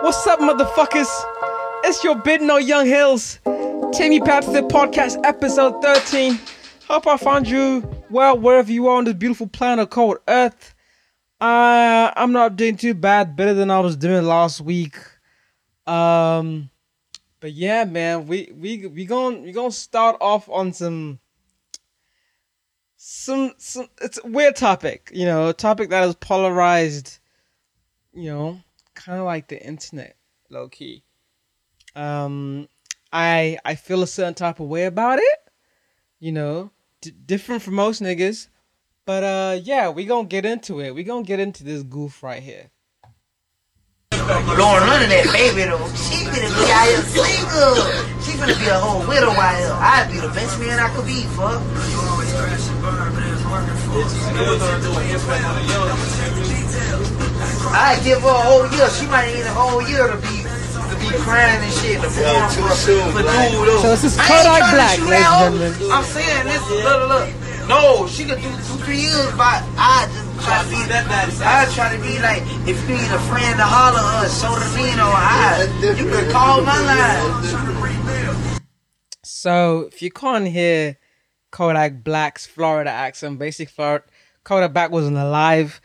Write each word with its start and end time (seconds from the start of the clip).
What's 0.00 0.24
up, 0.28 0.38
motherfuckers? 0.38 1.08
It's 1.84 2.04
your 2.04 2.14
bid 2.14 2.40
no 2.40 2.56
young 2.56 2.86
hills. 2.86 3.40
Timmy 3.92 4.20
Patterson 4.20 4.68
podcast 4.68 5.20
episode 5.24 5.82
13. 5.82 6.38
Hope 6.86 7.08
I 7.08 7.16
found 7.16 7.48
you 7.48 7.82
well 8.08 8.38
wherever 8.38 8.70
you 8.70 8.86
are 8.86 8.96
on 8.98 9.04
this 9.04 9.14
beautiful 9.14 9.48
planet 9.48 9.90
called 9.90 10.18
Earth. 10.28 10.74
Uh, 11.40 12.12
I'm 12.14 12.30
not 12.30 12.54
doing 12.54 12.76
too 12.76 12.94
bad, 12.94 13.34
better 13.34 13.54
than 13.54 13.72
I 13.72 13.80
was 13.80 13.96
doing 13.96 14.24
last 14.24 14.60
week. 14.60 14.96
Um, 15.86 16.70
but 17.40 17.52
yeah, 17.52 17.84
man, 17.84 18.28
we 18.28 18.52
we 18.54 18.86
we 18.86 19.04
gonna 19.04 19.38
we 19.40 19.50
gonna 19.50 19.72
start 19.72 20.16
off 20.20 20.48
on 20.48 20.72
some 20.72 21.18
some 22.96 23.52
some. 23.58 23.88
It's 24.00 24.20
a 24.22 24.28
weird 24.28 24.54
topic, 24.54 25.10
you 25.12 25.24
know, 25.24 25.48
a 25.48 25.54
topic 25.54 25.90
that 25.90 26.08
is 26.08 26.14
polarized. 26.14 27.18
You 28.12 28.30
know, 28.30 28.60
kind 29.08 29.20
of 29.20 29.24
like 29.24 29.48
the 29.48 29.58
internet, 29.64 30.16
low 30.50 30.68
key. 30.68 31.02
Um, 31.96 32.68
I 33.10 33.56
I 33.64 33.74
feel 33.74 34.02
a 34.02 34.06
certain 34.06 34.34
type 34.34 34.60
of 34.60 34.68
way 34.68 34.84
about 34.84 35.18
it. 35.18 35.38
You 36.20 36.32
know, 36.32 36.72
d- 37.00 37.14
different 37.24 37.62
from 37.62 37.74
most 37.74 38.02
niggas. 38.02 38.48
But 39.06 39.24
uh, 39.24 39.60
yeah, 39.62 39.88
we 39.88 40.04
gonna 40.04 40.28
get 40.28 40.44
into 40.44 40.80
it. 40.80 40.94
We 40.94 41.04
gonna 41.04 41.22
get 41.22 41.40
into 41.40 41.64
this 41.64 41.82
goof 41.82 42.22
right 42.22 42.42
here. 42.42 42.68
Blowing 44.10 44.84
none 44.84 45.02
of 45.02 45.08
that 45.08 45.30
baby 45.32 45.62
though. 45.62 45.88
She 45.96 46.28
finna 46.28 46.52
be 46.52 46.70
out 46.70 46.88
here 46.88 47.00
single. 47.08 47.76
She 48.20 48.32
finna 48.36 48.60
be 48.60 48.68
a 48.68 48.78
whole 48.78 49.08
widow 49.08 49.30
out 49.30 49.56
here. 49.56 49.72
I'd 49.72 50.10
be 50.12 50.20
the 50.20 50.28
best 50.28 50.60
man 50.60 50.78
I 50.78 50.94
could 50.94 51.06
be, 51.06 51.22
fuck. 51.32 51.62
I'd 57.74 58.00
give 58.04 58.20
her 58.22 58.28
a 58.28 58.42
whole 58.48 58.66
year. 58.76 58.88
She 58.90 59.06
might 59.06 59.32
need 59.34 59.46
a 59.46 59.54
whole 59.54 59.82
year 59.88 60.06
to 60.08 60.16
be 60.16 60.42
to 60.44 60.96
be 61.00 61.08
crying 61.24 61.60
and 61.62 61.72
shit. 61.74 62.00
To 62.00 62.08
Yeah, 62.20 62.48
too 62.48 62.68
soon, 62.74 63.12
for 63.12 63.22
Black. 63.22 63.50
dude 63.50 63.68
though. 63.68 63.82
So 63.82 63.88
this 63.90 64.04
is 64.04 64.18
I 64.18 64.22
ain't 64.22 64.30
Kodak 64.30 64.62
tryna 64.62 64.72
Black, 64.74 64.96
shoot 64.98 65.08
ladies 65.08 65.28
that 65.28 65.52
and 65.52 65.76
gentlemen. 65.76 65.92
I'm 65.92 66.04
saying 66.04 66.44
this. 66.46 66.62
Look, 66.70 66.84
look, 66.84 67.08
look. 67.08 67.28
No, 67.68 68.06
she 68.08 68.24
could 68.24 68.40
do 68.40 68.48
two, 68.48 68.76
three 68.80 69.00
years, 69.04 69.28
but 69.36 69.60
I 69.76 70.08
just 70.08 70.46
try 70.46 70.62
to 70.64 70.68
be 70.72 70.80
that. 70.88 71.04
I 71.44 71.68
try 71.76 71.92
to 71.94 72.00
be 72.00 72.16
like, 72.24 72.40
if 72.66 72.80
you 72.88 72.96
need 72.96 73.12
a 73.12 73.20
friend 73.28 73.56
to 73.60 73.64
holler 73.68 74.00
us, 74.24 74.40
show 74.40 74.54
the 74.56 74.68
lean 74.72 74.98
on 74.98 75.12
I, 75.12 75.68
you 76.00 76.08
can 76.08 76.30
call 76.32 76.62
my 76.62 76.80
line. 76.80 78.60
So 79.22 79.88
if 79.92 80.00
you 80.00 80.10
can't 80.10 80.48
hear 80.48 80.96
Kodak 81.50 82.02
Black's 82.02 82.46
Florida 82.46 82.90
accent, 82.90 83.38
basically 83.38 83.66
Florida, 83.66 84.04
Kodak 84.44 84.72
Black 84.72 84.90
wasn't 84.90 85.18
alive. 85.18 85.80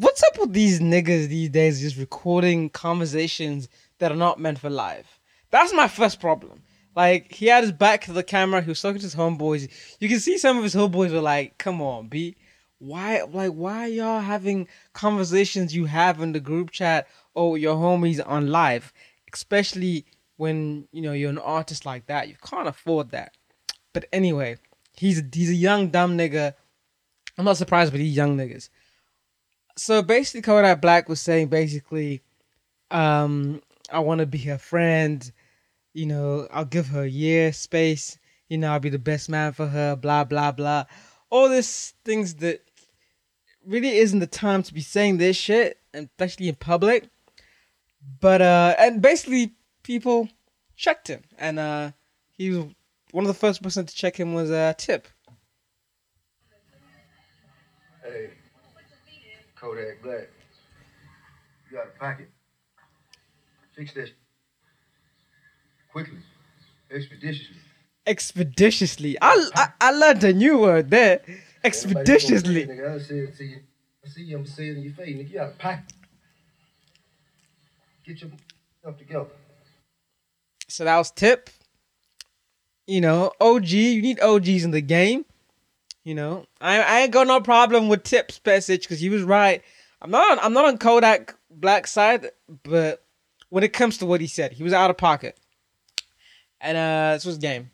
What's 0.00 0.22
up 0.22 0.38
with 0.38 0.54
these 0.54 0.80
niggas 0.80 1.28
these 1.28 1.50
days 1.50 1.78
just 1.78 1.98
recording 1.98 2.70
conversations 2.70 3.68
that 3.98 4.10
are 4.10 4.16
not 4.16 4.40
meant 4.40 4.58
for 4.58 4.70
live? 4.70 5.06
That's 5.50 5.74
my 5.74 5.88
first 5.88 6.20
problem. 6.20 6.62
Like 6.96 7.30
he 7.34 7.48
had 7.48 7.64
his 7.64 7.72
back 7.72 8.06
to 8.06 8.14
the 8.14 8.22
camera, 8.22 8.62
he 8.62 8.70
was 8.70 8.80
talking 8.80 9.00
to 9.00 9.04
his 9.04 9.14
homeboys. 9.14 9.68
You 10.00 10.08
can 10.08 10.18
see 10.18 10.38
some 10.38 10.56
of 10.56 10.64
his 10.64 10.74
homeboys 10.74 11.12
were 11.12 11.20
like, 11.20 11.58
"Come 11.58 11.82
on, 11.82 12.08
B, 12.08 12.34
why 12.78 13.20
like 13.24 13.52
why 13.52 13.88
y'all 13.88 14.20
having 14.20 14.68
conversations 14.94 15.76
you 15.76 15.84
have 15.84 16.22
in 16.22 16.32
the 16.32 16.40
group 16.40 16.70
chat 16.70 17.06
or 17.34 17.58
your 17.58 17.76
homies 17.76 18.26
on 18.26 18.46
live, 18.46 18.94
especially 19.34 20.06
when 20.38 20.88
you 20.92 21.02
know 21.02 21.12
you're 21.12 21.28
an 21.28 21.36
artist 21.36 21.84
like 21.84 22.06
that. 22.06 22.26
You 22.26 22.36
can't 22.42 22.68
afford 22.68 23.10
that. 23.10 23.36
But 23.92 24.06
anyway, 24.14 24.56
he's 24.96 25.20
a, 25.20 25.24
he's 25.30 25.50
a 25.50 25.54
young 25.54 25.90
dumb 25.90 26.16
nigga. 26.16 26.54
I'm 27.36 27.44
not 27.44 27.58
surprised 27.58 27.92
with 27.92 28.00
these 28.00 28.16
young 28.16 28.38
niggas. 28.38 28.70
So 29.80 30.02
basically, 30.02 30.42
Kodak 30.42 30.82
Black 30.82 31.08
was 31.08 31.22
saying 31.22 31.48
basically, 31.48 32.20
um, 32.90 33.62
I 33.90 34.00
want 34.00 34.18
to 34.18 34.26
be 34.26 34.36
her 34.40 34.58
friend. 34.58 35.32
You 35.94 36.04
know, 36.04 36.48
I'll 36.52 36.66
give 36.66 36.88
her 36.88 37.04
a 37.04 37.08
year 37.08 37.50
space. 37.54 38.18
You 38.50 38.58
know, 38.58 38.72
I'll 38.72 38.78
be 38.78 38.90
the 38.90 38.98
best 38.98 39.30
man 39.30 39.54
for 39.54 39.66
her. 39.68 39.96
Blah 39.96 40.24
blah 40.24 40.52
blah. 40.52 40.84
All 41.30 41.48
this 41.48 41.94
things 42.04 42.34
that 42.36 42.62
really 43.64 43.96
isn't 43.96 44.18
the 44.18 44.26
time 44.26 44.62
to 44.64 44.74
be 44.74 44.82
saying 44.82 45.16
this 45.16 45.38
shit, 45.38 45.78
especially 45.94 46.50
in 46.50 46.56
public. 46.56 47.08
But 48.20 48.42
uh, 48.42 48.74
and 48.78 49.00
basically 49.00 49.54
people 49.82 50.28
checked 50.76 51.08
him, 51.08 51.22
and 51.38 51.58
uh, 51.58 51.92
he 52.32 52.50
was 52.50 52.66
one 53.12 53.24
of 53.24 53.28
the 53.28 53.40
first 53.40 53.62
person 53.62 53.86
to 53.86 53.94
check 53.94 54.20
him 54.20 54.34
was 54.34 54.50
uh, 54.50 54.74
Tip. 54.76 55.08
Hey, 58.04 58.30
Kodak 59.60 60.02
Black. 60.02 60.28
You 61.70 61.76
got 61.76 61.88
a 61.88 61.98
pocket. 61.98 62.30
Fix 63.76 63.92
that 63.94 64.10
quickly, 65.92 66.18
expeditiously. 66.90 67.56
Expeditiously, 68.06 69.18
I, 69.20 69.48
I 69.54 69.68
I 69.80 69.90
learned 69.92 70.24
a 70.24 70.32
new 70.32 70.58
word 70.58 70.90
there. 70.90 71.20
Expeditiously. 71.62 72.66
Nigga, 72.66 72.94
I 72.94 72.98
said 72.98 73.16
it 73.16 73.36
to 73.36 73.44
you. 73.44 73.60
I 74.04 74.08
see 74.08 74.22
you, 74.22 74.38
I'm 74.38 74.46
saying 74.46 74.76
in 74.76 74.82
your 74.82 74.94
face. 74.94 75.14
Nigga, 75.14 75.30
you 75.30 75.34
got 75.38 75.50
a 75.50 75.52
pocket. 75.52 75.84
Get 78.04 78.22
your 78.22 78.30
stuff 78.80 78.96
together. 78.96 79.26
So 80.68 80.84
that 80.84 80.96
was 80.96 81.10
Tip. 81.10 81.50
You 82.86 83.02
know, 83.02 83.32
OG. 83.40 83.68
You 83.68 84.02
need 84.02 84.20
OGs 84.20 84.64
in 84.64 84.70
the 84.70 84.80
game. 84.80 85.26
You 86.04 86.14
know, 86.14 86.46
I 86.60 86.80
I 86.80 87.00
ain't 87.00 87.12
got 87.12 87.26
no 87.26 87.40
problem 87.40 87.88
with 87.88 88.04
Tip's 88.04 88.40
message 88.44 88.82
because 88.82 89.00
he 89.00 89.10
was 89.10 89.22
right. 89.22 89.62
I'm 90.00 90.10
not 90.10 90.32
on, 90.32 90.38
I'm 90.44 90.52
not 90.54 90.64
on 90.64 90.78
Kodak 90.78 91.36
Black 91.50 91.86
side, 91.86 92.30
but 92.62 93.04
when 93.50 93.64
it 93.64 93.72
comes 93.74 93.98
to 93.98 94.06
what 94.06 94.20
he 94.20 94.26
said, 94.26 94.52
he 94.52 94.62
was 94.62 94.72
out 94.72 94.90
of 94.90 94.96
pocket. 94.96 95.38
And 96.60 96.76
uh, 96.76 97.14
this 97.14 97.24
was 97.26 97.36
game. 97.38 97.70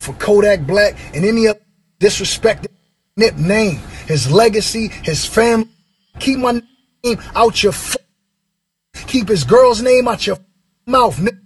for 0.00 0.12
Kodak 0.14 0.66
Black 0.66 0.96
and 1.14 1.24
any 1.24 1.46
other 1.46 1.60
disrespected 2.00 2.68
nip 3.16 3.36
name, 3.36 3.78
his 4.06 4.30
legacy, 4.30 4.88
his 4.88 5.24
family. 5.24 5.68
Keep 6.18 6.40
my 6.40 6.60
name 7.04 7.18
out 7.34 7.62
your 7.62 7.72
f- 7.72 7.96
keep 9.06 9.28
his 9.28 9.44
girl's 9.44 9.80
name 9.80 10.08
out 10.08 10.26
your 10.26 10.38
mouth. 10.86 11.16
Nigga. 11.18 11.38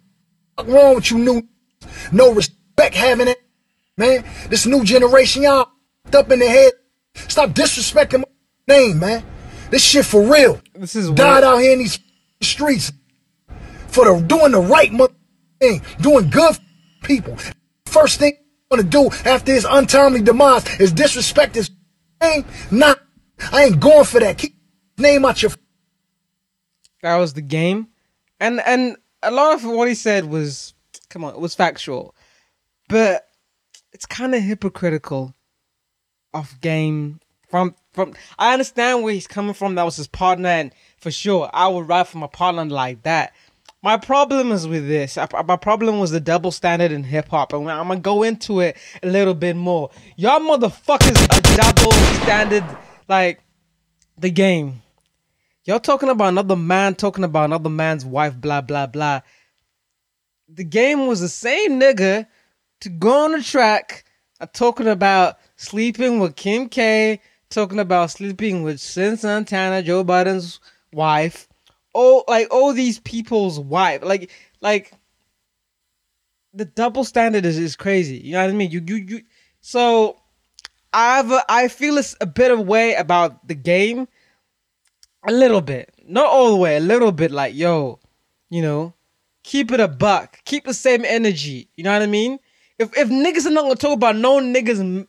What 0.56 0.68
wrong 0.68 0.94
with 0.94 1.10
you 1.10 1.18
new? 1.18 1.42
No 2.12 2.32
respect 2.32 2.94
having 2.94 3.28
it, 3.28 3.38
man. 3.96 4.24
This 4.48 4.66
new 4.66 4.84
generation, 4.84 5.42
y'all 5.42 5.70
up 6.12 6.30
in 6.30 6.38
the 6.38 6.48
head. 6.48 6.72
Stop 7.28 7.50
disrespecting 7.50 8.20
my 8.20 8.74
name, 8.74 8.98
man. 8.98 9.24
This 9.70 9.82
shit 9.82 10.04
for 10.04 10.22
real. 10.22 10.60
This 10.74 10.94
is 10.94 11.10
died 11.10 11.44
out 11.44 11.58
here 11.58 11.72
in 11.72 11.80
these 11.80 11.98
streets 12.40 12.92
for 13.88 14.04
the 14.04 14.20
doing 14.26 14.52
the 14.52 14.60
right 14.60 14.90
thing, 15.60 15.82
doing 16.00 16.30
good 16.30 16.56
for 16.56 16.62
people. 17.02 17.36
First 17.86 18.18
thing 18.18 18.36
I'm 18.70 18.78
gonna 18.78 18.88
do 18.88 19.10
after 19.24 19.52
his 19.52 19.66
untimely 19.68 20.22
demise 20.22 20.64
is 20.78 20.92
disrespect 20.92 21.54
his 21.54 21.70
name. 22.20 22.44
Nah, 22.70 22.94
I 23.52 23.64
ain't 23.64 23.80
going 23.80 24.04
for 24.04 24.20
that. 24.20 24.38
Keep 24.38 24.56
name 24.98 25.24
out 25.24 25.42
your. 25.42 25.52
That 27.02 27.16
was 27.16 27.34
the 27.34 27.42
game, 27.42 27.88
and 28.40 28.60
and 28.60 28.96
a 29.22 29.30
lot 29.30 29.54
of 29.54 29.64
what 29.64 29.88
he 29.88 29.94
said 29.94 30.26
was, 30.26 30.74
come 31.08 31.24
on, 31.24 31.34
it 31.34 31.40
was 31.40 31.54
factual, 31.54 32.14
but 32.88 33.26
it's 33.96 34.04
kind 34.04 34.34
of 34.34 34.42
hypocritical. 34.42 35.34
Of 36.34 36.60
game 36.60 37.20
from 37.48 37.74
from, 37.94 38.12
I 38.38 38.52
understand 38.52 39.02
where 39.02 39.14
he's 39.14 39.26
coming 39.26 39.54
from. 39.54 39.74
That 39.76 39.84
was 39.84 39.96
his 39.96 40.06
partner, 40.06 40.50
and 40.50 40.70
for 40.98 41.10
sure, 41.10 41.48
I 41.54 41.66
would 41.68 41.88
ride 41.88 42.08
for 42.08 42.18
my 42.18 42.26
partner 42.26 42.66
like 42.66 43.04
that. 43.04 43.32
My 43.82 43.96
problem 43.96 44.52
is 44.52 44.68
with 44.68 44.86
this. 44.86 45.16
I- 45.16 45.28
My 45.46 45.56
problem 45.56 45.98
was 45.98 46.10
the 46.10 46.20
double 46.20 46.50
standard 46.50 46.92
in 46.92 47.04
hip 47.04 47.28
hop, 47.28 47.54
and 47.54 47.70
I'm 47.70 47.88
gonna 47.88 48.00
go 48.00 48.22
into 48.22 48.60
it 48.60 48.76
a 49.02 49.08
little 49.08 49.32
bit 49.32 49.56
more. 49.56 49.88
Y'all 50.16 50.40
motherfuckers 50.40 51.16
are 51.34 51.56
double 51.56 51.92
standard, 52.22 52.64
like 53.08 53.40
the 54.18 54.28
game. 54.30 54.82
Y'all 55.64 55.80
talking 55.80 56.10
about 56.10 56.28
another 56.28 56.56
man 56.56 56.96
talking 56.96 57.24
about 57.24 57.46
another 57.46 57.70
man's 57.70 58.04
wife, 58.04 58.37
blah 58.37 58.60
blah 58.60 58.87
blah. 58.87 59.22
The 60.49 60.64
game 60.64 61.06
was 61.06 61.20
the 61.20 61.31
same 61.31 61.81
nigga 61.81 62.26
to 62.81 62.88
go 62.88 63.25
on 63.25 63.32
the 63.32 63.43
track 63.43 64.05
uh, 64.40 64.46
talking 64.46 64.87
about 64.87 65.37
sleeping 65.56 66.20
with 66.20 66.37
Kim 66.37 66.69
K, 66.69 67.20
talking 67.50 67.78
about 67.78 68.11
sleeping 68.11 68.62
with 68.62 68.76
Cyn 68.76 69.19
Santana, 69.19 69.82
Joe 69.82 70.05
Budden's 70.05 70.61
wife, 70.93 71.49
all 71.94 72.25
like 72.28 72.49
all 72.50 72.73
these 72.73 72.99
people's 73.00 73.58
wife, 73.58 74.02
like 74.02 74.31
like 74.61 74.93
the 76.52 76.64
double 76.64 77.05
standard 77.05 77.44
is, 77.44 77.58
is 77.58 77.76
crazy. 77.76 78.19
You 78.19 78.32
know 78.32 78.43
what 78.43 78.50
I 78.50 78.55
mean? 78.55 78.70
You 78.70 78.82
you 78.87 78.96
you. 78.96 79.23
So 79.61 80.17
I've 80.93 81.32
I 81.49 81.69
feel 81.69 81.99
it's 81.99 82.17
a 82.20 82.26
bit 82.26 82.50
of 82.50 82.61
way 82.61 82.94
about 82.94 83.46
the 83.49 83.55
game, 83.55 84.08
a 85.26 85.32
little 85.32 85.61
bit, 85.61 85.94
not 86.06 86.26
all 86.26 86.50
the 86.50 86.56
way, 86.56 86.76
a 86.76 86.81
little 86.81 87.12
bit. 87.12 87.31
Like 87.31 87.55
yo, 87.55 88.00
you 88.50 88.61
know, 88.62 88.94
keep 89.43 89.73
it 89.73 89.81
a 89.81 89.88
buck, 89.88 90.40
keep 90.44 90.64
the 90.64 90.75
same 90.75 91.05
energy. 91.06 91.70
You 91.76 91.84
know 91.84 91.93
what 91.93 92.02
I 92.02 92.06
mean? 92.06 92.38
If 92.78 92.96
if 92.96 93.08
niggas 93.08 93.46
are 93.46 93.50
not 93.50 93.62
gonna 93.62 93.76
talk 93.76 93.94
about 93.94 94.17
no 94.17 94.38
niggas 94.38 95.06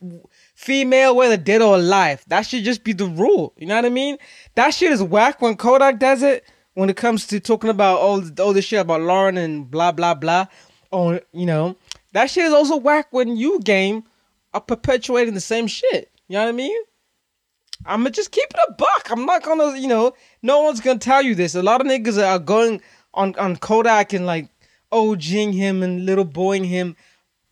female 0.56 1.16
whether 1.16 1.36
dead 1.38 1.62
or 1.62 1.76
alive, 1.76 2.24
that 2.28 2.42
should 2.42 2.64
just 2.64 2.84
be 2.84 2.94
the 2.94 3.06
rule. 3.08 3.54
You 3.58 3.68
know 3.68 3.76
what 3.76 3.86
I 3.86 3.90
mean? 3.90 4.18
That 4.56 4.74
shit 4.74 4.92
is 4.92 5.04
whack 5.04 5.42
when 5.42 5.58
Kodak 5.58 6.00
does 6.00 6.24
it. 6.24 6.46
when 6.76 6.90
it 6.92 6.96
comes 6.96 7.26
to 7.28 7.40
talking 7.40 7.72
about 7.72 8.00
all 8.00 8.22
all 8.40 8.54
this 8.54 8.66
shit 8.66 8.80
about 8.80 9.02
Lauren 9.02 9.38
and 9.38 9.70
blah 9.70 9.92
blah 9.92 10.14
blah, 10.14 10.46
oh 10.92 11.20
you 11.34 11.46
know 11.46 11.76
that 12.14 12.30
shit 12.30 12.46
is 12.46 12.54
also 12.54 12.78
whack 12.78 13.08
when 13.12 13.36
you 13.36 13.60
game 13.62 14.04
are 14.54 14.62
perpetuating 14.62 15.34
the 15.34 15.42
same 15.42 15.68
shit. 15.68 16.12
You 16.28 16.36
know 16.36 16.44
what 16.44 16.50
I 16.50 16.54
mean? 16.54 16.78
I'ma 17.86 18.10
just 18.12 18.32
keep 18.32 18.46
it 18.50 18.60
a 18.70 18.74
buck. 18.74 19.10
I'm 19.10 19.26
not 19.26 19.44
gonna, 19.44 19.78
you 19.78 19.88
know, 19.88 20.14
no 20.42 20.62
one's 20.62 20.82
gonna 20.82 21.00
tell 21.00 21.22
you 21.22 21.36
this. 21.36 21.56
A 21.56 21.64
lot 21.64 21.82
of 21.82 21.88
niggas 21.88 22.24
are 22.24 22.40
going 22.40 22.82
on 23.14 23.36
on 23.38 23.56
Kodak 23.58 24.14
and 24.14 24.26
like 24.26 24.50
OGing 24.92 25.54
him 25.54 25.84
and 25.84 26.06
little 26.06 26.26
boying 26.26 26.64
him. 26.64 26.96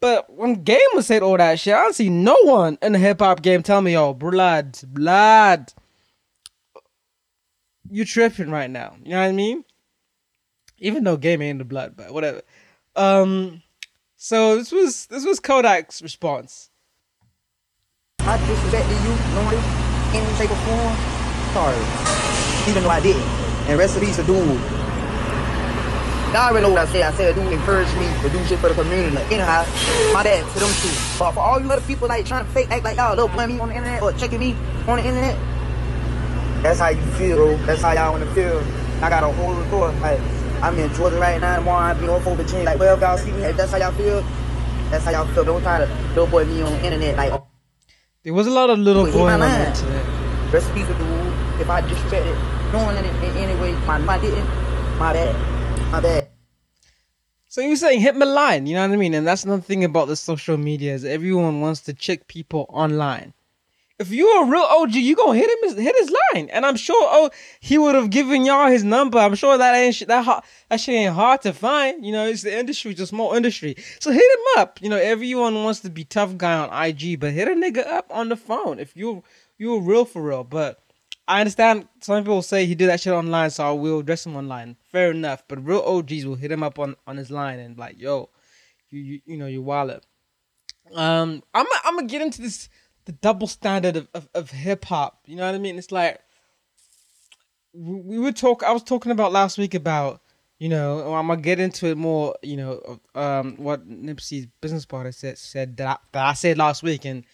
But 0.06 0.32
when 0.32 0.64
gamers 0.64 1.06
said 1.06 1.24
all 1.24 1.36
that 1.36 1.60
shit, 1.60 1.74
I 1.74 1.82
don't 1.82 1.96
see 1.96 2.10
no 2.10 2.38
one 2.44 2.78
in 2.84 2.92
the 2.92 3.00
hip 3.00 3.22
hop 3.22 3.42
game 3.42 3.64
tell 3.64 3.82
me, 3.82 3.94
yo, 3.94 4.14
blood, 4.14 4.78
blood. 4.86 5.74
You 7.90 8.06
tripping 8.06 8.52
right 8.52 8.70
now. 8.70 8.98
You 9.04 9.14
know 9.14 9.22
what 9.22 9.30
I 9.30 9.32
mean? 9.32 9.66
Even 10.78 11.06
though 11.06 11.18
game 11.18 11.42
ain't 11.42 11.58
the 11.58 11.66
blood, 11.66 11.96
but 11.98 12.14
whatever. 12.14 12.44
Um 12.96 13.64
so 14.16 14.58
this 14.58 14.72
was 14.72 15.08
this 15.08 15.26
was 15.26 15.40
Kodak's 15.40 16.04
response. 16.04 16.70
I 18.20 18.38
disrespected 18.38 19.04
you, 19.04 19.14
knowing 19.34 19.58
any 20.14 20.38
shape 20.38 20.52
or 20.52 20.62
form. 20.68 20.96
Sorry. 21.52 22.70
Even 22.70 22.84
though 22.84 22.92
I 22.92 23.00
didn't. 23.02 23.24
And 23.68 23.80
rest 23.80 23.96
of 23.96 24.02
these 24.02 24.20
are 24.20 24.24
Y'all 26.36 26.52
already 26.52 26.68
know 26.68 26.74
what 26.74 26.86
I 26.86 26.92
said. 26.92 27.02
I 27.04 27.16
said 27.16 27.34
dude 27.34 27.54
encourage 27.54 27.88
me 27.96 28.12
to 28.22 28.30
do 28.30 28.44
shit 28.44 28.60
for 28.60 28.68
the 28.68 28.76
community. 28.76 29.16
Like, 29.16 29.32
anyhow, 29.32 29.64
my 30.12 30.22
dad 30.22 30.44
to 30.44 30.60
them 30.60 30.68
too. 30.84 30.92
But 31.18 31.32
for 31.32 31.40
all 31.40 31.62
you 31.62 31.72
other 31.72 31.80
people 31.88 32.10
like 32.10 32.26
trying 32.26 32.44
to 32.44 32.52
fake 32.52 32.70
act 32.72 32.84
like 32.84 32.98
y'all 32.98 33.16
love 33.16 33.32
me 33.48 33.58
on 33.58 33.70
the 33.70 33.76
internet 33.76 34.04
or 34.04 34.12
checking 34.12 34.42
me 34.42 34.52
on 34.86 34.98
the 34.98 35.06
internet, 35.08 35.40
that's 36.62 36.80
how 36.80 36.90
you 36.90 37.02
feel, 37.16 37.38
bro. 37.38 37.56
That's 37.66 37.82
how 37.82 37.94
y'all 37.94 38.12
wanna 38.12 38.26
feel. 38.36 38.60
I 39.02 39.08
got 39.08 39.24
a 39.24 39.32
whole 39.32 39.54
report. 39.54 39.96
Like 40.02 40.20
I'm 40.62 40.78
in 40.78 40.94
Georgia 40.94 41.18
right 41.18 41.40
now, 41.40 41.56
tomorrow 41.56 41.94
I'll 41.94 42.02
be 42.02 42.10
on 42.10 42.22
Fort 42.22 42.36
Virginia. 42.36 42.66
Like, 42.66 42.80
well, 42.80 42.96
if 42.96 43.00
y'all 43.00 43.18
see 43.18 43.32
me, 43.32 43.42
if 43.44 43.56
that's 43.56 43.72
how 43.72 43.78
y'all 43.78 43.94
feel, 43.94 44.22
that's 44.92 45.06
how 45.06 45.12
y'all 45.12 45.28
feel. 45.28 45.46
Don't 45.46 45.62
try 45.62 45.86
to 45.86 45.86
little 46.10 46.28
boy 46.28 46.44
me 46.44 46.62
on 46.64 46.74
the 46.74 46.84
internet 46.84 47.16
like 47.16 47.32
oh. 47.32 47.48
There 48.24 48.34
was 48.34 48.48
a 48.48 48.52
lot 48.52 48.70
of 48.70 48.78
little 48.80 49.10
boy 49.10 49.30
on 49.30 49.40
the 49.40 49.68
internet. 49.70 50.54
recipe 50.54 50.84
for 50.84 50.98
dude. 50.98 51.62
If 51.62 51.70
I 51.70 51.82
disrespected 51.82 52.74
knowing 52.74 52.98
it 52.98 53.06
in 53.06 53.38
any 53.38 53.58
way, 53.62 53.72
my, 53.88 54.00
my 54.00 54.20
didn't, 54.20 54.46
my 55.00 55.14
bad. 55.14 55.56
My 55.92 56.02
bad. 56.02 56.25
So 57.56 57.62
you 57.62 57.70
were 57.70 57.76
saying 57.78 58.02
hit 58.02 58.18
my 58.18 58.26
line, 58.26 58.68
you 58.68 58.76
know 58.76 58.86
what 58.86 58.94
I 58.94 58.98
mean? 58.98 59.14
And 59.14 59.26
that's 59.26 59.46
another 59.46 59.62
thing 59.62 59.86
about 59.86 60.10
the 60.10 60.18
social 60.18 60.58
media 60.58 60.94
is 60.94 61.06
everyone 61.06 61.62
wants 61.62 61.80
to 61.84 61.94
check 61.94 62.28
people 62.28 62.66
online. 62.68 63.34
If 63.98 64.12
you're 64.12 64.44
a 64.44 64.46
real 64.46 64.62
OG, 64.62 64.96
you 64.96 65.16
gonna 65.16 65.40
hit 65.40 65.50
him 65.50 65.78
hit 65.78 65.96
his 65.98 66.14
line, 66.34 66.50
and 66.50 66.66
I'm 66.66 66.76
sure 66.76 67.08
oh 67.10 67.30
he 67.62 67.78
would 67.78 67.96
have 67.96 68.10
given 68.10 68.44
y'all 68.44 68.70
his 68.70 68.84
number. 68.84 69.20
I'm 69.20 69.36
sure 69.36 69.58
that 69.58 69.74
ain't 69.74 70.06
that 70.06 70.26
hard, 70.26 70.44
that 70.70 70.82
shit 70.82 70.96
ain't 70.96 71.14
hard 71.14 71.44
to 71.44 71.54
find. 71.54 72.06
You 72.06 72.12
know, 72.12 72.28
it's 72.28 72.42
the 72.42 72.60
industry, 72.60 72.92
it's 72.92 73.00
a 73.00 73.08
small 73.08 73.34
industry. 73.34 73.78
So 74.02 74.12
hit 74.12 74.20
him 74.20 74.62
up. 74.62 74.82
You 74.82 74.90
know, 74.90 74.98
everyone 74.98 75.64
wants 75.64 75.80
to 75.80 75.90
be 75.90 76.04
tough 76.04 76.36
guy 76.36 76.58
on 76.58 76.88
IG, 76.88 77.22
but 77.22 77.32
hit 77.32 77.48
a 77.48 77.52
nigga 77.52 77.88
up 77.88 78.08
on 78.10 78.28
the 78.28 78.36
phone 78.36 78.80
if 78.80 78.98
you 78.98 79.24
you're 79.58 79.80
real 79.80 80.04
for 80.04 80.22
real. 80.22 80.44
But 80.44 80.82
I 81.28 81.40
understand 81.40 81.88
some 82.02 82.24
people 82.24 82.42
say 82.42 82.66
he 82.66 82.76
did 82.76 82.90
that 82.90 83.02
shit 83.02 83.14
online, 83.14 83.50
so 83.50 83.68
I 83.68 83.72
will 83.72 84.00
address 84.00 84.26
him 84.26 84.36
online. 84.36 84.78
Fair 84.92 85.12
enough. 85.12 85.44
But 85.48 85.66
real 85.66 85.80
OGs 85.80 86.26
will 86.26 86.36
hit 86.36 86.52
him 86.52 86.62
up 86.62 86.78
on, 86.78 86.96
on 87.08 87.18
his 87.18 87.32
line 87.32 87.60
and 87.60 87.78
like, 87.78 88.00
yo, 88.00 88.30
you 88.90 89.00
you, 89.00 89.22
you 89.26 89.38
know, 89.38 89.48
you 89.48 89.62
wallet. 89.62 90.06
Um, 90.94 91.42
I'm 91.54 91.66
I'm 91.84 91.96
gonna 91.96 92.08
get 92.08 92.22
into 92.22 92.42
this 92.42 92.70
the 93.06 93.12
double 93.12 93.48
standard 93.48 93.98
of, 93.98 94.08
of, 94.14 94.30
of 94.36 94.52
hip 94.52 94.86
hop. 94.86 95.22
You 95.26 95.36
know 95.36 95.46
what 95.46 95.56
I 95.56 95.60
mean? 95.60 95.78
It's 95.78 95.92
like 95.92 96.20
we, 97.74 97.96
we 97.96 98.20
would 98.20 98.36
talk. 98.36 98.64
I 98.64 98.72
was 98.72 98.84
talking 98.84 99.12
about 99.12 99.32
last 99.32 99.58
week 99.58 99.74
about 99.74 100.22
you 100.60 100.70
know 100.70 101.14
I'm 101.14 101.28
gonna 101.28 101.42
get 101.42 101.60
into 101.60 101.88
it 101.88 101.98
more. 101.98 102.36
You 102.44 102.58
know, 102.58 103.00
um, 103.16 103.56
what 103.58 103.88
Nipsey's 103.90 104.48
business 104.62 104.86
partner 104.86 105.12
said 105.12 105.40
said 105.40 105.78
that 105.78 105.88
I, 105.88 105.98
that 106.12 106.26
I 106.26 106.34
said 106.34 106.58
last 106.60 106.84
week, 106.84 107.06
and 107.06 107.26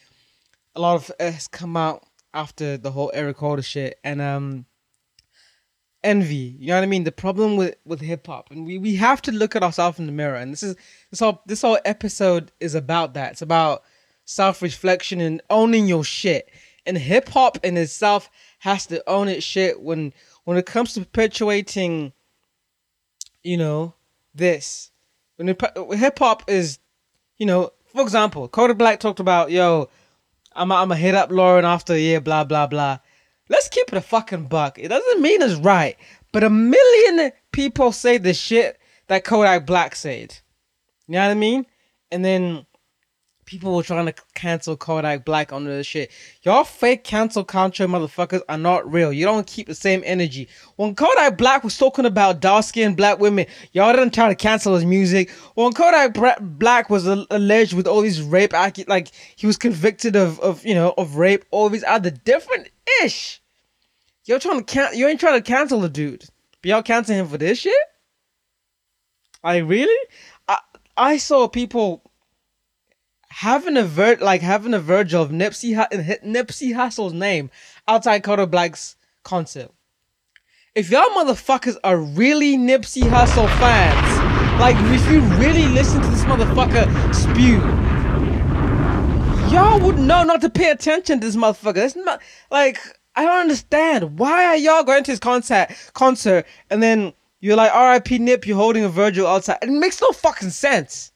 a 0.76 0.82
lot 0.82 0.96
of 0.96 1.12
has 1.20 1.50
come 1.50 1.76
out 1.76 2.04
after 2.33 2.78
the 2.78 2.92
whole 2.92 3.12
Eric 3.13 3.38
Holder 3.38 3.62
shit 3.62 4.00
and 4.04 4.22
um 4.22 4.66
envy. 6.04 6.56
You 6.60 6.68
know 6.68 6.75
what 6.75 6.83
I 6.83 6.88
mean? 6.88 7.04
The 7.04 7.12
problem 7.12 7.57
with 7.57 7.75
with 7.86 8.01
hip 8.01 8.28
hop, 8.28 8.51
and 8.51 8.66
we 8.66 8.78
we 8.78 8.95
have 8.95 9.22
to 9.24 9.31
look 9.31 9.56
at 9.56 9.63
ourselves 9.63 10.00
in 10.00 10.06
the 10.06 10.12
mirror. 10.12 10.36
And 10.36 10.51
this 10.51 10.63
is 10.63 10.75
this 11.10 11.19
whole 11.19 11.42
this 11.45 11.62
whole 11.62 11.80
episode 11.86 12.51
is 12.60 12.75
about 12.75 13.13
that. 13.13 13.33
It's 13.33 13.42
about 13.42 13.83
self 14.25 14.62
reflection 14.62 15.22
and 15.22 15.42
owning 15.50 15.88
your 15.88 16.04
shit. 16.04 16.50
And 16.86 16.98
hip 16.98 17.30
hop 17.30 17.60
in 17.63 17.78
itself 17.78 18.30
has 18.60 18.88
to 18.88 19.07
own 19.07 19.28
its 19.28 19.45
shit 19.45 19.81
when 19.81 20.13
when 20.45 20.57
it 20.57 20.66
comes 20.66 20.94
to 20.94 21.01
perpetuating, 21.01 22.13
you 23.44 23.57
know, 23.57 23.94
this. 24.33 24.92
When 25.36 25.48
hip 25.48 26.19
hop 26.19 26.44
is, 26.48 26.80
you 27.38 27.45
know, 27.45 27.72
for 27.86 28.01
example, 28.01 28.48
Kodak 28.48 28.78
Black 28.78 29.00
talked 29.00 29.19
about, 29.19 29.51
yo, 29.51 29.89
I'm 30.53 30.71
I'm 30.71 30.89
gonna 30.89 30.98
hit 30.98 31.15
up 31.15 31.31
Lauren 31.31 31.65
after 31.65 31.94
a 31.94 32.00
year, 32.00 32.21
blah 32.21 32.44
blah 32.44 32.68
blah. 32.68 33.00
Let's 33.50 33.69
keep 33.69 33.88
it 33.89 33.98
a 33.98 34.01
fucking 34.01 34.45
buck. 34.45 34.80
It 34.80 34.89
doesn't 34.89 35.21
mean 35.21 35.42
it's 35.42 35.56
right, 35.56 35.98
but 36.31 36.44
a 36.44 36.50
million 36.50 37.31
people 37.51 37.92
say 37.92 38.18
the 38.18 38.33
shit 38.33 38.80
that 39.07 39.24
Kodak 39.24 39.65
Black 39.65 39.95
said. 39.95 40.39
You 41.07 41.13
know 41.13 41.25
what 41.25 41.31
I 41.31 41.36
mean? 41.36 41.65
And 42.12 42.24
then 42.24 42.65
people 43.46 43.76
were 43.76 43.84
trying 43.84 44.06
to 44.06 44.14
cancel 44.34 44.78
Kodak 44.78 45.26
Black 45.26 45.52
on 45.52 45.66
the 45.66 45.84
shit. 45.84 46.12
Y'all 46.44 46.64
fake 46.64 47.04
cancel 47.04 47.44
culture 47.44 47.88
motherfuckers 47.88 48.42
are 48.48 48.58
not 48.58 48.92
real. 48.92 49.12
You 49.12 49.26
don't 49.26 49.48
keep 49.48 49.68
the 49.68 49.76
same 49.76 50.02
energy. 50.06 50.48
When 50.76 50.96
Kodak 50.96 51.38
Black 51.38 51.64
was 51.64 51.78
talking 51.78 52.06
about 52.06 52.40
dark 52.40 52.66
skinned 52.66 52.98
black 52.98 53.20
women, 53.20 53.46
y'all 53.74 53.94
didn't 53.94 54.14
try 54.14 54.30
to 54.30 54.36
cancel 54.36 54.76
his 54.76 54.86
music. 54.86 55.30
When 55.56 55.74
Kodak 55.74 56.18
Black 56.40 56.90
was 56.90 57.06
alleged 57.08 57.74
with 57.74 57.88
all 57.88 58.02
these 58.02 58.22
rape, 58.22 58.54
like 58.54 59.12
he 59.36 59.48
was 59.48 59.58
convicted 59.58 60.16
of, 60.16 60.40
of 60.40 60.66
you 60.66 60.74
know, 60.74 60.94
of 60.98 61.16
rape, 61.16 61.46
all 61.52 61.70
these 61.70 61.84
other 61.84 62.12
different 62.12 62.70
ish. 63.04 63.42
You're 64.26 64.40
trying 64.40 64.60
to 64.60 64.64
can 64.64 64.96
you 64.96 65.08
ain't 65.08 65.20
trying 65.20 65.42
to 65.42 65.48
cancel 65.48 65.82
the 65.82 65.90
dude. 65.90 66.26
But 66.62 66.70
y'all 66.70 66.84
cancel 66.84 67.16
him 67.16 67.28
for 67.28 67.38
this 67.38 67.60
shit? 67.60 67.74
Like 69.44 69.64
really? 69.66 70.08
I 70.48 70.60
I 70.96 71.18
saw 71.18 71.48
people 71.48 72.11
having 73.31 73.78
a 73.78 73.83
ver 73.83 74.18
like 74.19 74.42
having 74.42 74.74
a 74.74 74.80
Virgil 74.80 75.22
of 75.22 75.30
Nipsey 75.31 75.74
Hu- 75.74 76.28
Nipsey 76.28 76.75
Hussle's 76.75 77.13
name 77.13 77.50
outside 77.88 78.24
Kodak 78.24 78.51
Black's 78.51 78.98
concert. 79.24 79.72
If 80.75 80.92
y'all 80.92 81.10
motherfuckers 81.10 81.78
are 81.83 81.98
really 81.98 82.57
Nipsey 82.57 83.04
Hussle 83.04 83.48
fans, 83.57 84.59
like 84.59 84.76
if 84.78 85.09
you 85.09 85.21
really 85.40 85.68
listen 85.69 86.02
to 86.02 86.07
this 86.09 86.23
motherfucker 86.26 86.85
spew, 87.16 87.59
y'all 89.54 89.80
would 89.80 89.97
know 89.97 90.23
not 90.23 90.42
to 90.42 90.50
pay 90.50 90.69
attention 90.69 91.21
to 91.21 91.26
this 91.26 91.38
motherfucker. 91.38 92.19
Like 92.52 92.80
I 93.16 93.23
don't 93.26 93.40
understand. 93.40 94.19
Why 94.19 94.45
are 94.47 94.57
y'all 94.57 94.83
going 94.83 95.06
to 95.06 95.11
his 95.11 95.19
concert 95.19 95.69
concert 95.94 96.45
and 96.69 96.83
then 96.83 97.14
you're 97.40 97.56
like 97.56 97.73
R.I.P. 97.73 98.19
Nip, 98.19 98.45
you're 98.45 98.57
holding 98.57 98.83
a 98.83 98.90
Virgil 98.90 99.26
outside. 99.26 99.57
It 99.61 99.69
makes 99.69 100.00
no 100.02 100.09
fucking 100.11 100.52
sense. 100.52 101.10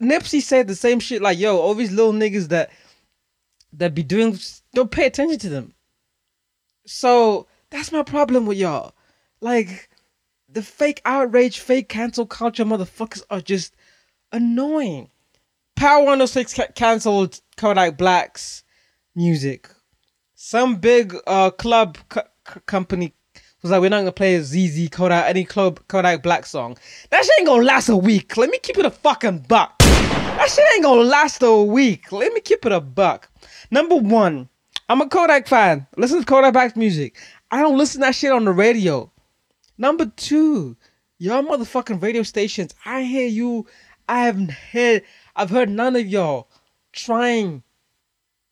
Nipsey 0.00 0.40
said 0.40 0.68
the 0.68 0.74
same 0.74 1.00
shit 1.00 1.22
like, 1.22 1.38
yo, 1.38 1.58
all 1.58 1.74
these 1.74 1.92
little 1.92 2.12
niggas 2.12 2.48
that 2.48 2.70
that 3.74 3.94
be 3.94 4.02
doing 4.02 4.38
don't 4.74 4.90
pay 4.90 5.06
attention 5.06 5.38
to 5.38 5.48
them. 5.48 5.74
So 6.86 7.46
that's 7.70 7.92
my 7.92 8.02
problem 8.02 8.46
with 8.46 8.58
y'all. 8.58 8.94
Like 9.40 9.88
the 10.48 10.62
fake 10.62 11.00
outrage, 11.04 11.58
fake 11.58 11.88
cancel 11.88 12.26
culture 12.26 12.64
motherfuckers 12.64 13.22
are 13.30 13.40
just 13.40 13.74
annoying. 14.30 15.10
Power 15.74 16.00
106 16.00 16.54
ca- 16.54 16.66
canceled 16.74 17.40
Kodak 17.56 17.96
Black's 17.96 18.62
music. 19.14 19.68
Some 20.34 20.76
big 20.76 21.16
uh 21.26 21.50
club 21.50 21.98
co- 22.08 22.28
co- 22.44 22.60
company 22.66 23.14
was 23.62 23.70
like, 23.70 23.80
we're 23.80 23.90
not 23.90 24.00
gonna 24.00 24.12
play 24.12 24.34
a 24.34 24.42
ZZ 24.42 24.88
Kodak 24.90 25.26
any 25.28 25.44
club 25.44 25.80
Kodak 25.88 26.22
Black 26.22 26.46
song. 26.46 26.76
That 27.10 27.24
shit 27.24 27.32
ain't 27.38 27.46
gonna 27.46 27.62
last 27.62 27.88
a 27.88 27.96
week. 27.96 28.36
Let 28.36 28.50
me 28.50 28.58
keep 28.58 28.76
it 28.76 28.84
a 28.84 28.90
fucking 28.90 29.46
buck. 29.48 29.78
That 29.78 30.50
shit 30.50 30.64
ain't 30.74 30.82
gonna 30.82 31.02
last 31.02 31.42
a 31.42 31.62
week. 31.62 32.10
Let 32.10 32.32
me 32.32 32.40
keep 32.40 32.66
it 32.66 32.72
a 32.72 32.80
buck. 32.80 33.28
Number 33.70 33.94
one, 33.96 34.48
I'm 34.88 35.00
a 35.00 35.08
Kodak 35.08 35.46
fan. 35.46 35.86
Listen 35.96 36.20
to 36.20 36.26
Kodak 36.26 36.52
Black's 36.52 36.76
music. 36.76 37.16
I 37.50 37.60
don't 37.60 37.78
listen 37.78 38.00
to 38.00 38.06
that 38.06 38.16
shit 38.16 38.32
on 38.32 38.44
the 38.44 38.50
radio. 38.52 39.12
Number 39.78 40.06
two, 40.06 40.76
y'all 41.18 41.42
motherfucking 41.42 42.02
radio 42.02 42.24
stations. 42.24 42.74
I 42.84 43.02
hear 43.02 43.28
you. 43.28 43.66
I 44.08 44.24
haven't 44.24 44.50
heard. 44.50 45.04
I've 45.36 45.50
heard 45.50 45.70
none 45.70 45.94
of 45.94 46.06
y'all 46.06 46.48
trying 46.92 47.62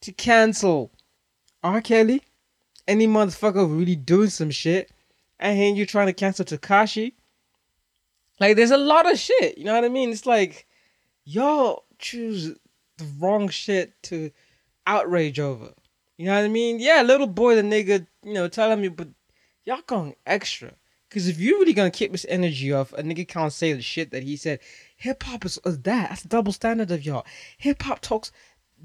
to 0.03 0.13
cancel 0.13 0.93
R. 1.63 1.81
Kelly. 1.81 2.23
Any 2.87 3.07
motherfucker 3.07 3.69
really 3.69 3.97
doing 3.97 4.31
some 4.31 4.51
shit. 4.51 4.91
I 5.41 5.55
hear 5.55 5.75
you 5.75 5.87
trying 5.87 6.07
to 6.07 6.13
cancel 6.13 6.45
Tekashi. 6.45 7.15
Like, 8.39 8.57
there's 8.57 8.71
a 8.71 8.77
lot 8.77 9.11
of 9.11 9.19
shit. 9.19 9.59
You 9.59 9.65
know 9.65 9.75
what 9.75 9.85
I 9.85 9.89
mean? 9.89 10.11
It's 10.11 10.27
like 10.27 10.67
y'all 11.25 11.85
choose 11.99 12.55
the 12.99 13.07
wrong 13.19 13.49
shit 13.49 14.01
to 14.05 14.31
outrage 14.87 15.41
over. 15.41 15.73
You 16.17 16.27
know 16.27 16.35
what 16.35 16.45
I 16.45 16.49
mean? 16.49 16.81
Yeah, 16.81 17.03
little 17.03 17.27
boy, 17.27 17.57
the 17.57 17.63
nigga, 17.63 18.07
you 18.23 18.35
know, 18.35 18.49
telling 18.49 18.81
me, 18.81 18.89
but 18.89 19.09
y'all 19.65 19.81
going 19.87 20.15
extra. 20.27 20.73
Cause 21.11 21.27
if 21.27 21.41
you're 21.41 21.59
really 21.59 21.73
gonna 21.73 21.91
keep 21.91 22.13
this 22.13 22.27
energy 22.29 22.73
off, 22.73 22.93
a 22.93 23.03
nigga 23.03 23.27
can't 23.27 23.53
say 23.53 23.73
the 23.73 23.83
shit 23.83 24.13
that 24.13 24.23
he 24.23 24.37
said. 24.37 24.61
Hip 24.97 25.25
hop 25.25 25.45
is, 25.45 25.59
is 25.65 25.81
that. 25.81 26.11
That's 26.11 26.23
the 26.23 26.29
double 26.29 26.53
standard 26.53 26.93
of 26.93 27.05
y'all. 27.05 27.27
Hip 27.59 27.83
hop 27.83 28.01
talks 28.01 28.31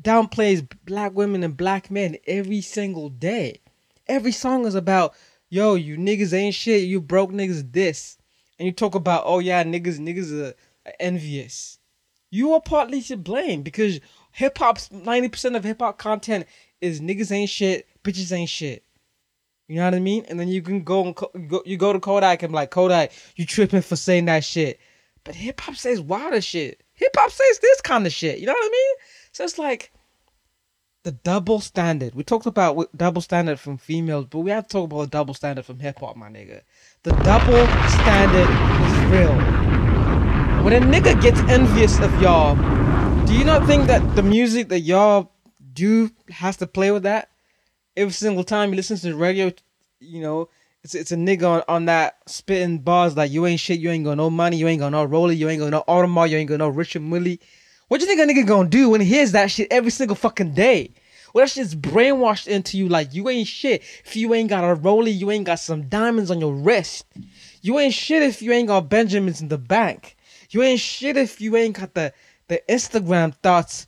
downplays 0.01 0.67
black 0.85 1.13
women 1.13 1.43
and 1.43 1.55
black 1.55 1.91
men 1.91 2.17
every 2.25 2.61
single 2.61 3.09
day. 3.09 3.59
Every 4.07 4.31
song 4.31 4.65
is 4.65 4.73
about, 4.73 5.13
yo, 5.49 5.75
you 5.75 5.97
niggas 5.97 6.33
ain't 6.33 6.55
shit, 6.55 6.83
you 6.83 7.01
broke 7.01 7.31
niggas 7.31 7.71
this. 7.71 8.17
And 8.57 8.65
you 8.65 8.71
talk 8.71 8.95
about, 8.95 9.23
oh 9.25 9.39
yeah, 9.39 9.63
niggas, 9.63 9.99
niggas 9.99 10.31
are, 10.31 10.53
are 10.85 10.93
envious. 10.99 11.79
You 12.29 12.53
are 12.53 12.61
partly 12.61 13.01
to 13.03 13.17
blame 13.17 13.61
because 13.61 13.99
hip 14.31 14.57
hop's 14.57 14.89
90% 14.89 15.55
of 15.55 15.63
hip 15.63 15.81
hop 15.81 15.97
content 15.97 16.45
is 16.81 17.01
niggas 17.01 17.31
ain't 17.31 17.49
shit, 17.49 17.87
bitches 18.03 18.31
ain't 18.31 18.49
shit. 18.49 18.83
You 19.67 19.77
know 19.77 19.85
what 19.85 19.95
I 19.95 19.99
mean? 19.99 20.25
And 20.29 20.39
then 20.39 20.47
you 20.47 20.61
can 20.61 20.83
go 20.83 21.03
and 21.03 21.15
co- 21.15 21.31
go, 21.47 21.63
you 21.65 21.77
go 21.77 21.91
to 21.91 21.99
Kodak 21.99 22.43
and 22.43 22.53
like 22.53 22.69
Kodak, 22.69 23.11
you 23.35 23.45
tripping 23.45 23.81
for 23.81 23.95
saying 23.95 24.25
that 24.25 24.43
shit. 24.43 24.79
But 25.23 25.35
hip 25.35 25.59
hop 25.59 25.75
says 25.75 25.99
wilder 25.99 26.41
shit. 26.41 26.83
Hip 26.93 27.11
hop 27.15 27.31
says 27.31 27.59
this 27.59 27.81
kind 27.81 28.05
of 28.05 28.13
shit. 28.13 28.39
You 28.39 28.45
know 28.45 28.53
what 28.53 28.65
I 28.65 28.69
mean? 28.69 28.95
So 29.31 29.43
it's 29.43 29.57
like 29.57 29.91
the 31.05 31.11
double 31.11 31.59
standard. 31.59 32.15
We 32.15 32.23
talked 32.23 32.47
about 32.47 32.89
double 32.97 33.21
standard 33.21 33.59
from 33.59 33.77
females, 33.77 34.25
but 34.25 34.39
we 34.39 34.49
have 34.49 34.67
to 34.67 34.69
talk 34.69 34.85
about 34.85 35.01
the 35.01 35.07
double 35.07 35.35
standard 35.35 35.63
from 35.63 35.79
hip 35.79 35.99
hop, 35.99 36.17
my 36.17 36.29
nigga. 36.29 36.61
The 37.03 37.11
double 37.11 37.67
standard 38.01 38.49
is 38.49 39.11
real. 39.11 39.35
When 40.63 40.73
a 40.73 40.79
nigga 40.79 41.21
gets 41.21 41.39
envious 41.41 41.99
of 41.99 42.19
y'all, 42.19 42.55
do 43.27 43.35
you 43.35 43.45
not 43.45 43.67
think 43.67 43.85
that 43.85 44.15
the 44.15 44.23
music 44.23 44.69
that 44.69 44.79
y'all 44.79 45.31
do 45.73 46.09
has 46.29 46.57
to 46.57 46.65
play 46.65 46.89
with 46.89 47.03
that? 47.03 47.29
Every 47.95 48.11
single 48.11 48.43
time 48.43 48.71
you 48.71 48.75
listen 48.75 48.97
to 48.97 49.09
the 49.09 49.15
radio, 49.15 49.53
you 49.99 50.21
know, 50.21 50.49
it's 50.83 50.95
it's 50.95 51.11
a 51.11 51.15
nigga 51.15 51.43
on, 51.43 51.63
on 51.67 51.85
that 51.85 52.17
spitting 52.25 52.79
bars 52.79 53.15
like 53.15 53.29
you 53.29 53.45
ain't 53.45 53.59
shit, 53.59 53.79
you 53.79 53.91
ain't 53.91 54.05
got 54.05 54.17
no 54.17 54.31
money, 54.31 54.57
you 54.57 54.67
ain't 54.67 54.79
got 54.79 54.89
no 54.89 55.03
roller, 55.03 55.33
you 55.33 55.49
ain't 55.49 55.61
got 55.61 55.69
no 55.69 55.83
Audemars, 55.87 56.31
you 56.31 56.37
ain't 56.37 56.49
got 56.49 56.57
no 56.57 56.69
Richard 56.69 57.03
Mille. 57.03 57.37
What 57.87 58.01
you 58.01 58.07
think 58.07 58.19
a 58.19 58.25
nigga 58.25 58.47
gonna 58.47 58.69
do 58.69 58.89
when 58.89 59.01
he 59.01 59.07
hears 59.07 59.31
that 59.33 59.51
shit 59.51 59.67
every 59.69 59.91
single 59.91 60.15
fucking 60.15 60.53
day? 60.53 60.91
Well, 61.33 61.45
that 61.45 61.51
shit's 61.51 61.75
brainwashed 61.75 62.47
into 62.47 62.77
you 62.77 62.87
like 62.87 63.13
you 63.13 63.29
ain't 63.29 63.47
shit 63.47 63.83
if 64.03 64.15
you 64.15 64.33
ain't 64.33 64.49
got 64.49 64.63
a 64.63 64.73
roller, 64.73 65.09
you 65.09 65.29
ain't 65.31 65.45
got 65.45 65.59
some 65.59 65.87
diamonds 65.87 66.31
on 66.31 66.39
your 66.39 66.53
wrist. 66.53 67.05
You 67.61 67.77
ain't 67.77 67.93
shit 67.93 68.23
if 68.23 68.41
you 68.41 68.51
ain't 68.53 68.69
got 68.69 68.89
Benjamins 68.89 69.41
in 69.41 69.49
the 69.49 69.57
bank. 69.57 70.15
You 70.49 70.63
ain't 70.63 70.79
shit 70.79 71.17
if 71.17 71.39
you 71.41 71.55
ain't 71.55 71.77
got 71.77 71.93
the 71.93 72.13
the 72.47 72.61
Instagram 72.69 73.35
thoughts 73.35 73.87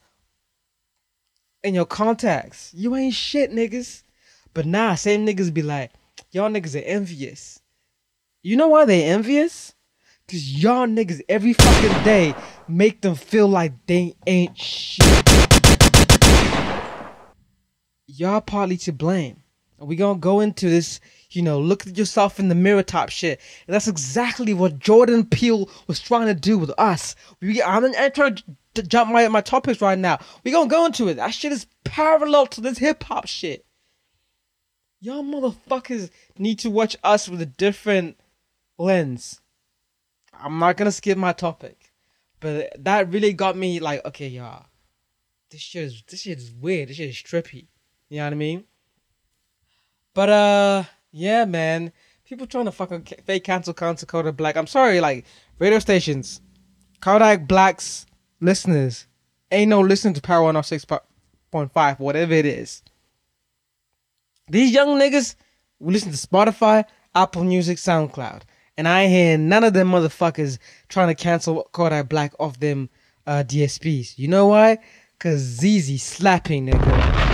in 1.64 1.74
your 1.74 1.86
contacts. 1.86 2.74
You 2.76 2.96
ain't 2.96 3.14
shit, 3.14 3.52
niggas. 3.52 4.04
But 4.54 4.66
nah, 4.66 4.96
same 4.96 5.26
niggas 5.26 5.54
be 5.54 5.62
like, 5.62 5.92
y'all 6.32 6.50
niggas 6.50 6.76
are 6.76 6.86
envious. 6.86 7.62
You 8.44 8.58
know 8.58 8.68
why 8.68 8.86
they 8.86 9.04
envious? 9.04 9.74
Cause 10.30 10.44
y'all 10.44 10.88
niggas 10.88 11.22
every 11.30 11.54
fucking 11.54 12.04
day 12.04 12.36
make 12.70 13.02
them 13.02 13.16
feel 13.16 13.48
like 13.48 13.74
they 13.86 14.16
ain't 14.26 14.58
shit. 14.58 15.06
Y'all 18.08 18.42
partly 18.42 18.78
to 18.78 18.92
blame. 18.92 19.44
And 19.80 19.88
we 19.88 19.96
gonna 19.96 20.18
go 20.18 20.40
into 20.40 20.70
this, 20.70 21.00
you 21.30 21.42
know, 21.42 21.60
look 21.60 21.86
at 21.86 21.98
yourself 21.98 22.40
in 22.40 22.48
the 22.48 22.56
mirror 22.56 22.84
type 22.84 23.10
shit. 23.10 23.40
And 23.68 23.74
that's 23.74 23.88
exactly 23.88 24.54
what 24.54 24.80
Jordan 24.80 25.26
Peele 25.26 25.70
was 25.88 26.00
trying 26.00 26.28
to 26.28 26.34
do 26.34 26.58
with 26.58 26.72
us. 26.78 27.16
We, 27.42 27.62
I'm, 27.62 27.86
I'm 27.86 28.12
trying 28.12 28.40
to 28.74 28.84
jump 28.84 29.12
my 29.12 29.28
my 29.28 29.42
topics 29.42 29.82
right 29.82 29.98
now. 29.98 30.20
We 30.44 30.52
gonna 30.52 30.70
go 30.70 30.86
into 30.86 31.08
it. 31.08 31.16
That 31.16 31.34
shit 31.34 31.52
is 31.52 31.68
parallel 31.84 32.48
to 32.48 32.62
this 32.62 32.78
hip 32.80 33.04
hop 33.04 33.28
shit. 33.28 33.66
Y'all 35.00 35.24
motherfuckers 35.24 36.10
need 36.40 36.58
to 36.60 36.72
watch 36.72 36.98
us 37.04 37.30
with 37.30 37.42
a 37.42 37.46
different 37.46 38.20
lens. 38.80 39.42
I'm 40.34 40.58
not 40.58 40.78
gonna 40.78 40.92
skip 40.92 41.18
my 41.18 41.34
topic, 41.34 41.87
but 42.40 42.72
that 42.84 43.12
really 43.12 43.34
got 43.34 43.58
me 43.58 43.80
like, 43.80 44.06
okay, 44.06 44.28
y'all, 44.28 44.66
this 45.50 45.62
shit 45.62 45.84
is 45.84 46.04
this 46.10 46.22
shit 46.22 46.38
is 46.38 46.52
weird. 46.52 46.90
This 46.90 46.98
shit 46.98 47.10
is 47.10 47.16
trippy. 47.16 47.68
You 48.10 48.18
know 48.18 48.26
what 48.26 48.34
I 48.34 48.36
mean? 48.36 48.64
But 50.14 50.30
uh, 50.30 50.84
yeah, 51.12 51.46
man. 51.46 51.92
People 52.26 52.46
trying 52.46 52.66
to 52.66 52.74
fucking 52.74 53.08
fake 53.24 53.46
cancel 53.46 53.74
cancel 53.74 54.06
Kodak 54.06 54.36
Black. 54.36 54.58
I'm 54.58 54.68
sorry, 54.68 55.00
like 55.00 55.24
radio 55.60 55.80
stations, 55.80 56.42
Kodak 57.00 57.48
Black's 57.48 58.06
listeners 58.42 59.08
ain't 59.52 59.70
no 59.70 59.80
listening 59.80 60.14
to 60.16 60.22
Power 60.22 60.52
106.5, 60.52 62.00
whatever 62.00 62.34
it 62.34 62.46
is. 62.46 62.84
These 64.50 64.74
young 64.74 65.00
niggas 65.00 65.36
will 65.80 65.94
listen 65.94 66.12
to 66.12 66.18
Spotify, 66.18 66.84
Apple 67.16 67.44
Music, 67.44 67.78
SoundCloud. 67.78 68.42
And 68.78 68.88
I 68.88 69.08
hear 69.08 69.38
none 69.38 69.64
of 69.64 69.74
them 69.74 69.90
motherfuckers 69.90 70.60
trying 70.88 71.08
to 71.08 71.16
cancel 71.16 71.68
Kodak 71.72 72.10
Black 72.10 72.34
off 72.40 72.60
them 72.60 72.90
uh, 73.26 73.44
DSPs. 73.46 74.18
You 74.20 74.28
know 74.28 74.48
why? 74.48 74.78
Cause 75.20 75.40
ZZ 75.40 76.02
slapping, 76.02 76.68
nigga. 76.68 77.28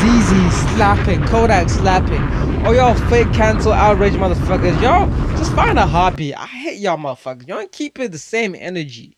ZZ 0.00 0.74
slapping, 0.74 1.24
Kodak 1.26 1.70
slapping. 1.70 2.20
Oh, 2.66 2.72
y'all 2.72 2.96
fake 3.08 3.32
cancel 3.32 3.72
outrage 3.72 4.14
motherfuckers. 4.14 4.80
Y'all 4.82 5.08
just 5.36 5.52
find 5.54 5.78
a 5.78 5.86
hobby. 5.86 6.34
I 6.34 6.46
hate 6.46 6.80
y'all 6.80 6.96
motherfuckers. 6.96 7.46
Y'all 7.46 7.60
ain't 7.60 7.70
keeping 7.70 8.10
the 8.10 8.18
same 8.18 8.56
energy. 8.56 9.16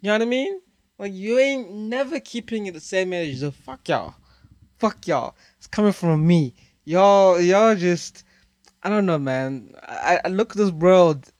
You 0.00 0.08
know 0.08 0.14
what 0.14 0.22
I 0.22 0.24
mean? 0.24 0.60
Like 0.98 1.12
you 1.14 1.38
ain't 1.38 1.70
never 1.72 2.18
keeping 2.18 2.66
it 2.66 2.74
the 2.74 2.80
same 2.80 3.12
energy. 3.12 3.36
So 3.36 3.52
fuck 3.52 3.88
y'all. 3.88 4.14
Fuck 4.78 5.06
y'all. 5.06 5.36
It's 5.58 5.66
coming 5.66 5.92
from 5.92 6.26
me. 6.26 6.54
Y'all 6.84 7.40
y'all 7.40 7.76
just 7.76 8.24
I 8.82 8.88
don't 8.88 9.06
know, 9.06 9.18
man. 9.18 9.74
I, 9.82 10.20
I 10.24 10.28
look 10.28 10.52
at 10.52 10.56
this 10.56 10.70
world 10.70 11.30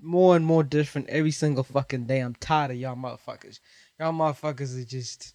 more 0.00 0.36
and 0.36 0.44
more 0.44 0.62
different 0.62 1.08
every 1.08 1.30
single 1.30 1.64
fucking 1.64 2.06
day. 2.06 2.20
I'm 2.20 2.34
tired 2.34 2.72
of 2.72 2.76
y'all 2.76 2.96
motherfuckers. 2.96 3.60
Y'all 3.98 4.12
motherfuckers 4.12 4.80
are 4.80 4.84
just 4.84 5.34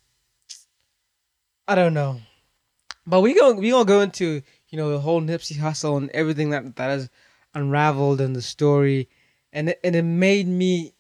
I 1.68 1.76
don't 1.76 1.94
know. 1.94 2.20
But 3.06 3.22
we 3.22 3.38
gonna 3.38 3.60
we 3.60 3.72
gonna 3.72 3.86
go 3.86 4.02
into 4.02 4.42
you 4.70 4.78
know 4.78 4.92
the 4.92 5.00
whole 5.00 5.22
Nipsey 5.22 5.58
Hussle 5.58 5.98
and 5.98 6.10
everything 6.12 6.50
that 6.52 6.76
that 6.76 6.90
has 6.90 7.10
unraveled 7.54 8.22
in 8.22 8.34
the 8.34 8.42
story, 8.42 9.10
and 9.52 9.70
it, 9.70 9.80
and 9.84 9.96
it 9.96 10.04
made 10.04 10.48
me 10.48 10.94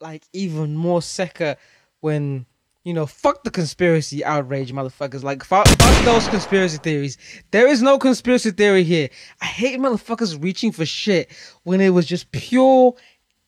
like 0.00 0.24
even 0.32 0.76
more 0.76 1.02
sicker 1.02 1.56
when 2.00 2.46
you 2.88 2.94
know 2.94 3.04
fuck 3.04 3.44
the 3.44 3.50
conspiracy 3.50 4.24
outrage 4.24 4.72
motherfuckers 4.72 5.22
like 5.22 5.44
fuck, 5.44 5.68
fuck 5.68 6.04
those 6.06 6.26
conspiracy 6.28 6.78
theories. 6.78 7.18
There 7.50 7.68
is 7.68 7.82
no 7.82 7.98
conspiracy 7.98 8.50
theory 8.50 8.82
here. 8.82 9.10
I 9.42 9.44
hate 9.44 9.78
motherfuckers 9.78 10.42
reaching 10.42 10.72
for 10.72 10.86
shit 10.86 11.30
when 11.64 11.82
it 11.82 11.90
was 11.90 12.06
just 12.06 12.32
pure 12.32 12.94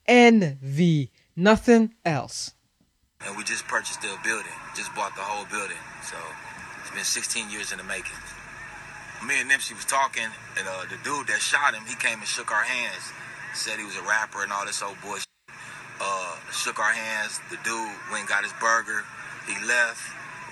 envy, 0.07 1.11
nothing 1.35 1.95
else. 2.05 2.53
and 3.27 3.35
we 3.35 3.43
just 3.43 3.67
purchased 3.67 4.03
the 4.03 4.15
building, 4.23 4.53
just 4.77 4.95
bought 4.95 5.17
the 5.17 5.23
whole 5.23 5.47
building. 5.47 5.81
So 6.05 6.17
it's 6.83 6.91
been 6.91 7.05
16 7.05 7.51
years 7.51 7.73
in 7.73 7.79
the 7.79 7.85
making. 7.85 8.21
Me 9.27 9.41
and 9.41 9.51
Nipsey 9.51 9.75
was 9.75 9.87
talking, 9.87 10.29
and 10.59 10.69
uh, 10.69 10.85
the 10.91 10.97
dude 11.03 11.29
that 11.29 11.41
shot 11.41 11.73
him, 11.73 11.85
he 11.89 11.95
came 11.97 12.19
and 12.19 12.29
shook 12.29 12.53
our 12.53 12.63
hands, 12.63 13.05
said 13.55 13.79
he 13.79 13.85
was 13.85 13.97
a 13.97 14.03
rapper 14.03 14.43
and 14.43 14.53
all 14.53 14.67
this 14.67 14.83
old 14.83 14.97
bullshit. 15.01 15.25
Uh, 16.01 16.37
shook 16.53 16.79
our 16.79 16.93
hands. 16.93 17.41
The 17.51 17.57
dude 17.65 17.89
went 18.13 18.21
and 18.21 18.29
got 18.29 18.45
his 18.45 18.53
burger. 18.61 19.05
He 19.47 19.57
left. 19.67 20.01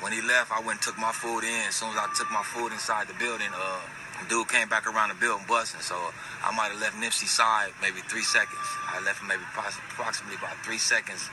When 0.01 0.13
he 0.13 0.23
left, 0.23 0.53
I 0.53 0.61
went 0.61 0.79
and 0.79 0.83
took 0.83 0.99
my 0.99 1.11
food 1.11 1.43
in. 1.43 1.61
As 1.67 1.75
soon 1.75 1.91
as 1.91 1.99
I 1.99 2.07
took 2.17 2.31
my 2.31 2.43
food 2.43 2.71
inside 2.71 3.09
the 3.09 3.15
building, 3.19 3.51
uh, 3.51 3.81
dude 4.29 4.47
came 4.49 4.69
back 4.69 4.87
around 4.87 5.09
the 5.11 5.19
building 5.19 5.45
busting. 5.49 5.81
So 5.83 5.97
I 6.45 6.55
might 6.55 6.71
have 6.71 6.81
left 6.81 6.95
Nipsey's 6.97 7.31
side 7.35 7.73
maybe 7.83 8.01
three 8.07 8.23
seconds. 8.23 8.63
I 8.95 9.03
left 9.03 9.21
him 9.21 9.27
maybe 9.29 9.43
approximately 9.53 10.37
about 10.39 10.55
three 10.65 10.79
seconds 10.79 11.29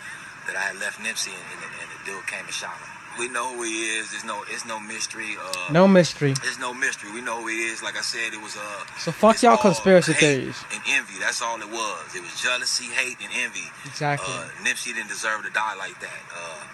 that 0.47 0.55
I 0.57 0.61
had 0.73 0.77
left 0.77 0.97
Nipsey, 0.99 1.33
and, 1.33 1.45
and, 1.61 1.73
and 1.81 1.87
the 1.93 1.99
dude 2.05 2.25
came 2.27 2.45
and 2.45 2.53
shot 2.53 2.73
him. 2.77 2.89
We 3.17 3.29
know 3.29 3.55
who 3.55 3.63
he 3.63 3.95
is. 3.97 4.11
There's 4.11 4.25
no, 4.25 4.43
it's 4.49 4.65
no 4.65 4.77
mystery. 4.79 5.37
Uh, 5.39 5.71
No 5.71 5.87
mystery. 5.87 6.33
There's 6.43 6.59
no 6.59 6.73
mystery. 6.73 7.13
We 7.13 7.21
know 7.21 7.41
who 7.41 7.47
he 7.47 7.69
is. 7.71 7.81
Like 7.81 7.97
I 7.97 8.01
said, 8.01 8.33
it 8.33 8.41
was 8.41 8.57
uh. 8.57 8.85
So 8.99 9.11
fuck 9.13 9.41
y'all 9.41 9.57
conspiracy 9.57 10.13
theories. 10.13 10.57
and 10.73 10.81
envy. 10.89 11.17
That's 11.21 11.41
all 11.41 11.61
it 11.61 11.69
was. 11.69 12.13
It 12.13 12.21
was 12.21 12.33
jealousy, 12.41 12.85
hate, 12.91 13.17
and 13.23 13.31
envy. 13.33 13.63
Exactly. 13.85 14.27
Uh, 14.33 14.49
Nipsey 14.67 14.93
didn't 14.93 15.07
deserve 15.07 15.43
to 15.45 15.49
die 15.51 15.75
like 15.79 15.97
that. 16.01 16.21
Uh, 16.33 16.65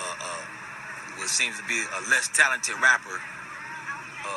uh, 0.00 0.24
uh, 0.26 1.18
what 1.18 1.28
seems 1.28 1.56
to 1.58 1.64
be 1.64 1.78
a 1.78 2.00
less 2.10 2.28
talented 2.28 2.74
rapper. 2.80 3.20
Uh, 4.24 4.30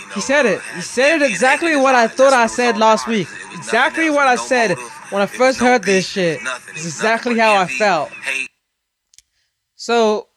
you 0.00 0.06
know, 0.08 0.14
He 0.14 0.20
said 0.20 0.46
it. 0.46 0.58
uh, 0.58 0.74
He 0.76 0.82
said 0.82 1.22
it 1.22 1.30
exactly 1.30 1.76
what 1.76 1.94
I 1.94 2.06
thought 2.08 2.32
I 2.32 2.46
That's 2.46 2.52
what 2.58 2.64
it 2.68 2.72
said 2.72 2.76
last 2.78 3.08
week. 3.08 3.28
It 3.28 3.32
was 3.32 3.40
nothing 3.42 3.58
Exactly 3.58 4.10
what 4.10 4.26
I 4.26 4.36
said 4.36 4.78
when 5.10 5.22
I 5.22 5.26
first 5.26 5.58
heard 5.58 5.82
this 5.82 6.06
shit. 6.08 6.42
Nothing. 6.42 6.74
It 6.74 6.78
It's 6.78 6.86
exactly 6.86 7.38
how 7.38 7.56
I 7.56 7.66
felt. 7.66 8.10
So 9.76 10.28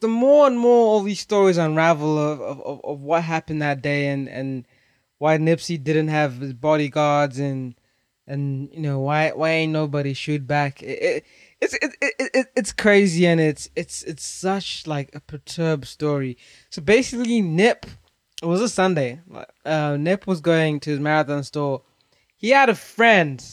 the, 0.00 0.08
more 0.08 0.46
and 0.46 0.58
more 0.58 0.86
all 0.88 1.02
these 1.02 1.20
stories 1.20 1.56
unravel 1.56 2.18
of, 2.18 2.40
of, 2.40 2.60
of, 2.60 2.80
of 2.84 3.00
what 3.00 3.22
happened 3.24 3.62
that 3.62 3.82
day 3.82 4.08
and, 4.08 4.28
and 4.28 4.66
why 5.18 5.36
Nipsey 5.38 5.82
didn't 5.82 6.08
have 6.08 6.38
his 6.38 6.54
bodyguards 6.54 7.38
and 7.38 7.74
and 8.26 8.70
you 8.72 8.80
know 8.80 9.00
why 9.00 9.30
why 9.30 9.50
ain't 9.50 9.72
nobody 9.72 10.14
shoot 10.14 10.46
back 10.46 10.82
it, 10.82 11.02
it, 11.02 11.24
it's 11.60 11.74
it, 11.74 11.94
it, 12.00 12.30
it, 12.34 12.46
it's 12.56 12.72
crazy 12.72 13.26
and 13.26 13.40
it's 13.40 13.68
it's 13.76 14.02
it's 14.02 14.24
such 14.24 14.86
like 14.86 15.14
a 15.14 15.20
perturbed 15.20 15.86
story 15.86 16.36
so 16.70 16.80
basically 16.82 17.40
Nip 17.40 17.86
it 18.42 18.46
was 18.46 18.62
a 18.62 18.68
Sunday. 18.68 19.20
Uh, 19.64 19.96
Nip 19.98 20.26
was 20.26 20.40
going 20.40 20.80
to 20.80 20.90
his 20.90 21.00
marathon 21.00 21.44
store. 21.44 21.82
He 22.36 22.50
had 22.50 22.70
a 22.70 22.74
friend, 22.74 23.44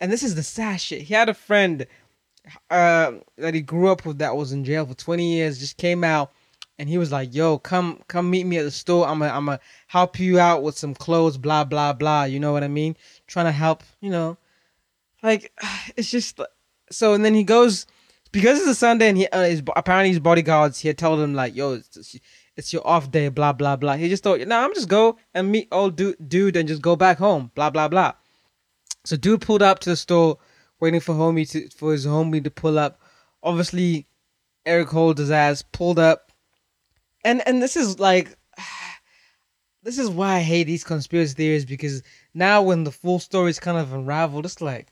and 0.00 0.12
this 0.12 0.22
is 0.22 0.34
the 0.34 0.42
sad 0.42 0.80
shit. 0.80 1.02
He 1.02 1.14
had 1.14 1.30
a 1.30 1.34
friend 1.34 1.86
uh, 2.68 3.12
that 3.38 3.54
he 3.54 3.62
grew 3.62 3.90
up 3.90 4.04
with 4.04 4.18
that 4.18 4.36
was 4.36 4.52
in 4.52 4.64
jail 4.64 4.84
for 4.84 4.94
20 4.94 5.32
years. 5.32 5.58
Just 5.58 5.78
came 5.78 6.04
out, 6.04 6.30
and 6.78 6.90
he 6.90 6.98
was 6.98 7.10
like, 7.10 7.34
"Yo, 7.34 7.58
come 7.58 8.02
come 8.06 8.28
meet 8.28 8.44
me 8.44 8.58
at 8.58 8.64
the 8.64 8.70
store. 8.70 9.08
I'm 9.08 9.20
gonna 9.20 9.32
I'm 9.32 9.46
gonna 9.46 9.60
help 9.86 10.18
you 10.18 10.38
out 10.38 10.62
with 10.62 10.76
some 10.76 10.94
clothes. 10.94 11.38
Blah 11.38 11.64
blah 11.64 11.94
blah. 11.94 12.24
You 12.24 12.38
know 12.38 12.52
what 12.52 12.64
I 12.64 12.68
mean? 12.68 12.96
Trying 13.26 13.46
to 13.46 13.52
help. 13.52 13.82
You 14.02 14.10
know, 14.10 14.36
like 15.22 15.52
it's 15.96 16.10
just 16.10 16.40
so. 16.90 17.14
And 17.14 17.24
then 17.24 17.34
he 17.34 17.44
goes 17.44 17.86
because 18.32 18.58
it's 18.58 18.68
a 18.68 18.74
Sunday, 18.74 19.08
and 19.08 19.18
he 19.18 19.26
uh, 19.28 19.42
his, 19.42 19.62
apparently 19.76 20.10
his 20.10 20.20
bodyguards 20.20 20.80
he 20.80 20.88
had 20.88 20.98
told 20.98 21.20
him 21.20 21.34
like, 21.34 21.54
"Yo." 21.54 21.74
It's, 21.74 22.18
it's 22.56 22.72
your 22.72 22.86
off 22.86 23.10
day, 23.10 23.28
blah 23.28 23.52
blah 23.52 23.76
blah. 23.76 23.96
He 23.96 24.08
just 24.08 24.22
thought, 24.22 24.40
no, 24.40 24.46
nah, 24.46 24.64
I'm 24.64 24.74
just 24.74 24.88
go 24.88 25.16
and 25.34 25.50
meet 25.50 25.68
old 25.72 25.96
dude, 25.96 26.16
dude, 26.28 26.56
and 26.56 26.68
just 26.68 26.82
go 26.82 26.96
back 26.96 27.18
home, 27.18 27.50
blah 27.54 27.70
blah 27.70 27.88
blah. 27.88 28.12
So 29.04 29.16
dude 29.16 29.40
pulled 29.40 29.62
up 29.62 29.78
to 29.80 29.90
the 29.90 29.96
store, 29.96 30.38
waiting 30.80 31.00
for 31.00 31.14
homie 31.14 31.48
to 31.50 31.68
for 31.70 31.92
his 31.92 32.06
homie 32.06 32.44
to 32.44 32.50
pull 32.50 32.78
up. 32.78 33.00
Obviously, 33.42 34.06
Eric 34.66 34.88
Holder's 34.88 35.30
ass 35.30 35.62
pulled 35.72 35.98
up, 35.98 36.30
and 37.24 37.46
and 37.46 37.62
this 37.62 37.76
is 37.76 37.98
like, 37.98 38.36
this 39.82 39.98
is 39.98 40.10
why 40.10 40.36
I 40.36 40.40
hate 40.40 40.64
these 40.64 40.84
conspiracy 40.84 41.34
theories 41.34 41.64
because 41.64 42.02
now 42.34 42.62
when 42.62 42.84
the 42.84 42.92
full 42.92 43.18
story 43.18 43.50
is 43.50 43.60
kind 43.60 43.78
of 43.78 43.92
unraveled, 43.92 44.44
it's 44.44 44.60
like, 44.60 44.91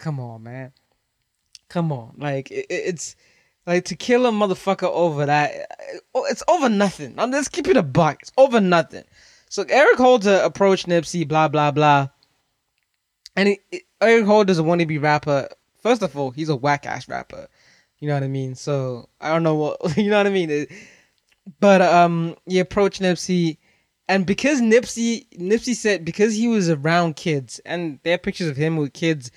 come 0.00 0.18
on, 0.18 0.42
man, 0.42 0.72
come 1.68 1.92
on, 1.92 2.14
like 2.16 2.50
it, 2.50 2.66
it's 2.68 3.14
like 3.66 3.84
to 3.84 3.94
kill 3.94 4.26
a 4.26 4.30
motherfucker 4.30 4.90
over 4.90 5.26
that, 5.26 5.52
oh, 6.14 6.24
it's 6.24 6.42
over 6.48 6.68
nothing. 6.68 7.14
I'm 7.18 7.30
just 7.30 7.52
keep 7.52 7.68
it 7.68 7.76
a 7.76 7.82
buck. 7.82 8.18
It's 8.22 8.32
over 8.36 8.60
nothing. 8.60 9.04
So 9.48 9.64
Eric 9.68 9.98
Holder 9.98 10.40
approached 10.42 10.88
Nipsey, 10.88 11.28
blah 11.28 11.48
blah 11.48 11.70
blah, 11.70 12.08
and 13.36 13.48
he, 13.48 13.82
Eric 14.00 14.24
Holder's 14.24 14.58
a 14.58 14.62
wannabe 14.62 15.00
rapper. 15.00 15.48
First 15.82 16.02
of 16.02 16.16
all, 16.16 16.30
he's 16.30 16.48
a 16.48 16.56
whack 16.56 16.86
ass 16.86 17.08
rapper. 17.08 17.46
You 17.98 18.08
know 18.08 18.14
what 18.14 18.22
I 18.22 18.28
mean? 18.28 18.54
So 18.54 19.08
I 19.20 19.28
don't 19.28 19.42
know 19.42 19.54
what 19.54 19.96
you 19.96 20.10
know 20.10 20.16
what 20.16 20.26
I 20.26 20.30
mean. 20.30 20.66
But 21.60 21.82
um, 21.82 22.36
he 22.46 22.58
approached 22.58 23.02
Nipsey, 23.02 23.58
and 24.08 24.24
because 24.24 24.62
Nipsey 24.62 25.28
Nipsey 25.36 25.74
said 25.74 26.04
because 26.04 26.34
he 26.34 26.48
was 26.48 26.70
around 26.70 27.16
kids, 27.16 27.60
and 27.66 27.98
there 28.02 28.14
are 28.14 28.18
pictures 28.18 28.48
of 28.48 28.56
him 28.56 28.76
with 28.76 28.94
kids 28.94 29.30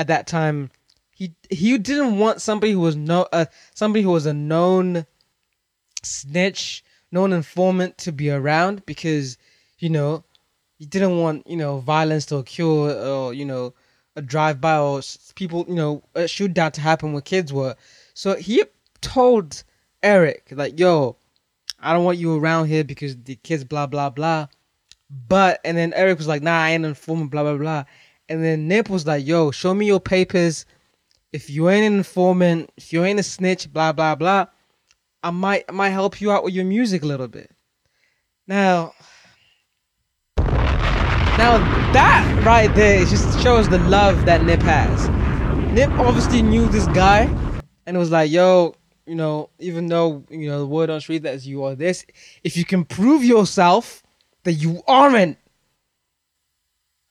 at 0.00 0.06
that 0.06 0.26
time 0.26 0.70
he 1.10 1.34
he 1.50 1.76
didn't 1.76 2.18
want 2.18 2.40
somebody 2.40 2.72
who 2.72 2.80
was 2.80 2.96
no 2.96 3.28
uh, 3.32 3.44
somebody 3.74 4.02
who 4.02 4.08
was 4.08 4.24
a 4.24 4.32
known 4.32 5.04
snitch, 6.02 6.82
known 7.12 7.34
informant 7.34 7.98
to 7.98 8.10
be 8.10 8.30
around 8.30 8.86
because 8.86 9.36
you 9.78 9.90
know 9.90 10.24
he 10.78 10.86
didn't 10.86 11.18
want 11.20 11.46
you 11.46 11.58
know 11.58 11.80
violence 11.80 12.24
to 12.24 12.36
occur 12.36 12.64
or 12.64 13.34
you 13.34 13.44
know 13.44 13.74
a 14.16 14.22
drive 14.22 14.58
by 14.58 14.78
or 14.78 15.02
people 15.34 15.66
you 15.68 15.74
know 15.74 16.02
a 16.14 16.26
shoot 16.26 16.54
shootout 16.54 16.72
to 16.72 16.80
happen 16.80 17.12
where 17.12 17.20
kids 17.20 17.52
were. 17.52 17.76
So 18.14 18.36
he 18.36 18.64
told 19.02 19.62
Eric 20.02 20.48
like, 20.52 20.78
"Yo, 20.78 21.18
I 21.78 21.92
don't 21.92 22.06
want 22.06 22.16
you 22.16 22.34
around 22.38 22.68
here 22.68 22.84
because 22.84 23.14
the 23.24 23.36
kids 23.36 23.64
blah 23.64 23.86
blah 23.86 24.08
blah." 24.08 24.46
But 25.28 25.60
and 25.62 25.76
then 25.76 25.92
Eric 25.92 26.16
was 26.16 26.26
like, 26.26 26.42
"Nah, 26.42 26.62
I 26.62 26.70
ain't 26.70 26.86
informant 26.86 27.30
blah 27.30 27.42
blah 27.42 27.58
blah." 27.58 27.84
And 28.30 28.42
then 28.42 28.68
Nip 28.68 28.88
was 28.88 29.06
like, 29.06 29.26
"Yo, 29.26 29.50
show 29.50 29.74
me 29.74 29.84
your 29.86 30.00
papers." 30.00 30.64
if 31.32 31.48
you 31.48 31.68
ain't 31.68 31.86
an 31.86 31.98
informant, 31.98 32.70
if 32.76 32.92
you 32.92 33.04
ain't 33.04 33.20
a 33.20 33.22
snitch, 33.22 33.72
blah 33.72 33.92
blah 33.92 34.14
blah, 34.14 34.46
I 35.22 35.30
might 35.30 35.64
I 35.68 35.72
might 35.72 35.90
help 35.90 36.20
you 36.20 36.32
out 36.32 36.44
with 36.44 36.54
your 36.54 36.64
music 36.64 37.02
a 37.02 37.06
little 37.06 37.28
bit. 37.28 37.50
Now, 38.46 38.94
now 40.38 41.58
that 41.92 42.42
right 42.44 42.74
there 42.74 43.04
just 43.04 43.40
shows 43.40 43.68
the 43.68 43.78
love 43.78 44.24
that 44.26 44.44
Nip 44.44 44.60
has. 44.62 45.08
Nip 45.72 45.90
obviously 45.92 46.42
knew 46.42 46.66
this 46.66 46.86
guy, 46.88 47.22
and 47.86 47.96
it 47.96 47.98
was 47.98 48.10
like, 48.10 48.30
yo, 48.30 48.74
you 49.06 49.14
know, 49.14 49.50
even 49.60 49.86
though 49.86 50.24
you 50.28 50.48
know 50.48 50.58
the 50.58 50.66
word 50.66 50.90
on 50.90 51.00
street 51.00 51.22
that 51.22 51.44
you 51.44 51.64
are 51.64 51.76
this, 51.76 52.04
if 52.42 52.56
you 52.56 52.64
can 52.64 52.84
prove 52.84 53.22
yourself 53.22 54.02
that 54.42 54.54
you 54.54 54.82
aren't, 54.88 55.38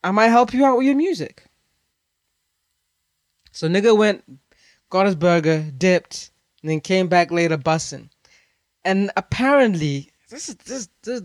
I 0.03 0.11
might 0.11 0.27
help 0.27 0.53
you 0.53 0.65
out 0.65 0.77
with 0.77 0.85
your 0.85 0.95
music. 0.95 1.43
So 3.51 3.67
nigga 3.67 3.97
went, 3.97 4.23
got 4.89 5.05
his 5.05 5.15
burger, 5.15 5.65
dipped, 5.77 6.31
and 6.61 6.71
then 6.71 6.79
came 6.79 7.07
back 7.07 7.31
later 7.31 7.57
bussing. 7.57 8.09
And 8.85 9.11
apparently, 9.17 10.11
this 10.29 10.49
is 10.49 10.55
this 10.55 10.89
this 11.03 11.21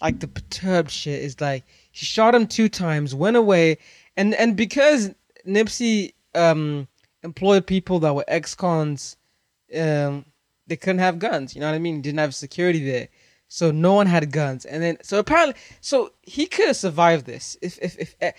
like 0.00 0.20
the 0.20 0.28
perturbed 0.28 0.90
shit 0.90 1.22
is 1.22 1.40
like 1.40 1.64
he 1.90 2.06
shot 2.06 2.34
him 2.34 2.46
two 2.46 2.68
times, 2.68 3.14
went 3.14 3.36
away, 3.36 3.78
and 4.16 4.34
and 4.34 4.56
because 4.56 5.10
Nipsey 5.46 6.14
um 6.34 6.88
employed 7.22 7.66
people 7.66 8.00
that 8.00 8.14
were 8.14 8.24
ex-cons, 8.28 9.16
um 9.76 10.24
they 10.66 10.76
couldn't 10.76 11.00
have 11.00 11.18
guns. 11.18 11.54
You 11.54 11.60
know 11.60 11.68
what 11.68 11.74
I 11.74 11.80
mean? 11.80 12.00
Didn't 12.00 12.20
have 12.20 12.34
security 12.34 12.84
there. 12.84 13.08
So 13.52 13.72
no 13.72 13.94
one 13.94 14.06
had 14.06 14.30
guns, 14.30 14.64
and 14.64 14.80
then 14.80 14.98
so 15.02 15.18
apparently, 15.18 15.56
so 15.80 16.12
he 16.22 16.46
could 16.46 16.68
have 16.68 16.76
survived 16.76 17.26
this 17.26 17.56
if 17.60 17.80
if 17.82 17.98
if 17.98 18.14
eh, 18.20 18.30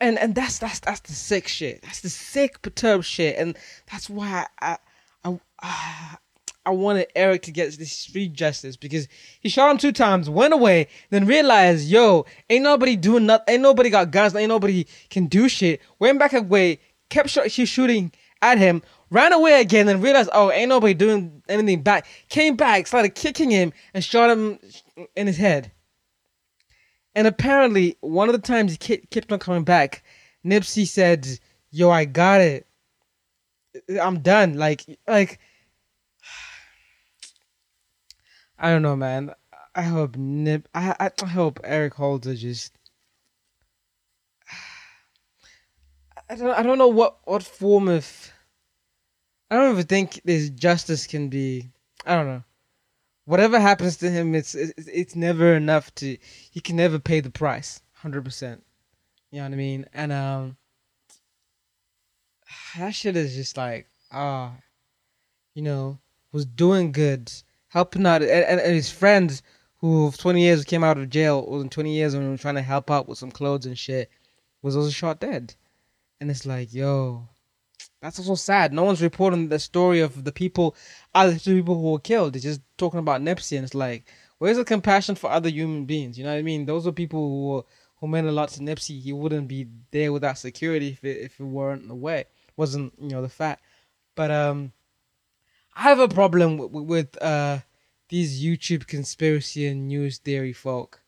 and 0.00 0.18
and 0.18 0.34
that's 0.34 0.58
that's 0.58 0.80
that's 0.80 0.98
the 0.98 1.12
sick 1.12 1.46
shit. 1.46 1.80
That's 1.82 2.00
the 2.00 2.08
sick 2.08 2.60
perturbed 2.60 3.04
shit, 3.04 3.36
and 3.38 3.56
that's 3.88 4.10
why 4.10 4.48
I 4.60 4.78
I 5.24 5.38
I, 5.62 6.16
I 6.66 6.70
wanted 6.70 7.06
Eric 7.14 7.42
to 7.42 7.52
get 7.52 7.78
this 7.78 7.92
street 7.92 8.32
justice 8.32 8.76
because 8.76 9.06
he 9.40 9.48
shot 9.48 9.70
him 9.70 9.78
two 9.78 9.92
times, 9.92 10.28
went 10.28 10.52
away, 10.52 10.88
then 11.10 11.24
realized, 11.24 11.88
yo, 11.88 12.26
ain't 12.50 12.64
nobody 12.64 12.96
doing 12.96 13.26
nothing, 13.26 13.54
ain't 13.54 13.62
nobody 13.62 13.90
got 13.90 14.10
guns, 14.10 14.34
ain't 14.34 14.48
nobody 14.48 14.86
can 15.08 15.26
do 15.26 15.48
shit. 15.48 15.80
Went 16.00 16.18
back 16.18 16.32
away, 16.32 16.80
kept 17.10 17.30
sh- 17.30 17.68
shooting 17.68 18.10
at 18.42 18.58
him, 18.58 18.82
ran 19.10 19.32
away 19.32 19.60
again, 19.60 19.86
then 19.86 20.00
realized, 20.00 20.30
oh, 20.32 20.50
ain't 20.50 20.68
nobody 20.68 20.94
doing 20.94 21.42
anything 21.48 21.82
back. 21.82 22.06
Came 22.28 22.56
back, 22.56 22.86
started 22.86 23.14
kicking 23.14 23.50
him, 23.50 23.72
and 23.94 24.04
shot 24.04 24.30
him 24.30 24.58
in 25.16 25.26
his 25.26 25.36
head. 25.36 25.72
And 27.14 27.26
apparently, 27.26 27.96
one 28.00 28.28
of 28.28 28.32
the 28.32 28.46
times 28.46 28.72
he 28.72 28.78
kept 28.78 29.32
on 29.32 29.38
coming 29.38 29.64
back, 29.64 30.04
Nipsey 30.44 30.86
said, 30.86 31.26
"Yo, 31.70 31.90
I 31.90 32.04
got 32.04 32.40
it. 32.40 32.66
I'm 34.00 34.20
done." 34.20 34.54
Like, 34.54 34.84
like, 35.06 35.40
I 38.58 38.70
don't 38.70 38.82
know, 38.82 38.94
man. 38.94 39.34
I 39.74 39.82
hope 39.82 40.16
Nip. 40.16 40.68
I 40.74 40.94
I 40.98 41.26
hope 41.26 41.60
Eric 41.64 41.94
Holder 41.94 42.34
just. 42.34 42.72
I 46.30 46.36
don't. 46.36 46.50
I 46.50 46.62
don't 46.62 46.78
know 46.78 46.88
what 46.88 47.18
what 47.24 47.42
form 47.42 47.88
of. 47.88 48.32
I 49.50 49.56
don't 49.56 49.72
even 49.72 49.86
think 49.86 50.20
this 50.24 50.50
justice 50.50 51.06
can 51.06 51.28
be. 51.28 51.70
I 52.06 52.14
don't 52.16 52.26
know 52.26 52.44
whatever 53.28 53.60
happens 53.60 53.98
to 53.98 54.10
him, 54.10 54.34
it's, 54.34 54.54
it's 54.54 54.88
it's 54.88 55.14
never 55.14 55.54
enough 55.54 55.94
to. 55.96 56.16
He 56.50 56.60
can 56.60 56.76
never 56.76 56.98
pay 56.98 57.20
the 57.20 57.30
price, 57.30 57.80
hundred 57.92 58.24
percent. 58.24 58.64
You 59.30 59.38
know 59.38 59.44
what 59.44 59.52
I 59.52 59.56
mean? 59.56 59.86
And 59.92 60.12
um, 60.12 60.56
that 62.76 62.94
shit 62.94 63.16
is 63.16 63.36
just 63.36 63.56
like 63.56 63.86
ah, 64.10 64.46
uh, 64.46 64.50
you 65.54 65.62
know, 65.62 65.98
was 66.32 66.46
doing 66.46 66.90
good, 66.90 67.30
helping 67.68 68.06
out, 68.06 68.22
and, 68.22 68.30
and, 68.30 68.60
and 68.60 68.74
his 68.74 68.90
friends 68.90 69.42
who 69.80 70.10
20 70.10 70.42
years 70.42 70.64
came 70.64 70.82
out 70.82 70.98
of 70.98 71.10
jail, 71.10 71.46
was 71.46 71.62
in 71.62 71.68
20 71.68 71.94
years 71.94 72.16
when 72.16 72.28
was 72.30 72.40
trying 72.40 72.56
to 72.56 72.62
help 72.62 72.90
out 72.90 73.08
with 73.08 73.18
some 73.18 73.30
clothes 73.30 73.66
and 73.66 73.78
shit, 73.78 74.10
was 74.62 74.74
also 74.74 74.90
shot 74.90 75.20
dead. 75.20 75.54
And 76.20 76.30
it's 76.32 76.44
like, 76.44 76.74
yo, 76.74 77.28
that's 78.00 78.18
also 78.18 78.34
sad. 78.34 78.72
No 78.72 78.84
one's 78.84 79.02
reporting 79.02 79.48
the 79.48 79.58
story 79.58 80.00
of 80.00 80.24
the 80.24 80.32
people, 80.32 80.76
other 81.14 81.38
people 81.38 81.74
who 81.74 81.92
were 81.92 81.98
killed. 81.98 82.34
They're 82.34 82.40
just 82.40 82.60
talking 82.76 83.00
about 83.00 83.22
Nipsey, 83.22 83.56
and 83.56 83.64
it's 83.64 83.74
like, 83.74 84.04
where's 84.38 84.56
the 84.56 84.64
compassion 84.64 85.14
for 85.14 85.30
other 85.30 85.48
human 85.48 85.84
beings? 85.84 86.18
You 86.18 86.24
know 86.24 86.32
what 86.32 86.38
I 86.38 86.42
mean? 86.42 86.66
Those 86.66 86.86
are 86.86 86.92
people 86.92 87.20
who 87.20 87.48
were, 87.48 87.62
who 87.96 88.08
meant 88.08 88.28
a 88.28 88.32
lot 88.32 88.50
to 88.50 88.60
Nipsey. 88.60 89.00
He 89.00 89.12
wouldn't 89.12 89.48
be 89.48 89.66
there 89.90 90.12
without 90.12 90.38
security 90.38 90.90
if 90.90 91.04
it, 91.04 91.18
if 91.18 91.40
it 91.40 91.44
weren't 91.44 91.88
the 91.88 91.94
way, 91.94 92.24
wasn't 92.56 92.92
you 93.00 93.10
know 93.10 93.22
the 93.22 93.28
fact. 93.28 93.64
But 94.14 94.30
um, 94.30 94.72
I 95.74 95.82
have 95.82 95.98
a 95.98 96.08
problem 96.08 96.58
with, 96.58 96.72
with 96.72 97.22
uh 97.22 97.58
these 98.08 98.42
YouTube 98.42 98.86
conspiracy 98.86 99.66
and 99.66 99.88
news 99.88 100.18
theory 100.18 100.52
folk. 100.52 101.02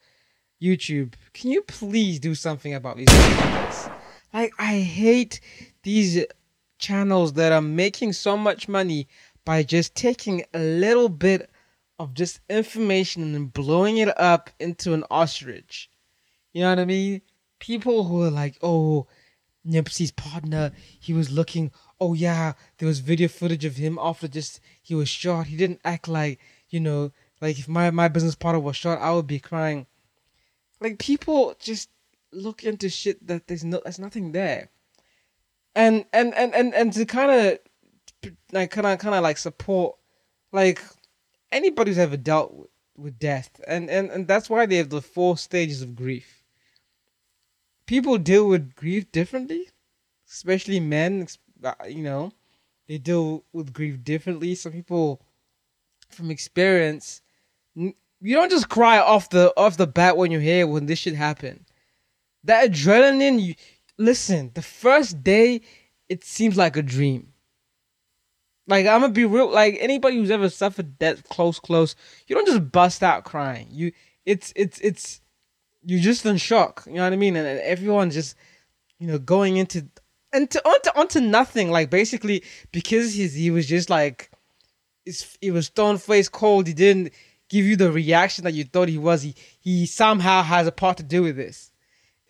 YouTube, 0.60 1.14
can 1.32 1.50
you 1.50 1.62
please 1.62 2.20
do 2.20 2.34
something 2.34 2.74
about 2.74 2.98
these 2.98 3.08
things? 3.08 3.88
Like 4.32 4.52
I 4.58 4.80
hate 4.80 5.40
these 5.82 6.24
channels 6.80 7.34
that 7.34 7.52
are 7.52 7.62
making 7.62 8.12
so 8.14 8.36
much 8.36 8.68
money 8.68 9.06
by 9.44 9.62
just 9.62 9.94
taking 9.94 10.44
a 10.54 10.58
little 10.58 11.08
bit 11.08 11.50
of 11.98 12.14
just 12.14 12.40
information 12.48 13.34
and 13.34 13.52
blowing 13.52 13.98
it 13.98 14.18
up 14.18 14.50
into 14.58 14.94
an 14.94 15.04
ostrich. 15.10 15.90
You 16.52 16.62
know 16.62 16.70
what 16.70 16.78
I 16.78 16.84
mean? 16.84 17.22
People 17.58 18.04
who 18.04 18.22
are 18.22 18.30
like, 18.30 18.58
oh, 18.62 19.06
Nipsey's 19.66 20.10
partner, 20.10 20.72
he 20.98 21.12
was 21.12 21.30
looking, 21.30 21.70
oh 22.00 22.14
yeah, 22.14 22.54
there 22.78 22.88
was 22.88 23.00
video 23.00 23.28
footage 23.28 23.64
of 23.64 23.76
him 23.76 23.98
after 24.00 24.26
just 24.26 24.60
he 24.82 24.94
was 24.94 25.08
shot. 25.08 25.46
He 25.46 25.56
didn't 25.56 25.80
act 25.84 26.08
like, 26.08 26.40
you 26.70 26.80
know, 26.80 27.12
Like 27.40 27.58
if 27.58 27.68
my 27.68 27.90
my 27.90 28.08
business 28.08 28.34
partner 28.34 28.60
was 28.60 28.76
shot, 28.76 29.00
I 29.00 29.12
would 29.12 29.26
be 29.26 29.40
crying. 29.40 29.86
Like 30.80 30.98
people 30.98 31.54
just 31.58 31.88
look 32.32 32.64
into 32.64 32.88
shit 32.88 33.26
that 33.26 33.46
there's 33.46 33.64
no 33.64 33.80
there's 33.82 33.98
nothing 33.98 34.32
there. 34.32 34.68
And 35.80 36.04
and 36.12 36.34
and 36.34 36.54
and, 36.54 36.74
and 36.74 36.92
to 36.92 37.06
kind 37.06 37.30
of 37.30 38.32
like 38.52 38.70
kind 38.70 38.86
of 38.86 38.98
kind 38.98 39.14
of 39.14 39.22
like 39.22 39.38
support 39.38 39.96
like 40.52 40.82
anybody 41.50 41.90
who's 41.90 41.98
ever 41.98 42.16
dealt 42.16 42.52
with, 42.52 42.70
with 42.96 43.18
death 43.18 43.60
and, 43.66 43.88
and 43.88 44.10
and 44.10 44.28
that's 44.28 44.50
why 44.50 44.66
they 44.66 44.76
have 44.76 44.90
the 44.90 45.00
four 45.00 45.38
stages 45.38 45.80
of 45.80 45.96
grief. 45.96 46.44
People 47.86 48.18
deal 48.18 48.46
with 48.46 48.74
grief 48.74 49.10
differently 49.10 49.68
especially 50.28 50.80
men 50.80 51.26
uh, 51.64 51.72
you 51.88 52.02
know 52.02 52.30
they 52.86 52.98
deal 52.98 53.44
with 53.52 53.72
grief 53.72 54.02
differently. 54.02 54.54
Some 54.56 54.72
people 54.72 55.22
from 56.08 56.30
experience 56.30 57.22
you 57.74 58.34
don't 58.34 58.50
just 58.50 58.68
cry 58.68 58.98
off 58.98 59.30
the 59.30 59.52
off 59.56 59.76
the 59.76 59.86
bat 59.86 60.16
when 60.16 60.30
you're 60.30 60.40
here 60.40 60.66
when 60.66 60.86
this 60.86 60.98
should 60.98 61.14
happen 61.14 61.64
that 62.42 62.68
adrenaline 62.68 63.40
you 63.40 63.54
listen 64.00 64.50
the 64.54 64.62
first 64.62 65.22
day 65.22 65.60
it 66.08 66.24
seems 66.24 66.56
like 66.56 66.76
a 66.76 66.82
dream 66.82 67.32
like 68.70 68.86
I'm 68.86 69.00
gonna 69.00 69.12
be 69.12 69.24
real. 69.24 69.50
Like 69.50 69.76
anybody 69.80 70.16
who's 70.16 70.30
ever 70.30 70.48
suffered 70.48 70.96
that 71.00 71.28
close, 71.28 71.58
close, 71.58 71.96
you 72.28 72.36
don't 72.36 72.46
just 72.46 72.70
bust 72.70 73.02
out 73.02 73.24
crying. 73.24 73.66
You, 73.70 73.90
it's, 74.24 74.52
it's, 74.54 74.80
it's, 74.80 75.20
you're 75.82 76.00
just 76.00 76.24
in 76.24 76.36
shock. 76.36 76.84
You 76.86 76.94
know 76.94 77.02
what 77.02 77.12
I 77.12 77.16
mean? 77.16 77.34
And, 77.34 77.46
and 77.46 77.58
everyone's 77.60 78.14
just, 78.14 78.36
you 79.00 79.08
know, 79.08 79.18
going 79.18 79.56
into, 79.56 79.88
into 80.32 80.64
onto 80.66 80.90
onto 80.94 81.20
nothing. 81.20 81.72
Like 81.72 81.90
basically 81.90 82.44
because 82.70 83.14
he's 83.14 83.34
he 83.34 83.50
was 83.50 83.66
just 83.66 83.90
like, 83.90 84.30
it's 85.04 85.36
he 85.40 85.50
was 85.50 85.66
stone 85.66 85.98
faced 85.98 86.30
cold. 86.30 86.68
He 86.68 86.72
didn't 86.72 87.12
give 87.48 87.64
you 87.64 87.74
the 87.74 87.90
reaction 87.90 88.44
that 88.44 88.54
you 88.54 88.62
thought 88.62 88.88
he 88.88 88.98
was. 88.98 89.22
He 89.22 89.34
he 89.58 89.86
somehow 89.86 90.42
has 90.42 90.68
a 90.68 90.72
part 90.72 90.98
to 90.98 91.02
do 91.02 91.22
with 91.22 91.34
this. 91.34 91.69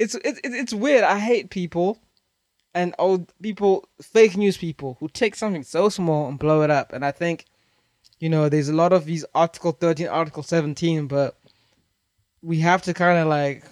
It's 0.00 0.14
it's 0.24 0.40
it's 0.42 0.72
weird. 0.72 1.04
I 1.04 1.18
hate 1.18 1.50
people 1.50 1.98
and 2.74 2.94
old 2.98 3.32
people, 3.42 3.86
fake 4.00 4.36
news 4.36 4.56
people 4.56 4.96
who 4.98 5.08
take 5.08 5.34
something 5.34 5.62
so 5.62 5.90
small 5.90 6.26
and 6.28 6.38
blow 6.38 6.62
it 6.62 6.70
up. 6.70 6.92
And 6.94 7.04
I 7.04 7.10
think, 7.10 7.44
you 8.18 8.30
know, 8.30 8.48
there's 8.48 8.70
a 8.70 8.74
lot 8.74 8.94
of 8.94 9.04
these 9.04 9.26
Article 9.34 9.72
13, 9.72 10.08
Article 10.08 10.42
17, 10.42 11.06
but 11.06 11.36
we 12.42 12.60
have 12.60 12.80
to 12.82 12.94
kind 12.94 13.18
of 13.18 13.28
like 13.28 13.64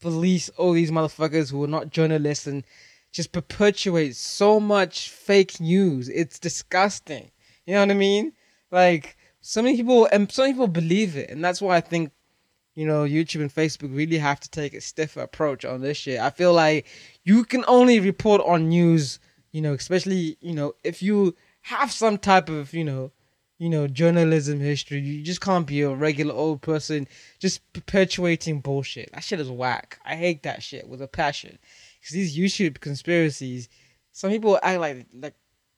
police 0.00 0.48
all 0.56 0.72
these 0.72 0.90
motherfuckers 0.90 1.50
who 1.50 1.62
are 1.62 1.68
not 1.68 1.90
journalists 1.90 2.46
and 2.46 2.64
just 3.12 3.32
perpetuate 3.32 4.16
so 4.16 4.58
much 4.58 5.10
fake 5.10 5.60
news. 5.60 6.08
It's 6.08 6.38
disgusting. 6.38 7.30
You 7.66 7.74
know 7.74 7.80
what 7.80 7.90
I 7.90 7.94
mean? 7.94 8.32
Like, 8.70 9.18
so 9.42 9.60
many 9.60 9.76
people, 9.76 10.08
and 10.10 10.32
so 10.32 10.42
many 10.42 10.54
people 10.54 10.68
believe 10.68 11.16
it. 11.16 11.28
And 11.28 11.44
that's 11.44 11.60
why 11.60 11.76
I 11.76 11.80
think 11.82 12.12
you 12.74 12.86
know, 12.86 13.04
YouTube 13.04 13.42
and 13.42 13.54
Facebook 13.54 13.94
really 13.94 14.18
have 14.18 14.40
to 14.40 14.50
take 14.50 14.74
a 14.74 14.80
stiffer 14.80 15.20
approach 15.20 15.64
on 15.64 15.80
this 15.80 15.96
shit. 15.96 16.20
I 16.20 16.30
feel 16.30 16.52
like 16.52 16.86
you 17.24 17.44
can 17.44 17.64
only 17.68 18.00
report 18.00 18.40
on 18.46 18.68
news, 18.68 19.18
you 19.52 19.60
know, 19.60 19.74
especially, 19.74 20.36
you 20.40 20.54
know, 20.54 20.74
if 20.82 21.02
you 21.02 21.36
have 21.62 21.92
some 21.92 22.18
type 22.18 22.48
of, 22.48 22.72
you 22.72 22.84
know, 22.84 23.12
you 23.62 23.68
know, 23.68 23.86
journalism 23.86 24.58
history. 24.58 24.98
You 24.98 25.22
just 25.22 25.40
can't 25.40 25.68
be 25.68 25.82
a 25.82 25.90
regular 25.94 26.34
old 26.34 26.62
person 26.62 27.06
just 27.38 27.60
perpetuating 27.72 28.60
bullshit. 28.60 29.12
That 29.12 29.22
shit 29.22 29.38
is 29.38 29.50
whack. 29.50 30.00
I 30.04 30.16
hate 30.16 30.42
that 30.42 30.64
shit 30.64 30.88
with 30.88 31.00
a 31.00 31.06
passion. 31.06 31.60
Cause 32.02 32.10
these 32.10 32.36
YouTube 32.36 32.80
conspiracies, 32.80 33.68
some 34.10 34.32
people 34.32 34.58
act 34.64 34.80
like 34.80 35.06
like 35.14 35.34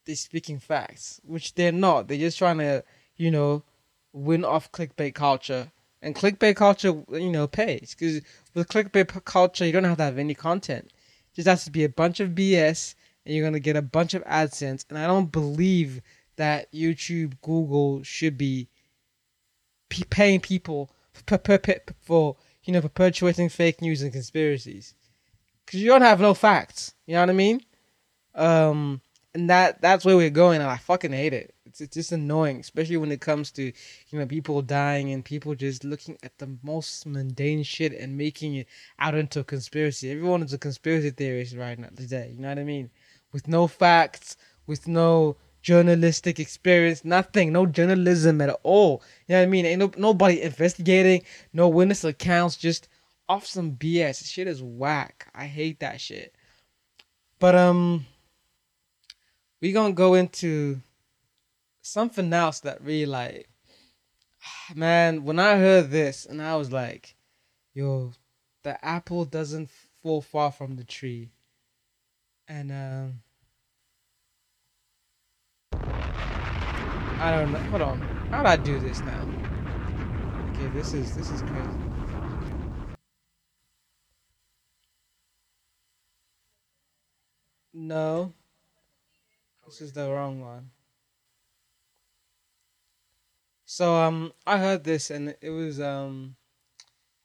they're 0.07 0.17
speaking 0.17 0.61
facts, 0.61 1.21
which 1.25 1.55
they're 1.57 1.73
not. 1.73 2.09
They're 2.09 2.17
just 2.17 2.39
trying 2.39 2.57
to, 2.57 2.83
you 3.19 3.31
know, 3.31 3.63
win 4.15 4.47
off 4.47 4.73
clickbait 4.73 5.15
culture 5.15 5.71
and 6.05 6.15
clickbait 6.15 6.55
culture, 6.55 7.03
you 7.13 7.31
know, 7.31 7.47
pays 7.49 7.97
because 7.99 8.21
with 8.53 8.69
clickbait 8.69 9.25
culture, 9.25 9.65
you 9.65 9.73
don't 9.73 9.85
have 9.85 9.97
to 9.97 10.05
have 10.05 10.19
any 10.19 10.35
content. 10.35 10.85
It 10.85 11.37
just 11.37 11.49
has 11.49 11.65
to 11.65 11.71
be 11.71 11.83
a 11.83 11.89
bunch 11.89 12.21
of 12.21 12.31
BS, 12.31 12.95
and 13.25 13.35
you're 13.35 13.45
gonna 13.45 13.59
get 13.59 13.75
a 13.75 13.83
bunch 13.83 14.13
of 14.13 14.23
AdSense. 14.25 14.85
And 14.91 14.99
I 14.99 15.07
don't 15.07 15.33
believe 15.33 16.03
that 16.37 16.71
YouTube, 16.73 17.41
Google 17.41 18.03
should 18.03 18.37
be 18.37 18.69
paying 20.11 20.41
people 20.41 20.91
for, 21.13 21.41
for 22.03 22.37
you 22.65 22.73
know 22.75 22.83
perpetuating 22.83 23.49
fake 23.49 23.81
news 23.81 24.03
and 24.03 24.13
conspiracies 24.13 24.95
because 25.65 25.81
you 25.81 25.89
don't 25.89 26.03
have 26.03 26.21
no 26.21 26.35
facts. 26.35 26.93
You 27.07 27.15
know 27.15 27.21
what 27.21 27.31
I 27.31 27.33
mean? 27.33 27.63
Um, 28.35 29.01
and 29.33 29.49
that 29.49 29.81
that's 29.81 30.05
where 30.05 30.19
we're 30.19 30.29
going, 30.29 30.61
and 30.61 30.71
I 30.71 30.77
fucking 30.77 31.13
hate 31.13 31.33
it. 31.33 31.54
It's, 31.75 31.81
it's 31.81 31.95
just 31.95 32.13
annoying, 32.13 32.61
especially 32.61 32.99
when 32.99 33.11
it 33.11 33.21
comes 33.21 33.51
to 33.53 33.65
you 33.65 34.19
know 34.19 34.27
people 34.27 34.63
dying 34.63 35.13
and 35.13 35.25
people 35.25 35.57
just 35.57 35.83
looking 35.83 36.17
at 36.23 36.39
the 36.39 36.57
most 36.63 37.05
mundane 37.05 37.65
shit 37.65 37.93
and 37.93 38.17
making 38.17 38.55
it 38.55 38.69
out 39.01 39.17
into 39.17 39.41
a 39.41 39.45
conspiracy. 39.45 40.09
Everyone 40.13 40.43
is 40.45 40.53
a 40.53 40.59
conspiracy 40.59 41.11
theorist 41.11 41.57
right 41.57 41.77
now 41.77 41.89
today. 41.97 42.33
You 42.33 42.43
know 42.43 42.49
what 42.49 42.61
I 42.61 42.65
mean? 42.65 42.91
With 43.33 43.49
no 43.49 43.67
facts, 43.67 44.37
with 44.69 44.87
no 44.87 45.37
journalistic 45.63 46.39
experience, 46.39 47.05
nothing, 47.05 47.53
no 47.53 47.67
journalism 47.67 48.41
at 48.41 48.51
all. 48.63 49.03
You 49.27 49.33
know 49.33 49.41
what 49.41 49.49
I 49.49 49.51
mean? 49.51 49.67
Ain't 49.67 49.81
no, 49.81 49.91
nobody 49.97 50.43
investigating, 50.43 51.23
no 51.53 51.69
witness 51.69 52.05
accounts, 52.05 52.57
just 52.57 52.87
off 53.29 53.47
some 53.47 53.73
BS. 53.73 54.25
Shit 54.31 54.47
is 54.47 54.63
whack. 54.63 55.29
I 55.35 55.47
hate 55.47 55.81
that 55.81 56.01
shit. 56.01 56.37
But 57.41 57.57
um, 57.57 58.07
we 59.61 59.73
gonna 59.73 59.93
go 59.93 60.15
into 60.15 60.81
something 61.87 62.33
else 62.33 62.61
that 62.61 62.81
really 62.83 63.07
like 63.07 63.49
man 64.75 65.23
when 65.25 65.39
i 65.39 65.57
heard 65.57 65.91
this 65.91 66.25
and 66.25 66.41
i 66.41 66.57
was 66.57 66.73
like 66.73 67.15
yo 67.75 68.11
the 68.63 68.83
apple 68.85 69.27
doesn't 69.27 69.69
fall 70.03 70.23
far 70.23 70.51
from 70.51 70.77
the 70.77 70.85
tree. 70.85 71.31
And 72.49 72.71
um 72.73 73.21
i 77.21 77.31
don't 77.31 77.53
know 77.53 77.59
hold 77.71 77.83
on. 77.83 78.01
How 78.31 78.43
do 78.43 78.49
i 78.49 78.57
do 78.57 78.79
this 78.81 79.01
now? 79.01 79.21
Okay 80.51 80.69
this 80.75 80.95
is 80.95 81.15
this 81.15 81.31
is 81.31 81.41
crazy. 81.43 81.69
No. 87.73 88.33
This 89.67 89.81
is 89.81 89.93
the 89.93 90.11
wrong 90.11 90.41
one 90.41 90.71
so 93.65 93.95
um, 93.95 94.33
I 94.47 94.59
heard 94.59 94.85
this 94.85 95.11
and 95.11 95.35
it 95.41 95.51
was 95.51 95.81
um, 95.81 96.37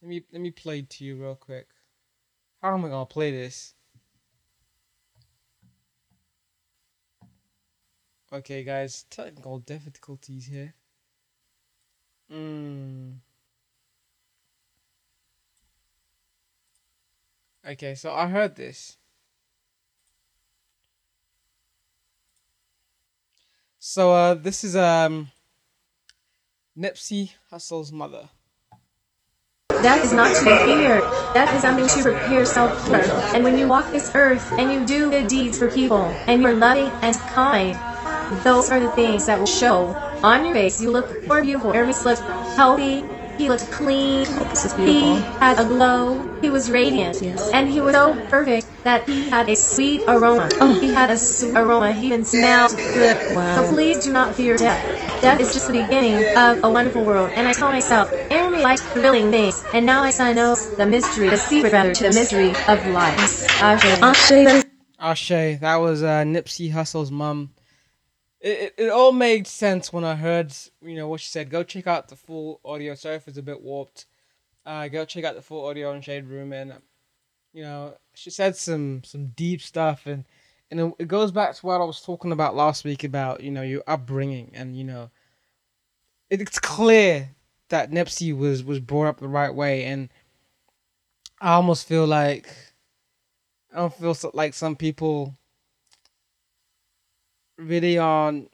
let 0.02 0.10
me 0.10 0.24
let 0.32 0.42
me 0.42 0.52
play 0.52 0.82
to 0.82 1.04
you 1.04 1.22
real 1.22 1.36
quick. 1.36 1.68
How 2.62 2.74
am 2.74 2.86
I 2.86 2.90
gonna 2.90 3.06
play 3.06 3.32
this? 3.32 3.74
Okay, 8.32 8.64
guys, 8.64 9.06
technical 9.10 9.60
difficulties 9.60 10.46
here. 10.46 10.76
Hmm. 12.30 13.14
Okay, 17.68 17.96
so 17.96 18.14
I 18.14 18.28
heard 18.28 18.56
this. 18.56 18.98
So 23.80 24.14
uh, 24.14 24.34
this 24.36 24.64
is 24.64 24.76
um 24.76 25.32
Nipsey 26.80 27.32
Hussle's 27.52 27.92
mother. 27.92 28.30
That 29.68 30.02
is 30.04 30.14
not 30.14 30.34
to 30.34 30.66
fear. 30.66 31.02
That 31.34 31.54
is 31.54 31.62
something 31.62 31.88
to 31.88 32.02
prepare 32.02 32.40
yourself 32.40 32.88
for. 32.88 32.96
And 33.36 33.44
when 33.44 33.58
you 33.58 33.68
walk 33.68 33.92
this 33.92 34.10
earth 34.16 34.50
and 34.54 34.72
you 34.72 34.86
do 34.86 35.10
good 35.10 35.28
deeds 35.28 35.60
for 35.60 35.70
people 35.70 36.04
and 36.28 36.42
you're 36.42 36.54
loving 36.54 36.90
and 37.02 37.14
kind, 37.36 37.78
those 38.46 38.72
are 38.72 38.80
the 38.80 38.90
things 38.92 39.26
that 39.26 39.38
will 39.40 39.46
show 39.46 39.88
on 40.24 40.46
your 40.46 40.54
face. 40.54 40.82
You 40.82 40.92
look 40.92 41.28
more 41.28 41.42
beautiful. 41.42 41.74
Everybody 41.74 42.02
looks 42.06 42.22
healthy. 42.56 43.04
He 43.38 43.50
looked 43.50 43.70
clean. 43.72 44.26
He 44.78 45.16
had 45.40 45.60
a 45.60 45.66
glow. 45.66 46.40
He 46.42 46.50
was 46.50 46.72
radiant. 46.72 47.22
Yes. 47.22 47.52
And 47.52 47.70
he 47.70 47.82
was 47.82 47.94
so 47.94 48.14
perfect 48.28 48.68
that 48.84 49.08
he 49.08 49.30
had 49.30 49.50
a 49.50 49.56
sweet 49.56 50.02
aroma. 50.08 50.50
Oh. 50.62 50.80
He 50.80 50.94
had 50.94 51.10
a 51.10 51.18
sweet 51.18 51.56
aroma. 51.56 51.92
He 51.94 52.08
even 52.08 52.24
smelled 52.24 52.76
good. 52.76 53.36
Wow. 53.36 53.56
So 53.64 53.74
please 53.74 54.04
do 54.04 54.14
not 54.14 54.36
fear 54.36 54.56
death. 54.58 55.09
Death 55.22 55.40
is 55.40 55.54
just 55.54 55.68
the 55.68 55.74
beginning 55.74 56.16
of 56.38 56.64
a 56.64 56.70
wonderful 56.70 57.04
world. 57.04 57.32
And 57.36 57.48
I 57.48 57.54
tell 57.54 57.70
myself, 57.70 58.12
enemy 58.30 58.62
likes 58.62 58.82
thrilling 58.82 59.32
things. 59.32 59.64
And 59.74 59.86
now 59.86 60.02
I 60.04 60.12
sign 60.12 60.36
know 60.36 60.56
the 60.56 60.86
mystery, 60.86 61.30
the 61.30 61.38
secret 61.38 61.74
rather, 61.74 61.94
to 61.94 62.04
the 62.04 62.14
mystery 62.14 62.50
of 62.68 62.86
life. 62.88 63.18
Ashe. 63.62 64.02
Ashe. 64.02 64.66
Ashe. 65.00 65.60
That 65.60 65.76
was 65.78 66.04
uh, 66.04 66.24
Nipsey 66.24 66.72
Hussle's 66.72 67.12
mom 67.12 67.52
it, 68.42 68.74
it, 68.78 68.84
it 68.86 68.90
all 68.90 69.12
made 69.12 69.48
sense 69.48 69.92
when 69.92 70.04
I 70.04 70.16
heard 70.16 70.54
you 70.82 70.96
know 70.96 71.08
what 71.08 71.22
she 71.22 71.30
said. 71.30 71.50
Go 71.50 71.64
check 71.64 71.88
out 71.88 72.08
the 72.08 72.16
full 72.16 72.62
audio. 72.64 72.96
Sorry 72.96 73.16
if 73.16 73.28
it's 73.28 73.38
a 73.38 73.44
bit 73.44 73.62
warped. 73.62 74.06
Uh, 74.66 74.88
go 74.88 75.06
check 75.06 75.24
out 75.24 75.36
the 75.36 75.42
full 75.42 75.66
audio 75.66 75.92
on 75.92 76.02
Shade 76.02 76.26
Room, 76.26 76.54
and 76.54 76.74
you 77.54 77.64
know 77.64 77.96
she 78.14 78.30
said 78.30 78.56
some 78.56 79.04
some 79.04 79.28
deep 79.28 79.62
stuff, 79.62 80.06
and 80.06 80.26
and 80.72 80.94
it, 81.00 81.08
goes 81.08 81.32
back 81.32 81.56
to 81.56 81.66
what 81.66 81.82
I 81.82 81.84
was 81.84 82.02
talking 82.02 82.32
about 82.32 82.56
last 82.56 82.84
week 82.84 83.04
about 83.04 83.42
you 83.42 83.52
know 83.52 83.64
your 83.64 83.84
upbringing 83.88 84.52
and 84.54 84.78
you 84.78 84.84
know 84.84 85.10
it's 86.30 86.60
clear 86.60 87.30
that 87.70 87.92
Nipsey 87.92 88.38
was 88.38 88.64
was 88.64 88.80
brought 88.80 89.08
up 89.08 89.20
the 89.20 89.28
right 89.28 89.54
way, 89.54 89.86
and 89.86 90.10
I 91.42 91.54
almost 91.54 91.88
feel 91.88 92.06
like 92.06 92.50
I 93.74 93.78
don't 93.78 93.94
feel 93.94 94.14
so, 94.14 94.32
like 94.34 94.54
some 94.54 94.76
people 94.76 95.38
really 97.58 97.98
on. 97.98 98.50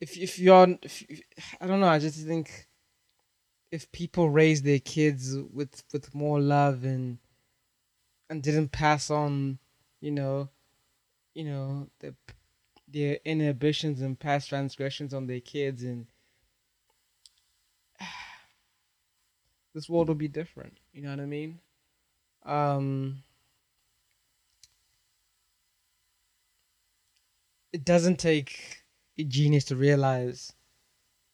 If 0.00 0.16
if 0.18 0.38
you're, 0.38 0.76
if, 0.82 1.04
I 1.60 1.66
don't 1.66 1.80
know. 1.80 1.88
I 1.88 1.98
just 1.98 2.24
think 2.26 2.66
if 3.70 3.90
people 3.92 4.30
raise 4.30 4.62
their 4.62 4.78
kids 4.78 5.36
with 5.52 5.82
with 5.92 6.14
more 6.14 6.40
love 6.40 6.84
and 6.84 7.18
and 8.28 8.42
didn't 8.42 8.72
pass 8.72 9.10
on, 9.10 9.58
you 10.00 10.10
know, 10.10 10.48
you 11.36 11.44
know 11.44 11.86
the 12.00 12.14
their 12.88 13.18
inhibitions 13.26 14.00
and 14.00 14.18
past 14.18 14.48
transgressions 14.48 15.12
on 15.12 15.26
their 15.26 15.40
kids 15.40 15.82
and 15.82 16.06
this 19.74 19.88
world 19.88 20.08
will 20.08 20.14
be 20.14 20.28
different 20.28 20.78
you 20.92 21.02
know 21.02 21.10
what 21.10 21.20
i 21.20 21.26
mean? 21.26 21.60
Um 22.44 23.22
it 27.72 27.84
doesn't 27.84 28.16
take 28.16 28.84
a 29.18 29.24
genius 29.24 29.64
to 29.66 29.76
realize 29.76 30.54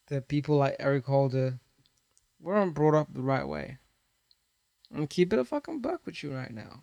that 0.09 0.27
people 0.27 0.57
like 0.57 0.75
eric 0.81 1.05
holder 1.05 1.61
weren't 2.41 2.75
brought 2.75 2.95
up 2.95 3.15
the 3.15 3.23
right 3.23 3.47
way. 3.47 3.79
I'm 4.93 5.07
keep 5.07 5.33
it 5.33 5.39
a 5.39 5.45
fucking 5.45 5.81
buck 5.81 6.01
with 6.05 6.25
you 6.25 6.35
right 6.35 6.53
now. 6.53 6.83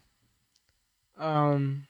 Um 1.17 1.87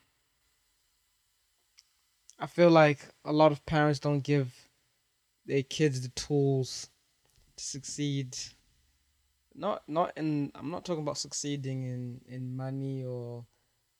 I 2.40 2.48
feel 2.48 2.70
like 2.70 3.06
a 3.26 3.34
lot 3.34 3.52
of 3.52 3.66
parents 3.66 4.00
don't 4.00 4.22
give 4.22 4.70
their 5.46 5.64
kids 5.64 6.02
the 6.02 6.10
tools 6.10 6.90
to 7.58 7.64
succeed. 7.64 8.38
Not 9.54 9.84
not 9.90 10.14
in 10.16 10.52
I'm 10.56 10.72
not 10.72 10.86
talking 10.86 11.04
about 11.04 11.18
succeeding 11.18 11.84
in 11.84 12.22
in 12.28 12.56
money 12.56 13.04
or 13.04 13.46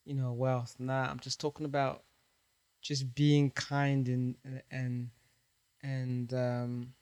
you 0.06 0.14
know 0.16 0.32
wealth. 0.32 0.76
Nah, 0.80 1.10
I'm 1.10 1.20
just 1.20 1.40
talking 1.42 1.66
about 1.66 2.04
just 2.82 3.14
being 3.14 3.52
kind 3.52 4.08
and 4.08 4.36
and 4.72 5.10
and 5.84 6.34
um 6.34 6.94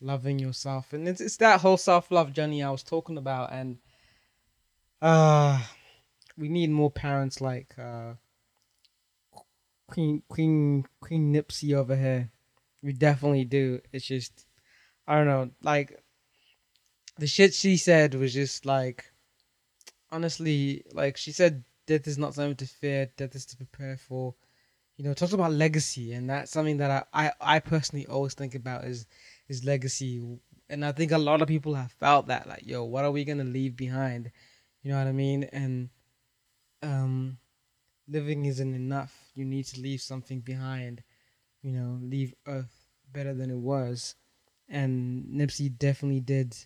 loving 0.00 0.38
yourself. 0.38 0.94
And 0.94 1.06
it's 1.06 1.20
it's 1.20 1.36
that 1.38 1.60
whole 1.60 1.76
self-love 1.76 2.32
journey 2.32 2.62
I 2.62 2.70
was 2.70 2.82
talking 2.82 3.18
about 3.18 3.52
and 3.52 3.78
uh 5.02 5.62
we 6.38 6.48
need 6.48 6.70
more 6.70 6.90
parents 6.90 7.42
like 7.42 7.78
uh 7.78 8.14
Queen 9.88 10.22
Queen 10.28 10.86
Queen 11.00 11.32
Nipsey 11.32 11.74
over 11.74 11.96
here. 11.96 12.30
We 12.82 12.92
definitely 12.92 13.44
do. 13.44 13.80
It's 13.92 14.06
just 14.06 14.46
I 15.06 15.16
don't 15.16 15.26
know, 15.26 15.50
like 15.62 16.02
the 17.18 17.26
shit 17.26 17.54
she 17.54 17.76
said 17.76 18.14
was 18.14 18.34
just 18.34 18.66
like 18.66 19.12
honestly, 20.10 20.84
like 20.92 21.16
she 21.16 21.32
said 21.32 21.64
death 21.86 22.06
is 22.06 22.18
not 22.18 22.34
something 22.34 22.56
to 22.56 22.66
fear, 22.66 23.10
death 23.16 23.34
is 23.34 23.46
to 23.46 23.56
prepare 23.56 23.96
for. 23.96 24.34
You 24.96 25.04
know, 25.04 25.12
talks 25.12 25.34
about 25.34 25.52
legacy 25.52 26.14
and 26.14 26.30
that's 26.30 26.50
something 26.50 26.78
that 26.78 27.06
I, 27.12 27.26
I, 27.26 27.56
I 27.56 27.58
personally 27.58 28.06
always 28.06 28.34
think 28.34 28.54
about 28.54 28.84
is 28.84 29.06
is 29.48 29.64
legacy. 29.64 30.38
And 30.68 30.84
I 30.84 30.92
think 30.92 31.12
a 31.12 31.18
lot 31.18 31.42
of 31.42 31.48
people 31.48 31.74
have 31.74 31.92
felt 31.92 32.26
that, 32.26 32.48
like, 32.48 32.66
yo, 32.66 32.82
what 32.84 33.04
are 33.04 33.10
we 33.12 33.24
gonna 33.24 33.44
leave 33.44 33.76
behind? 33.76 34.32
You 34.82 34.90
know 34.90 34.98
what 34.98 35.06
I 35.06 35.12
mean? 35.12 35.44
And 35.52 35.90
um 36.82 37.38
living 38.08 38.46
isn't 38.46 38.74
enough. 38.74 39.14
You 39.34 39.44
need 39.44 39.64
to 39.66 39.80
leave 39.80 40.00
something 40.00 40.40
behind. 40.40 41.02
You 41.62 41.72
know, 41.72 41.98
leave 42.00 42.34
Earth 42.46 42.88
better 43.12 43.34
than 43.34 43.50
it 43.50 43.58
was. 43.58 44.14
And 44.68 45.26
Nipsey 45.26 45.76
definitely 45.76 46.20
did 46.20 46.56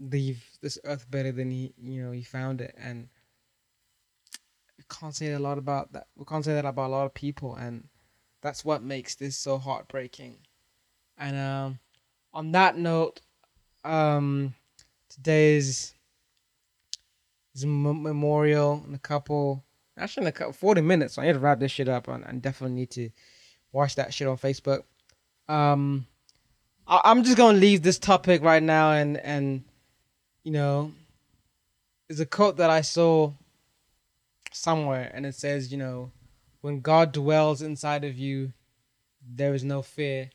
leave 0.00 0.44
this 0.62 0.78
Earth 0.84 1.10
better 1.10 1.32
than 1.32 1.50
he, 1.50 1.74
you 1.80 2.04
know, 2.04 2.12
he 2.12 2.22
found 2.22 2.60
it. 2.60 2.74
And 2.78 3.08
we 4.76 4.84
can't 4.88 5.14
say 5.14 5.32
a 5.32 5.38
lot 5.38 5.58
about 5.58 5.92
that. 5.92 6.06
We 6.16 6.24
can't 6.24 6.44
say 6.44 6.54
that 6.54 6.64
about 6.64 6.88
a 6.88 6.92
lot 6.92 7.06
of 7.06 7.14
people, 7.14 7.54
and 7.54 7.88
that's 8.42 8.64
what 8.64 8.82
makes 8.82 9.16
this 9.16 9.36
so 9.36 9.58
heartbreaking. 9.58 10.38
And 11.16 11.36
um, 11.36 11.78
on 12.32 12.52
that 12.52 12.78
note, 12.78 13.20
um, 13.84 14.54
today's 15.08 15.94
is 17.54 17.64
a 17.64 17.66
memorial 17.66 18.82
and 18.86 18.94
a 18.94 18.98
couple 18.98 19.64
actually 19.98 20.24
in 20.24 20.28
a 20.28 20.32
couple 20.32 20.52
40 20.52 20.80
minutes. 20.80 21.14
So 21.14 21.22
i 21.22 21.26
need 21.26 21.32
to 21.34 21.38
wrap 21.38 21.58
this 21.58 21.72
shit 21.72 21.88
up 21.88 22.08
and, 22.08 22.24
and 22.24 22.42
definitely 22.42 22.76
need 22.76 22.90
to 22.92 23.10
watch 23.72 23.96
that 23.96 24.14
shit 24.14 24.28
on 24.28 24.36
facebook. 24.36 24.82
Um 25.48 26.06
I, 26.86 27.00
i'm 27.04 27.22
just 27.22 27.36
gonna 27.36 27.58
leave 27.58 27.82
this 27.82 27.98
topic 27.98 28.42
right 28.42 28.62
now 28.62 28.92
and 28.92 29.18
and 29.18 29.64
you 30.42 30.52
know 30.52 30.92
there's 32.06 32.20
a 32.20 32.26
quote 32.26 32.56
that 32.56 32.70
i 32.70 32.80
saw 32.80 33.32
somewhere 34.52 35.10
and 35.12 35.26
it 35.26 35.34
says 35.34 35.70
you 35.70 35.76
know 35.76 36.10
when 36.62 36.80
god 36.80 37.12
dwells 37.12 37.60
inside 37.60 38.04
of 38.04 38.16
you 38.16 38.52
there 39.30 39.52
is 39.54 39.62
no 39.64 39.82
fear. 39.82 40.30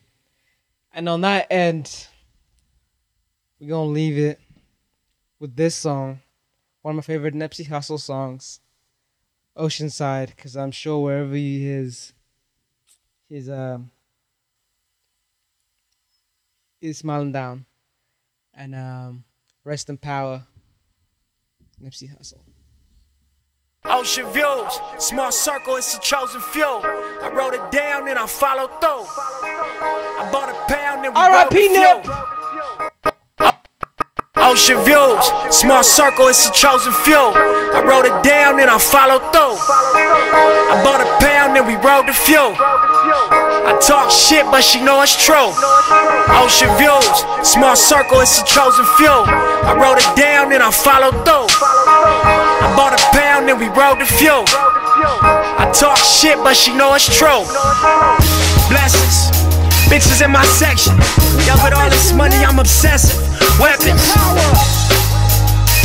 And 0.94 1.10
on 1.10 1.22
that 1.22 1.48
end 1.50 2.08
we're 3.60 3.70
gonna 3.70 3.90
leave 3.90 4.18
it 4.18 4.40
with 5.40 5.56
this 5.56 5.76
song 5.76 6.20
one 6.84 6.92
of 6.92 6.96
my 6.98 7.14
favorite 7.14 7.34
Nipsey 7.34 7.68
Hussle 7.68 8.00
songs, 8.00 8.60
Oceanside, 9.58 10.28
because 10.36 10.58
I'm 10.58 10.72
sure 10.72 11.00
wherever 11.00 11.36
he 11.36 11.68
is, 11.68 12.14
he's 13.30 13.50
um 13.50 13.92
he's 16.82 16.98
smiling 16.98 17.32
down. 17.32 17.66
And 18.54 18.76
um 18.76 19.24
rest 19.64 19.90
in 19.90 19.98
power, 19.98 20.46
Nipsey 21.82 22.10
Hussle. 22.16 22.42
Ocean 23.86 24.26
views, 24.32 24.80
small 24.98 25.32
circle, 25.32 25.76
it's 25.76 25.96
a 25.96 26.00
chosen 26.00 26.40
few. 26.40 26.64
I 26.64 27.30
wrote 27.34 27.54
it 27.54 27.72
down 27.72 28.08
and 28.08 28.18
I 28.18 28.26
followed 28.26 28.72
through. 28.80 29.06
I 29.06 30.30
bought 30.32 30.50
a 30.50 30.74
pound 30.74 31.06
and 31.06 31.14
we 31.14 31.20
R.I.P. 31.20 31.68
Nip. 31.70 32.33
Ocean 34.44 34.78
views, 34.84 35.24
small 35.50 35.84
circle, 35.84 36.28
it's 36.28 36.48
a 36.48 36.52
chosen 36.52 36.92
few. 37.08 37.16
I 37.16 37.80
wrote 37.80 38.04
it 38.06 38.14
down 38.28 38.60
and 38.60 38.70
I 38.70 38.78
followed 38.78 39.24
through. 39.32 39.56
I 39.56 40.84
bought 40.84 41.00
a 41.00 41.08
pound 41.24 41.56
and 41.56 41.66
we 41.66 41.76
rode 41.80 42.08
the 42.08 42.14
few. 42.14 42.52
I 43.64 43.80
talk 43.80 44.12
shit, 44.12 44.46
but 44.52 44.62
she 44.62 44.84
know 44.84 45.02
it's 45.02 45.16
true. 45.16 45.56
Ocean 46.36 46.68
views, 46.76 47.08
small 47.48 47.76
circle, 47.76 48.20
it's 48.20 48.42
a 48.42 48.46
chosen 48.46 48.86
few. 49.00 49.08
I 49.08 49.80
wrote 49.80 49.98
it 49.98 50.12
down 50.20 50.52
and 50.52 50.62
I 50.62 50.72
followed 50.72 51.16
through. 51.24 51.48
I 51.48 52.68
bought 52.76 52.94
a 52.94 53.02
pound 53.16 53.50
and 53.50 53.60
we 53.60 53.72
rode 53.72 54.00
the 54.00 54.06
few. 54.06 54.44
I 54.44 55.72
talk 55.74 55.98
shit, 55.98 56.38
but 56.44 56.56
she 56.56 56.76
know 56.76 56.94
it's 56.94 57.08
true. 57.08 57.48
Blessings, 58.68 59.43
bitches 59.90 60.24
in 60.24 60.32
my 60.32 60.46
section. 60.46 60.96
Yeah, 61.46 61.58
with 61.64 61.74
all 61.74 61.90
this 61.90 62.14
money, 62.14 62.38
I'm 62.44 62.60
obsessive. 62.60 63.18
Weapons, 63.60 64.02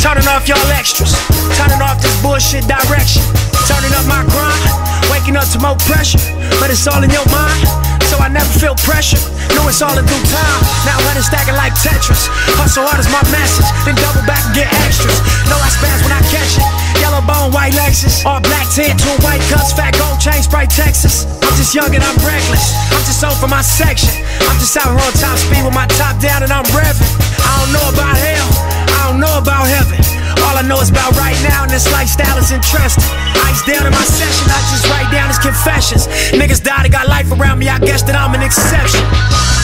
turning 0.01 0.27
off 0.27 0.47
y'all 0.47 0.59
extras. 0.71 1.13
Turning 1.57 1.81
off 1.81 2.01
this 2.01 2.15
bullshit 2.21 2.65
direction. 2.67 3.23
Turning 3.67 3.93
up 3.93 4.05
my 4.07 4.23
grind, 4.31 4.71
waking 5.11 5.35
up 5.35 5.47
to 5.53 5.59
more 5.59 5.77
pressure. 5.89 6.21
But 6.59 6.71
it's 6.71 6.87
all 6.87 7.03
in 7.03 7.09
your 7.09 7.25
mind, 7.29 7.67
so 8.09 8.17
I 8.17 8.27
never 8.27 8.49
feel 8.57 8.73
pressure. 8.81 9.21
Know 9.53 9.69
it's 9.69 9.85
all 9.85 9.93
in 9.93 10.05
due 10.09 10.25
time. 10.33 10.59
Now 10.89 10.97
hundred 11.05 11.21
stacking 11.21 11.53
like 11.53 11.77
Tetris. 11.77 12.25
Hustle 12.57 12.81
hard 12.89 12.97
is 12.97 13.09
my 13.13 13.21
message, 13.29 13.69
then 13.85 13.93
double 14.01 14.25
back 14.25 14.41
and 14.49 14.55
get 14.57 14.69
extras. 14.81 15.13
Know 15.45 15.61
I 15.61 15.69
spaz 15.69 16.01
when 16.01 16.13
I 16.17 16.21
catch 16.33 16.57
it. 16.57 16.65
Yellow 16.97 17.21
bone, 17.21 17.53
white 17.53 17.77
Lexus, 17.77 18.25
all 18.25 18.41
black 18.41 18.65
tint, 18.73 18.97
two 18.97 19.13
white 19.21 19.41
cuts, 19.53 19.71
fat 19.77 19.93
gold 20.01 20.17
chain, 20.17 20.41
Sprite 20.41 20.73
Texas. 20.73 21.29
I'm 21.45 21.53
just 21.53 21.77
young 21.77 21.93
and 21.93 22.01
I'm 22.01 22.17
reckless. 22.25 22.73
I'm 22.89 23.05
just 23.05 23.21
on 23.21 23.37
for 23.37 23.47
my 23.47 23.61
section. 23.61 24.11
I'm 24.49 24.57
just 24.57 24.73
out 24.73 24.89
here 24.89 24.97
on 24.97 25.13
top 25.13 25.37
speed 25.37 25.61
with 25.61 25.77
my 25.77 25.85
top 26.01 26.17
down 26.17 26.41
and 26.41 26.51
I'm 26.51 26.65
revving. 26.73 27.13
I 27.45 27.51
don't 27.61 27.71
know 27.77 27.87
about 27.93 28.17
hell, 28.17 28.49
I 28.89 28.99
don't 29.05 29.19
know 29.21 29.35
about 29.37 29.69
heaven. 29.69 30.18
All 30.47 30.55
I 30.57 30.63
know 30.63 30.79
is 30.79 30.89
about 30.89 31.15
right 31.17 31.37
now, 31.43 31.63
and 31.63 31.71
this 31.71 31.89
lifestyle 31.91 32.37
is 32.37 32.51
interesting. 32.51 33.03
Ice 33.49 33.61
down 33.65 33.85
in 33.85 33.93
my 33.93 34.05
session, 34.05 34.45
I 34.47 34.59
just 34.71 34.85
write 34.87 35.09
down 35.11 35.27
his 35.27 35.39
confessions. 35.39 36.07
Niggas 36.31 36.63
died 36.63 36.85
and 36.85 36.93
got 36.93 37.07
life 37.07 37.31
around 37.31 37.59
me, 37.59 37.67
I 37.69 37.79
guess 37.79 38.03
that 38.03 38.15
I'm 38.15 38.33
an 38.35 38.41
exception. 38.41 39.03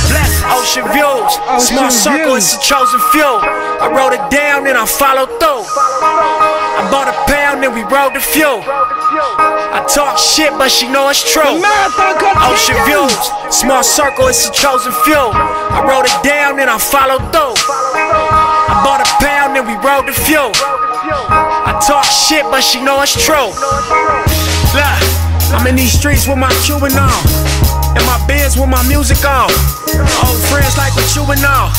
Bless 0.09 0.31
ocean 0.53 0.85
views, 0.93 1.31
small 1.57 1.89
circle, 1.89 2.37
views. 2.37 2.53
it's 2.53 2.61
a 2.61 2.61
chosen 2.61 3.01
few. 3.09 3.25
I 3.25 3.89
wrote 3.89 4.13
it 4.13 4.21
down 4.29 4.67
and 4.67 4.77
I 4.77 4.85
followed 4.85 5.33
through. 5.41 5.65
I 5.65 6.85
bought 6.93 7.09
a 7.09 7.17
pound 7.25 7.65
and 7.65 7.73
we 7.73 7.81
rode 7.89 8.13
the 8.13 8.21
few. 8.21 8.61
I 8.61 9.81
talk 9.89 10.17
shit, 10.17 10.53
but 10.57 10.69
she 10.69 10.87
know 10.87 11.09
it's 11.09 11.25
true. 11.25 11.57
Ocean 12.45 12.77
views, 12.85 13.17
small 13.49 13.83
circle, 13.83 14.27
it's 14.27 14.47
a 14.47 14.51
chosen 14.51 14.91
few. 15.03 15.17
I 15.17 15.81
wrote 15.87 16.05
it 16.05 16.17
down 16.23 16.59
and 16.59 16.69
I 16.69 16.77
followed 16.77 17.25
through. 17.33 17.57
I 18.67 18.81
bought 18.83 19.01
a 19.01 19.09
pound 19.21 19.57
and 19.57 19.67
we 19.67 19.75
rode 19.77 20.07
the 20.07 20.13
few. 20.13 20.49
I 20.49 21.77
talk 21.85 22.05
shit, 22.05 22.43
but 22.49 22.61
she 22.61 22.81
know 22.81 23.01
it's 23.01 23.13
true. 23.13 23.53
Look, 24.73 24.99
I'm 25.53 25.67
in 25.67 25.75
these 25.75 25.93
streets 25.93 26.27
with 26.27 26.37
my 26.37 26.51
Cuban 26.65 26.93
on. 26.97 27.13
In 27.95 28.03
my 28.03 28.19
beds 28.27 28.59
with 28.59 28.69
my 28.69 28.83
music 28.87 29.23
on. 29.23 29.47
Old 30.27 30.41
friends 30.51 30.75
like 30.75 30.91
what 30.95 31.07
you 31.15 31.23
and 31.31 31.43
all. 31.47 31.71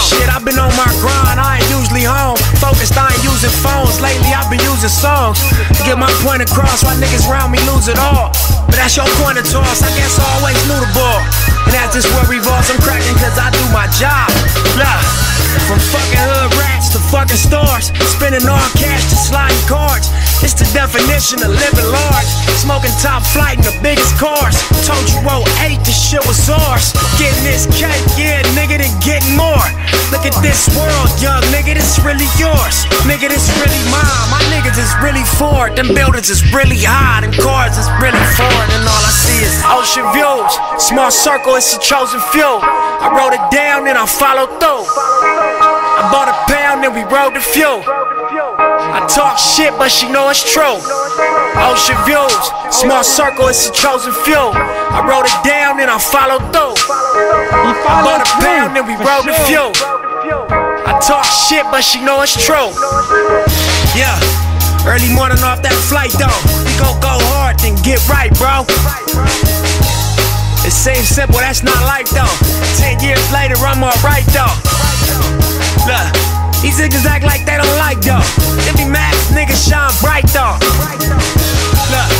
Shit, 0.00 0.28
I've 0.32 0.44
been 0.44 0.56
on 0.56 0.72
my 0.76 0.88
grind, 1.04 1.36
I 1.36 1.60
ain't 1.60 1.68
usually 1.68 2.08
home. 2.08 2.40
Focused, 2.56 2.96
I 2.96 3.12
ain't 3.12 3.24
using 3.24 3.52
phones. 3.60 4.00
Lately, 4.00 4.32
I've 4.32 4.48
been 4.48 4.64
using 4.64 4.88
songs 4.88 5.40
to 5.76 5.80
get 5.84 6.00
my 6.00 6.10
point 6.24 6.40
across. 6.40 6.80
Why 6.84 6.96
niggas 6.96 7.28
round 7.28 7.52
me 7.52 7.60
lose 7.68 7.88
it 7.88 8.00
all. 8.00 8.32
But 8.64 8.80
that's 8.80 8.96
your 8.96 9.08
point 9.20 9.36
of 9.36 9.44
toss. 9.44 9.84
I 9.84 9.92
guess 9.92 10.16
I 10.16 10.24
always 10.40 10.56
knew 10.64 10.80
the 10.80 10.92
ball. 10.96 11.20
And 11.68 11.76
as 11.76 11.92
this 11.92 12.08
world 12.16 12.32
revolves, 12.32 12.72
I'm 12.72 12.80
cracking 12.80 13.14
cause 13.20 13.36
I 13.36 13.52
do 13.52 13.62
my 13.70 13.84
job. 14.00 14.32
Blah. 14.74 15.00
From 15.68 15.78
fucking 15.92 16.24
hood 16.24 16.50
rats 16.56 16.90
to 16.96 16.98
fucking 17.12 17.36
stars. 17.36 17.92
Spending 18.08 18.48
all 18.48 18.70
cash 18.80 19.04
to 19.12 19.16
sliding 19.16 19.64
cards. 19.68 20.08
It's 20.40 20.56
the 20.56 20.64
definition 20.72 21.44
of 21.44 21.52
living 21.52 21.88
large. 21.92 22.30
Smoking 22.56 22.92
top 23.04 23.20
flight 23.28 23.60
in 23.60 23.64
the 23.64 23.76
biggest 23.84 24.16
cars. 24.16 24.56
Told 24.88 25.04
you 25.12 25.20
08, 25.20 25.84
this 25.84 25.96
shit 25.96 26.24
was 26.24 26.48
ours. 26.48 26.96
Getting 27.20 27.44
this 27.44 27.68
cake, 27.76 28.00
yeah, 28.16 28.40
nigga, 28.56 28.80
then 28.80 28.92
getting 29.04 29.36
more. 29.36 29.68
Look 30.08 30.24
at 30.24 30.32
this 30.40 30.66
world, 30.72 31.12
young 31.20 31.44
nigga, 31.52 31.76
this 31.76 32.00
really 32.00 32.28
yours. 32.40 32.88
Nigga, 33.04 33.28
this 33.28 33.52
really 33.60 33.84
mine. 33.92 34.26
My 34.32 34.40
niggas 34.48 34.80
is 34.80 34.88
really 35.04 35.24
Ford. 35.36 35.76
Them 35.76 35.92
buildings 35.92 36.32
is 36.32 36.40
really 36.56 36.80
high. 36.80 37.20
Them 37.20 37.36
cars 37.36 37.76
is 37.76 37.88
really 38.00 38.24
foreign. 38.32 38.70
And 38.72 38.84
all 38.88 39.04
I 39.04 39.12
see 39.12 39.44
is 39.44 39.54
ocean 39.68 40.08
views. 40.16 40.52
Small 40.80 41.12
circle, 41.12 41.60
it's 41.60 41.76
a 41.76 41.80
chosen 41.84 42.20
few. 42.32 42.48
I 42.48 43.12
wrote 43.12 43.36
it 43.36 43.44
down 43.52 43.86
and 43.86 43.96
I 43.96 44.08
followed 44.08 44.56
through. 44.56 44.88
I 44.88 46.08
bought 46.08 46.32
a 46.32 46.36
pound 46.48 46.80
and 46.84 46.96
we 46.96 47.04
rode 47.04 47.36
the 47.36 47.44
fuel. 47.44 47.84
I 48.90 49.06
talk 49.06 49.38
shit, 49.38 49.70
but 49.78 49.88
she 49.90 50.10
know 50.10 50.28
it's 50.30 50.42
true. 50.42 50.82
Ocean 51.62 51.98
views, 52.02 52.34
small 52.74 53.04
circle, 53.04 53.46
it's 53.46 53.68
a 53.68 53.72
chosen 53.72 54.12
few. 54.26 54.34
I 54.34 55.06
wrote 55.06 55.30
it 55.30 55.38
down 55.46 55.78
and 55.78 55.90
I 55.90 55.98
followed 55.98 56.42
through. 56.50 56.74
I 56.74 58.02
bought 58.02 58.22
a 58.22 58.30
pound 58.42 58.74
and 58.74 58.86
we 58.86 58.98
rode 58.98 59.26
the 59.26 59.34
sure. 59.46 59.70
fuel. 59.70 59.72
I 60.86 60.98
talk 60.98 61.24
shit, 61.24 61.62
but 61.70 61.82
she 61.82 62.02
know 62.02 62.22
it's 62.22 62.34
true. 62.34 62.74
Yeah. 63.94 64.18
Early 64.82 65.12
morning 65.14 65.38
off 65.44 65.62
that 65.62 65.76
flight 65.86 66.10
though. 66.18 66.40
We 66.64 66.72
gon' 66.80 66.98
go 67.04 67.14
hard, 67.30 67.60
then 67.60 67.76
get 67.86 68.00
right, 68.08 68.32
bro. 68.40 68.64
It 70.66 70.72
seems 70.72 71.08
simple, 71.08 71.38
that's 71.38 71.62
not 71.62 71.78
life 71.84 72.10
though. 72.10 72.34
Ten 72.80 72.98
years 73.00 73.22
later, 73.32 73.56
I'm 73.60 73.84
alright 73.84 74.26
though. 74.32 74.56
Look, 75.84 76.29
these 76.62 76.78
niggas 76.78 77.04
act 77.06 77.24
like 77.24 77.44
they 77.44 77.56
don't 77.56 77.78
like 77.78 78.00
though. 78.00 78.24
Mad 78.90 79.14
'cause 79.14 79.30
niggas 79.30 79.70
shine 79.70 79.92
bright 80.02 80.26
though. 80.34 80.58
Look, 81.94 82.10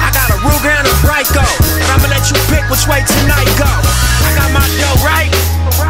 I 0.00 0.08
got 0.16 0.30
a 0.30 0.38
Ruger 0.40 0.72
and 0.72 0.86
a 0.86 0.94
Draco, 1.04 1.44
but 1.44 1.90
I'ma 1.92 2.08
let 2.08 2.24
you 2.30 2.36
pick 2.48 2.64
which 2.70 2.86
way 2.88 3.04
tonight 3.04 3.48
go. 3.58 3.68
I 3.68 4.32
got 4.32 4.48
my 4.52 4.64
dough 4.80 5.04
right, 5.04 5.28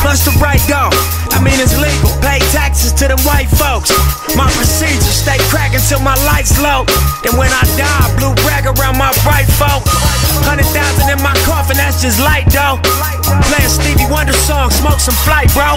plus 0.01 0.25
the 0.25 0.33
right 0.43 0.61
go. 0.67 0.91
I 1.31 1.39
mean 1.39 1.61
it's 1.61 1.77
legal, 1.77 2.11
pay 2.23 2.41
taxes 2.51 2.93
to 2.99 3.07
them 3.07 3.21
white 3.23 3.49
folks. 3.55 3.93
My 4.35 4.51
procedure, 4.59 5.15
stay 5.15 5.39
cracking 5.47 5.85
till 5.87 6.01
my 6.01 6.17
lights 6.27 6.59
low. 6.59 6.87
Then 7.23 7.37
when 7.37 7.53
I 7.53 7.63
die, 7.79 8.11
blue 8.19 8.35
rag 8.49 8.67
around 8.67 8.99
my 8.99 9.13
right 9.25 9.47
folk. 9.61 9.87
Hundred 10.45 10.69
thousand 10.75 11.09
in 11.09 11.21
my 11.23 11.35
coffin, 11.47 11.77
that's 11.77 12.03
just 12.03 12.21
light 12.21 12.49
though. 12.53 12.81
Playing 13.49 13.73
Stevie 13.73 14.09
Wonder 14.11 14.37
song, 14.47 14.71
smoke 14.71 15.01
some 15.01 15.17
flight, 15.27 15.51
bro. 15.57 15.77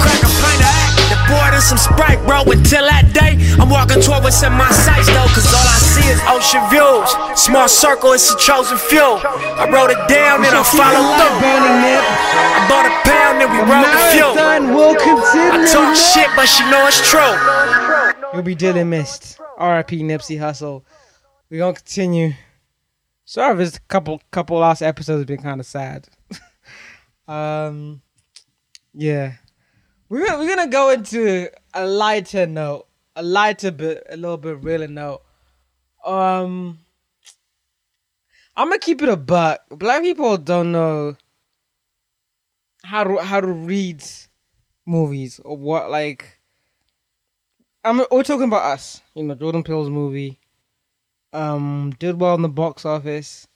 Crack 0.00 0.20
a 0.22 0.30
pint 0.40 0.60
of 0.60 0.68
act, 0.68 0.92
the 1.12 1.18
board 1.30 1.52
and 1.54 1.62
some 1.62 1.78
Sprite, 1.78 2.20
bro. 2.26 2.44
Until 2.44 2.84
that 2.88 3.10
day, 3.14 3.40
I'm 3.60 3.70
walking 3.70 4.00
toward 4.02 4.24
what's 4.24 4.42
in 4.42 4.52
my 4.52 4.70
sights 4.72 5.08
though, 5.08 5.28
cause 5.32 5.48
all 5.48 5.64
I 5.64 5.78
see 5.80 6.06
is 6.08 6.20
ocean 6.28 6.64
views. 6.68 7.08
Small 7.38 7.68
circle, 7.68 8.12
it's 8.12 8.28
a 8.32 8.36
chosen 8.36 8.76
few. 8.76 9.00
I 9.00 9.68
wrote 9.70 9.90
it 9.90 10.00
down 10.08 10.44
and 10.44 10.52
I 10.52 10.62
followed 10.64 11.16
through. 11.16 11.62
I 12.52 12.60
bought 12.68 12.86
a 12.86 12.94
pound 13.08 13.40
and 13.40 13.50
we 13.50 13.60
rode 13.64 13.88
the 13.88 14.02
fuel. 14.12 14.34
Marathon 14.34 14.74
will 14.74 14.94
continue. 14.96 15.52
I 15.52 15.66
talk 15.70 15.96
shit, 15.96 16.28
but 16.36 16.46
she 16.46 16.62
know 16.70 16.86
it's 16.86 17.00
true. 17.08 17.34
You'll 18.32 18.42
be 18.42 18.54
dearly 18.54 18.84
missed. 18.84 19.40
R.I.P. 19.58 20.02
Nipsey 20.02 20.38
Hussle. 20.38 20.82
We're 21.50 21.58
gonna 21.58 21.74
continue. 21.74 22.32
Sorry 23.24 23.56
this 23.56 23.78
couple 23.88 24.20
couple 24.30 24.58
last 24.58 24.82
episodes 24.82 25.20
have 25.20 25.26
been 25.26 25.42
kind 25.42 25.60
of 25.60 25.66
sad. 25.66 26.08
um, 27.28 28.02
yeah, 28.92 29.34
we're 30.08 30.26
gonna, 30.26 30.38
we're 30.38 30.56
gonna 30.56 30.70
go 30.70 30.90
into 30.90 31.48
a 31.72 31.86
lighter 31.86 32.46
note, 32.46 32.86
a 33.16 33.22
lighter 33.22 33.70
bit, 33.70 34.04
a 34.10 34.16
little 34.16 34.36
bit 34.36 34.62
realer 34.62 34.88
note. 34.88 35.22
Um, 36.04 36.80
I'm 38.56 38.68
gonna 38.68 38.78
keep 38.78 39.02
it 39.02 39.08
a 39.08 39.16
buck. 39.16 39.60
Black 39.70 40.02
people 40.02 40.36
don't 40.36 40.72
know 40.72 41.16
how 42.84 43.04
to 43.04 43.16
how 43.18 43.40
to 43.40 43.46
read 43.46 44.02
movies 44.84 45.40
or 45.44 45.56
what 45.56 45.90
like 45.90 46.40
I'm 47.84 48.02
we're 48.10 48.24
talking 48.24 48.48
about 48.48 48.64
us. 48.72 49.00
You 49.14 49.22
know, 49.22 49.34
Jordan 49.36 49.62
Peele's 49.62 49.90
movie 49.90 50.38
um 51.32 51.94
did 51.98 52.20
well 52.20 52.34
in 52.34 52.42
the 52.42 52.48
box 52.48 52.84
office. 52.84 53.46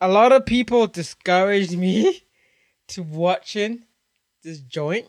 A 0.00 0.08
lot 0.08 0.32
of 0.32 0.46
people 0.46 0.86
discouraged 0.86 1.76
me 1.76 2.24
to 2.88 3.02
watching 3.02 3.82
this 4.42 4.60
joint. 4.60 5.08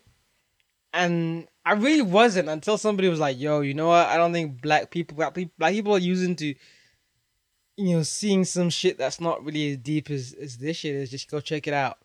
And 0.93 1.47
I 1.65 1.73
really 1.73 2.01
wasn't 2.01 2.49
until 2.49 2.77
somebody 2.77 3.07
was 3.07 3.19
like, 3.19 3.39
"Yo, 3.39 3.61
you 3.61 3.73
know 3.73 3.87
what? 3.87 4.07
I 4.07 4.17
don't 4.17 4.33
think 4.33 4.61
black 4.61 4.91
people, 4.91 5.15
black 5.15 5.33
people, 5.33 5.53
black 5.57 5.73
people 5.73 5.93
are 5.93 5.99
using 5.99 6.35
to, 6.37 6.53
you 7.77 7.95
know, 7.95 8.03
seeing 8.03 8.43
some 8.43 8.69
shit 8.69 8.97
that's 8.97 9.21
not 9.21 9.43
really 9.45 9.71
as 9.71 9.77
deep 9.77 10.09
as, 10.09 10.33
as 10.33 10.57
this 10.57 10.77
shit 10.77 10.95
is. 10.95 11.11
Just 11.11 11.31
go 11.31 11.39
check 11.39 11.67
it 11.67 11.73
out." 11.73 11.97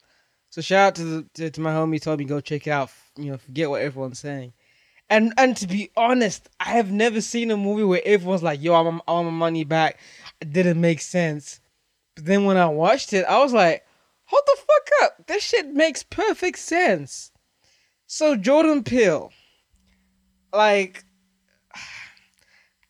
So 0.51 0.63
shout 0.63 0.87
out 0.87 0.95
to 0.95 1.05
the, 1.05 1.27
to, 1.35 1.51
to 1.51 1.61
my 1.61 1.73
homie 1.73 2.01
told 2.01 2.19
me 2.19 2.25
go 2.25 2.41
check 2.41 2.67
it 2.67 2.71
out. 2.71 2.91
You 3.17 3.33
know, 3.33 3.39
forget 3.39 3.69
what 3.69 3.83
everyone's 3.83 4.21
saying. 4.21 4.53
And 5.09 5.33
and 5.37 5.57
to 5.59 5.67
be 5.67 5.91
honest, 5.97 6.49
I 6.59 6.71
have 6.71 6.91
never 6.91 7.21
seen 7.21 7.51
a 7.51 7.57
movie 7.57 7.85
where 7.85 8.03
everyone's 8.05 8.43
like, 8.43 8.63
"Yo, 8.63 8.75
I'm 8.75 9.01
want 9.07 9.27
my 9.27 9.31
money 9.31 9.65
back." 9.65 9.99
It 10.41 10.53
didn't 10.53 10.81
make 10.81 11.01
sense. 11.01 11.61
But 12.15 12.25
then 12.25 12.45
when 12.45 12.57
I 12.57 12.67
watched 12.67 13.13
it, 13.13 13.25
I 13.27 13.39
was 13.39 13.53
like, 13.53 13.87
"Hold 14.25 14.43
the 14.47 14.57
fuck 14.57 14.89
up! 15.03 15.27
This 15.27 15.45
shit 15.45 15.69
makes 15.69 16.03
perfect 16.03 16.59
sense." 16.59 17.31
So 18.09 18.37
Jordan 18.37 18.83
Peele, 18.83 19.33
like, 20.53 21.05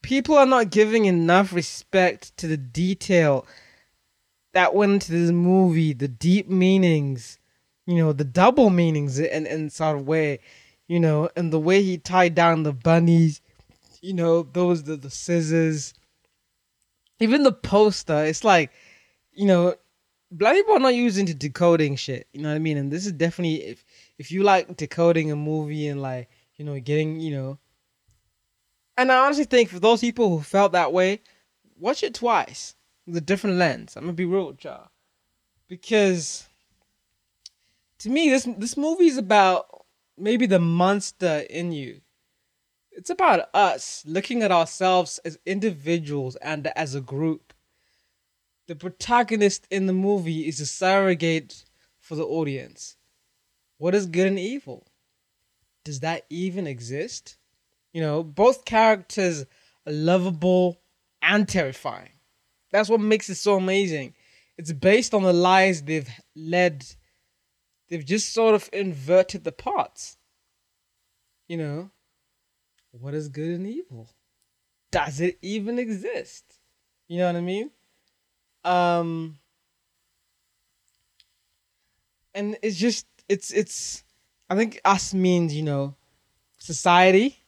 people 0.02 0.36
are 0.36 0.46
not 0.46 0.70
giving 0.70 1.04
enough 1.06 1.52
respect 1.52 2.36
to 2.38 2.46
the 2.46 2.56
detail 2.56 3.46
that 4.52 4.74
went 4.74 4.92
into 4.92 5.12
this 5.12 5.30
movie, 5.30 5.92
the 5.92 6.08
deep 6.08 6.48
meanings, 6.48 7.38
you 7.86 7.96
know, 7.96 8.12
the 8.12 8.24
double 8.24 8.70
meanings 8.70 9.18
in 9.18 9.46
in 9.46 9.68
sort 9.68 9.96
of 9.96 10.06
way, 10.06 10.40
you 10.88 11.00
know, 11.00 11.28
and 11.36 11.52
the 11.52 11.60
way 11.60 11.82
he 11.82 11.98
tied 11.98 12.34
down 12.34 12.62
the 12.62 12.72
bunnies, 12.72 13.40
you 14.00 14.14
know, 14.14 14.42
those 14.42 14.84
the, 14.84 14.96
the 14.96 15.10
scissors, 15.10 15.94
even 17.18 17.42
the 17.42 17.52
poster. 17.52 18.24
It's 18.24 18.44
like, 18.44 18.70
you 19.32 19.46
know, 19.46 19.74
black 20.30 20.54
people 20.54 20.76
are 20.76 20.80
not 20.80 20.94
used 20.94 21.16
to 21.24 21.34
decoding 21.34 21.96
shit. 21.96 22.28
You 22.32 22.42
know 22.42 22.48
what 22.48 22.56
I 22.56 22.60
mean? 22.60 22.76
And 22.76 22.92
this 22.92 23.06
is 23.06 23.12
definitely 23.12 23.64
if 23.64 23.84
if 24.18 24.30
you 24.30 24.42
like 24.42 24.76
decoding 24.76 25.30
a 25.30 25.36
movie 25.36 25.88
and 25.88 26.00
like 26.02 26.28
you 26.56 26.64
know 26.64 26.78
getting 26.80 27.20
you 27.20 27.32
know. 27.32 27.58
And 28.96 29.12
I 29.12 29.26
honestly 29.26 29.44
think 29.44 29.68
for 29.68 29.78
those 29.78 30.00
people 30.00 30.30
who 30.30 30.42
felt 30.42 30.72
that 30.72 30.92
way, 30.92 31.20
watch 31.78 32.02
it 32.02 32.14
twice 32.14 32.74
with 33.06 33.16
a 33.16 33.20
different 33.20 33.56
lens. 33.56 33.96
I'm 33.96 34.04
gonna 34.04 34.14
be 34.14 34.24
real 34.24 34.48
with 34.48 34.64
y'all, 34.64 34.88
because 35.68 36.48
to 37.98 38.08
me 38.08 38.30
this 38.30 38.48
this 38.56 38.76
movie 38.76 39.06
is 39.06 39.18
about 39.18 39.85
maybe 40.18 40.46
the 40.46 40.58
monster 40.58 41.44
in 41.50 41.72
you. 41.72 42.00
It's 42.92 43.10
about 43.10 43.48
us 43.52 44.02
looking 44.06 44.42
at 44.42 44.50
ourselves 44.50 45.18
as 45.24 45.38
individuals 45.44 46.36
and 46.36 46.66
as 46.68 46.94
a 46.94 47.00
group. 47.00 47.52
The 48.68 48.74
protagonist 48.74 49.66
in 49.70 49.86
the 49.86 49.92
movie 49.92 50.48
is 50.48 50.60
a 50.60 50.66
surrogate 50.66 51.64
for 51.98 52.14
the 52.14 52.24
audience. 52.24 52.96
What 53.78 53.94
is 53.94 54.06
good 54.06 54.26
and 54.26 54.38
evil? 54.38 54.86
Does 55.84 56.00
that 56.00 56.24
even 56.30 56.66
exist? 56.66 57.36
You 57.92 58.00
know, 58.00 58.22
both 58.22 58.64
characters 58.64 59.42
are 59.86 59.92
lovable 59.92 60.80
and 61.22 61.48
terrifying. 61.48 62.10
That's 62.72 62.88
what 62.88 63.00
makes 63.00 63.28
it 63.28 63.36
so 63.36 63.56
amazing. 63.56 64.14
It's 64.58 64.72
based 64.72 65.14
on 65.14 65.22
the 65.22 65.32
lies 65.32 65.82
they've 65.82 66.08
led. 66.34 66.84
They've 67.88 68.04
just 68.04 68.32
sort 68.32 68.54
of 68.54 68.68
inverted 68.72 69.44
the 69.44 69.52
parts. 69.52 70.16
You 71.48 71.56
know, 71.58 71.90
what 72.90 73.14
is 73.14 73.28
good 73.28 73.50
and 73.50 73.66
evil? 73.66 74.08
Does 74.90 75.20
it 75.20 75.38
even 75.42 75.78
exist? 75.78 76.58
You 77.08 77.18
know 77.18 77.26
what 77.26 77.36
I 77.36 77.40
mean? 77.40 77.70
Um 78.64 79.38
and 82.34 82.56
it's 82.62 82.76
just 82.76 83.06
it's 83.28 83.52
it's 83.52 84.04
I 84.48 84.56
think 84.56 84.80
us 84.84 85.14
means, 85.14 85.54
you 85.54 85.62
know, 85.62 85.94
society. 86.58 87.38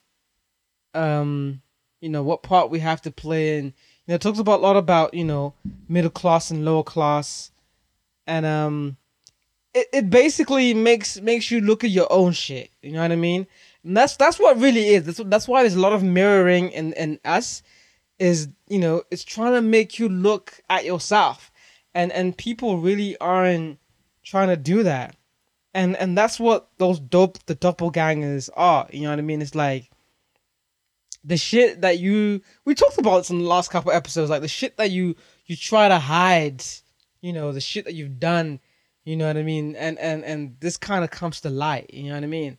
Um, 0.94 1.62
you 2.00 2.08
know, 2.08 2.22
what 2.22 2.42
part 2.42 2.70
we 2.70 2.80
have 2.80 3.02
to 3.02 3.10
play 3.10 3.58
in. 3.58 3.66
You 3.66 3.72
know, 4.08 4.14
it 4.14 4.20
talks 4.20 4.38
about 4.38 4.60
a 4.60 4.62
lot 4.62 4.76
about, 4.76 5.14
you 5.14 5.24
know, 5.24 5.54
middle 5.88 6.10
class 6.10 6.50
and 6.50 6.64
lower 6.64 6.82
class 6.82 7.50
and 8.26 8.44
um, 8.46 8.96
it, 9.78 9.88
it 9.92 10.10
basically 10.10 10.74
makes 10.74 11.20
makes 11.20 11.50
you 11.50 11.60
look 11.60 11.84
at 11.84 11.90
your 11.90 12.10
own 12.12 12.32
shit. 12.32 12.70
You 12.82 12.92
know 12.92 13.02
what 13.02 13.12
I 13.12 13.16
mean? 13.16 13.46
And 13.84 13.96
that's 13.96 14.16
that's 14.16 14.38
what 14.38 14.58
really 14.58 14.88
is. 14.88 15.04
That's 15.04 15.20
that's 15.26 15.48
why 15.48 15.62
there's 15.62 15.76
a 15.76 15.80
lot 15.80 15.92
of 15.92 16.02
mirroring 16.02 16.70
in 16.70 16.92
in 16.94 17.20
us. 17.24 17.62
Is 18.18 18.48
you 18.68 18.78
know 18.78 19.02
it's 19.10 19.24
trying 19.24 19.52
to 19.52 19.62
make 19.62 19.98
you 19.98 20.08
look 20.08 20.60
at 20.68 20.84
yourself, 20.84 21.52
and 21.94 22.10
and 22.12 22.36
people 22.36 22.78
really 22.78 23.16
aren't 23.18 23.78
trying 24.24 24.48
to 24.48 24.56
do 24.56 24.82
that, 24.82 25.14
and 25.72 25.96
and 25.96 26.18
that's 26.18 26.40
what 26.40 26.68
those 26.78 26.98
dope 26.98 27.38
the 27.46 27.54
doppelgangers 27.54 28.50
are. 28.56 28.88
You 28.92 29.02
know 29.02 29.10
what 29.10 29.20
I 29.20 29.22
mean? 29.22 29.40
It's 29.40 29.54
like 29.54 29.90
the 31.22 31.36
shit 31.36 31.82
that 31.82 32.00
you 32.00 32.42
we 32.64 32.74
talked 32.74 32.98
about 32.98 33.18
this 33.18 33.30
in 33.30 33.38
the 33.38 33.44
last 33.44 33.70
couple 33.70 33.92
episodes, 33.92 34.30
like 34.30 34.42
the 34.42 34.48
shit 34.48 34.76
that 34.78 34.90
you 34.90 35.14
you 35.46 35.54
try 35.54 35.88
to 35.88 36.00
hide, 36.00 36.64
you 37.20 37.32
know, 37.32 37.52
the 37.52 37.60
shit 37.60 37.84
that 37.84 37.94
you've 37.94 38.18
done, 38.18 38.58
you 39.08 39.16
know 39.16 39.26
what 39.26 39.38
I 39.38 39.42
mean, 39.42 39.74
and 39.74 39.98
and 39.98 40.22
and 40.22 40.54
this 40.60 40.76
kind 40.76 41.02
of 41.02 41.10
comes 41.10 41.40
to 41.40 41.48
light, 41.48 41.94
you 41.94 42.10
know 42.10 42.14
what 42.14 42.24
I 42.24 42.26
mean, 42.26 42.58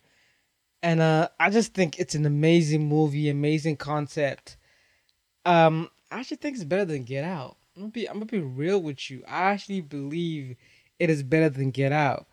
and 0.82 1.00
uh, 1.00 1.28
I 1.38 1.48
just 1.48 1.74
think 1.74 2.00
it's 2.00 2.16
an 2.16 2.26
amazing 2.26 2.88
movie, 2.88 3.28
amazing 3.28 3.76
concept. 3.76 4.56
Um, 5.44 5.90
I 6.10 6.18
actually 6.18 6.38
think 6.38 6.56
it's 6.56 6.64
better 6.64 6.84
than 6.84 7.04
Get 7.04 7.22
Out. 7.22 7.56
I'm 7.76 7.82
gonna 7.82 7.92
be 7.92 8.08
I'm 8.08 8.14
gonna 8.14 8.26
be 8.26 8.40
real 8.40 8.82
with 8.82 9.12
you. 9.12 9.22
I 9.28 9.52
actually 9.52 9.80
believe 9.80 10.56
it 10.98 11.08
is 11.08 11.22
better 11.22 11.50
than 11.50 11.70
Get 11.70 11.92
Out, 11.92 12.26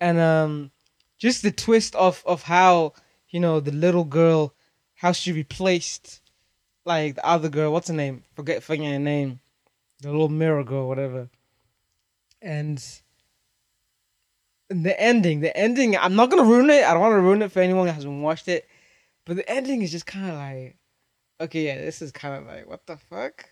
and 0.00 0.20
um, 0.20 0.70
just 1.18 1.42
the 1.42 1.50
twist 1.50 1.96
of 1.96 2.22
of 2.24 2.44
how 2.44 2.92
you 3.28 3.40
know 3.40 3.58
the 3.58 3.72
little 3.72 4.04
girl 4.04 4.54
how 4.94 5.10
she 5.10 5.32
replaced 5.32 6.20
like 6.84 7.16
the 7.16 7.26
other 7.26 7.48
girl. 7.48 7.72
What's 7.72 7.88
her 7.88 7.94
name? 7.94 8.22
Forget 8.36 8.62
forgetting 8.62 8.92
her 8.92 9.00
name. 9.00 9.40
The 10.00 10.12
little 10.12 10.28
mirror 10.28 10.62
girl, 10.62 10.86
whatever. 10.86 11.28
And 12.40 12.80
the 14.68 14.98
ending, 15.00 15.40
the 15.40 15.56
ending. 15.56 15.96
I'm 15.96 16.14
not 16.14 16.30
gonna 16.30 16.44
ruin 16.44 16.70
it. 16.70 16.84
I 16.84 16.92
don't 16.92 17.00
want 17.00 17.12
to 17.12 17.20
ruin 17.20 17.42
it 17.42 17.52
for 17.52 17.60
anyone 17.60 17.86
that 17.86 17.94
hasn't 17.94 18.22
watched 18.22 18.48
it. 18.48 18.68
But 19.24 19.36
the 19.36 19.50
ending 19.50 19.82
is 19.82 19.90
just 19.90 20.06
kind 20.06 20.28
of 20.28 20.34
like, 20.34 20.76
okay, 21.40 21.66
yeah, 21.66 21.78
this 21.78 22.00
is 22.02 22.12
kind 22.12 22.34
of 22.34 22.46
like, 22.46 22.68
what 22.68 22.86
the 22.86 22.96
fuck? 22.96 23.50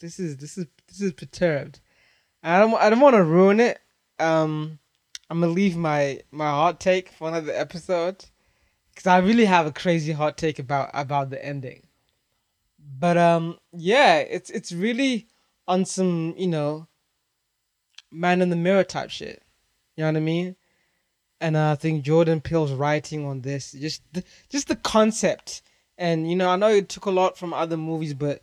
This 0.00 0.18
is 0.18 0.36
this 0.36 0.58
is 0.58 0.66
this 0.88 1.00
is 1.00 1.12
perturbed. 1.12 1.80
I 2.42 2.58
don't 2.58 2.74
I 2.74 2.90
don't 2.90 3.00
want 3.00 3.16
to 3.16 3.24
ruin 3.24 3.60
it. 3.60 3.78
Um, 4.18 4.78
I'm 5.30 5.40
gonna 5.40 5.52
leave 5.52 5.76
my 5.76 6.20
my 6.30 6.50
hot 6.50 6.80
take 6.80 7.08
for 7.10 7.28
another 7.28 7.52
episode 7.52 8.24
because 8.90 9.06
I 9.06 9.18
really 9.18 9.46
have 9.46 9.66
a 9.66 9.72
crazy 9.72 10.12
hot 10.12 10.36
take 10.36 10.58
about 10.58 10.90
about 10.94 11.30
the 11.30 11.44
ending. 11.44 11.86
But 12.78 13.16
um, 13.16 13.58
yeah, 13.72 14.18
it's 14.18 14.50
it's 14.50 14.72
really 14.72 15.28
on 15.66 15.84
some 15.84 16.34
you 16.36 16.46
know 16.46 16.88
man 18.10 18.42
in 18.42 18.50
the 18.50 18.56
mirror 18.56 18.84
type 18.84 19.10
shit. 19.10 19.43
You 19.96 20.02
know 20.02 20.10
what 20.12 20.16
I 20.16 20.20
mean? 20.20 20.56
And 21.40 21.56
I 21.56 21.74
think 21.74 22.04
Jordan 22.04 22.40
Peele's 22.40 22.72
writing 22.72 23.26
on 23.26 23.42
this, 23.42 23.72
just 23.72 24.02
the, 24.12 24.24
just 24.48 24.68
the 24.68 24.76
concept, 24.76 25.62
and 25.98 26.28
you 26.28 26.36
know, 26.36 26.48
I 26.48 26.56
know 26.56 26.68
it 26.68 26.88
took 26.88 27.06
a 27.06 27.10
lot 27.10 27.36
from 27.36 27.52
other 27.52 27.76
movies, 27.76 28.14
but 28.14 28.42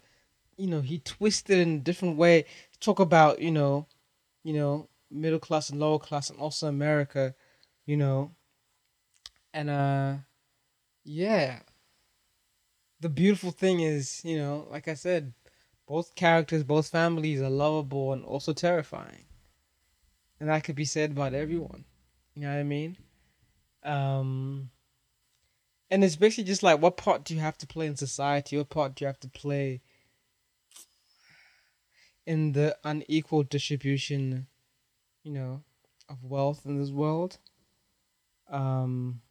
you 0.57 0.67
know, 0.67 0.81
he 0.81 0.99
twisted 0.99 1.57
in 1.57 1.75
a 1.77 1.79
different 1.79 2.17
way. 2.17 2.43
To 2.43 2.79
talk 2.79 2.99
about 2.99 3.41
you 3.41 3.51
know, 3.51 3.87
you 4.43 4.53
know, 4.53 4.87
middle 5.09 5.39
class 5.39 5.69
and 5.69 5.79
lower 5.79 5.99
class, 5.99 6.29
and 6.29 6.39
also 6.39 6.67
America, 6.67 7.33
you 7.85 7.97
know, 7.97 8.31
and 9.53 9.69
uh, 9.69 10.15
yeah. 11.03 11.59
The 12.99 13.09
beautiful 13.09 13.49
thing 13.49 13.79
is, 13.79 14.21
you 14.23 14.37
know, 14.37 14.67
like 14.69 14.87
I 14.87 14.93
said, 14.93 15.33
both 15.87 16.13
characters, 16.13 16.63
both 16.63 16.87
families 16.89 17.41
are 17.41 17.49
lovable 17.49 18.13
and 18.13 18.23
also 18.23 18.53
terrifying. 18.53 19.25
And 20.41 20.49
that 20.49 20.63
could 20.63 20.75
be 20.75 20.85
said 20.85 21.11
about 21.11 21.35
everyone. 21.35 21.85
You 22.33 22.41
know 22.41 22.49
what 22.49 22.59
I 22.59 22.63
mean? 22.63 22.97
Um 23.83 24.71
and 25.91 26.03
it's 26.03 26.15
basically 26.15 26.45
just 26.45 26.63
like 26.63 26.81
what 26.81 26.97
part 26.97 27.23
do 27.23 27.35
you 27.35 27.39
have 27.41 27.59
to 27.59 27.67
play 27.67 27.85
in 27.85 27.95
society? 27.95 28.57
What 28.57 28.69
part 28.69 28.95
do 28.95 29.03
you 29.03 29.07
have 29.07 29.19
to 29.19 29.29
play 29.29 29.81
in 32.25 32.53
the 32.53 32.75
unequal 32.83 33.43
distribution, 33.43 34.47
you 35.23 35.31
know, 35.31 35.61
of 36.09 36.23
wealth 36.23 36.65
in 36.65 36.79
this 36.79 36.89
world? 36.89 37.37
Um 38.49 39.21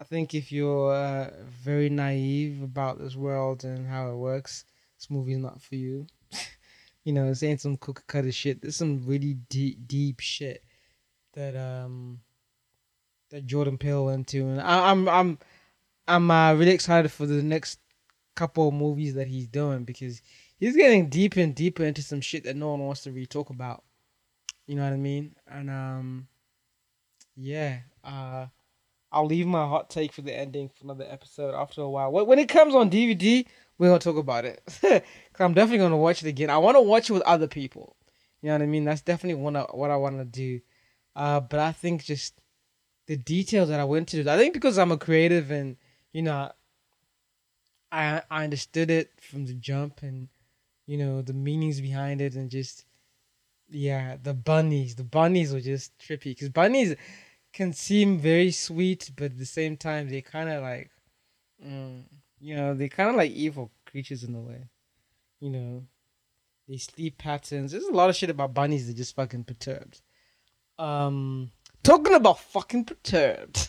I 0.00 0.04
think 0.04 0.34
if 0.34 0.50
you're 0.50 0.92
uh, 0.92 1.30
very 1.46 1.88
naive 1.88 2.62
about 2.62 2.98
this 2.98 3.14
world 3.14 3.62
and 3.62 3.86
how 3.86 4.10
it 4.10 4.16
works, 4.16 4.64
this 4.96 5.08
movie's 5.08 5.38
not 5.38 5.62
for 5.62 5.76
you. 5.76 6.08
You 7.08 7.14
know, 7.14 7.26
this 7.26 7.42
ain't 7.42 7.62
some 7.62 7.78
cookie 7.78 8.02
cutter 8.06 8.30
shit. 8.30 8.60
There's 8.60 8.76
some 8.76 9.02
really 9.06 9.38
deep, 9.48 9.88
deep 9.88 10.20
shit 10.20 10.62
that 11.32 11.56
um 11.56 12.20
that 13.30 13.46
Jordan 13.46 13.78
Peele 13.78 14.04
went 14.04 14.26
to, 14.28 14.40
and 14.40 14.60
I, 14.60 14.90
I'm 14.90 15.08
I'm 15.08 15.38
I'm 16.06 16.30
uh, 16.30 16.52
really 16.52 16.72
excited 16.72 17.10
for 17.10 17.24
the 17.24 17.42
next 17.42 17.78
couple 18.36 18.68
of 18.68 18.74
movies 18.74 19.14
that 19.14 19.26
he's 19.26 19.48
doing 19.48 19.84
because 19.84 20.20
he's 20.58 20.76
getting 20.76 21.08
deeper 21.08 21.40
and 21.40 21.54
deeper 21.54 21.82
into 21.82 22.02
some 22.02 22.20
shit 22.20 22.44
that 22.44 22.56
no 22.56 22.72
one 22.72 22.80
wants 22.80 23.04
to 23.04 23.10
really 23.10 23.24
talk 23.24 23.48
about. 23.48 23.84
You 24.66 24.76
know 24.76 24.84
what 24.84 24.92
I 24.92 24.96
mean? 24.96 25.34
And 25.50 25.70
um, 25.70 26.28
yeah, 27.36 27.78
uh 28.04 28.48
I'll 29.10 29.24
leave 29.24 29.46
my 29.46 29.66
hot 29.66 29.88
take 29.88 30.12
for 30.12 30.20
the 30.20 30.36
ending 30.36 30.68
for 30.68 30.84
another 30.84 31.06
episode 31.08 31.54
after 31.54 31.80
a 31.80 31.88
while. 31.88 32.12
When 32.12 32.38
it 32.38 32.50
comes 32.50 32.74
on 32.74 32.90
DVD, 32.90 33.46
we're 33.78 33.88
gonna 33.88 33.98
talk 33.98 34.16
about 34.16 34.44
it. 34.44 34.62
Cause 34.80 35.00
I'm 35.38 35.54
definitely 35.54 35.78
gonna 35.78 35.96
watch 35.96 36.22
it 36.22 36.28
again. 36.28 36.50
I 36.50 36.58
want 36.58 36.76
to 36.76 36.80
watch 36.80 37.10
it 37.10 37.12
with 37.12 37.22
other 37.22 37.46
people. 37.46 37.96
You 38.42 38.48
know 38.48 38.54
what 38.54 38.62
I 38.62 38.66
mean? 38.66 38.84
That's 38.84 39.02
definitely 39.02 39.42
one 39.42 39.54
what 39.54 39.90
I 39.90 39.96
want 39.96 40.18
to 40.18 40.24
do. 40.24 40.60
Uh, 41.16 41.40
but 41.40 41.60
I 41.60 41.72
think 41.72 42.04
just 42.04 42.40
the 43.06 43.16
details 43.16 43.68
that 43.68 43.80
I 43.80 43.84
went 43.84 44.08
to. 44.08 44.28
I 44.28 44.36
think 44.36 44.54
because 44.54 44.78
I'm 44.78 44.92
a 44.92 44.98
creative 44.98 45.50
and 45.50 45.76
you 46.12 46.22
know, 46.22 46.50
I 47.90 48.22
I 48.30 48.44
understood 48.44 48.90
it 48.90 49.12
from 49.20 49.46
the 49.46 49.54
jump 49.54 50.02
and 50.02 50.28
you 50.86 50.98
know 50.98 51.22
the 51.22 51.32
meanings 51.32 51.80
behind 51.80 52.20
it 52.20 52.34
and 52.34 52.50
just 52.50 52.84
yeah 53.68 54.16
the 54.22 54.34
bunnies. 54.34 54.94
The 54.96 55.04
bunnies 55.04 55.52
were 55.52 55.60
just 55.60 55.96
trippy 55.98 56.24
because 56.24 56.50
bunnies 56.50 56.94
can 57.52 57.72
seem 57.72 58.18
very 58.18 58.50
sweet, 58.50 59.10
but 59.16 59.26
at 59.26 59.38
the 59.38 59.46
same 59.46 59.76
time, 59.76 60.08
they 60.08 60.20
kind 60.20 60.48
of 60.48 60.62
like, 60.62 60.90
mm, 61.64 62.04
you 62.40 62.54
know, 62.56 62.74
they're 62.74 62.88
kind 62.88 63.10
of 63.10 63.16
like 63.16 63.32
evil 63.32 63.70
creatures 63.86 64.24
in 64.24 64.34
a 64.34 64.40
way. 64.40 64.68
You 65.40 65.50
know, 65.50 65.84
they 66.68 66.76
sleep 66.76 67.18
patterns. 67.18 67.72
There's 67.72 67.84
a 67.84 67.92
lot 67.92 68.10
of 68.10 68.16
shit 68.16 68.30
about 68.30 68.54
bunnies 68.54 68.86
that 68.86 68.96
just 68.96 69.14
fucking 69.16 69.44
perturbed. 69.44 70.00
Um, 70.78 71.50
talking 71.82 72.14
about 72.14 72.40
fucking 72.40 72.84
perturbed. 72.84 73.68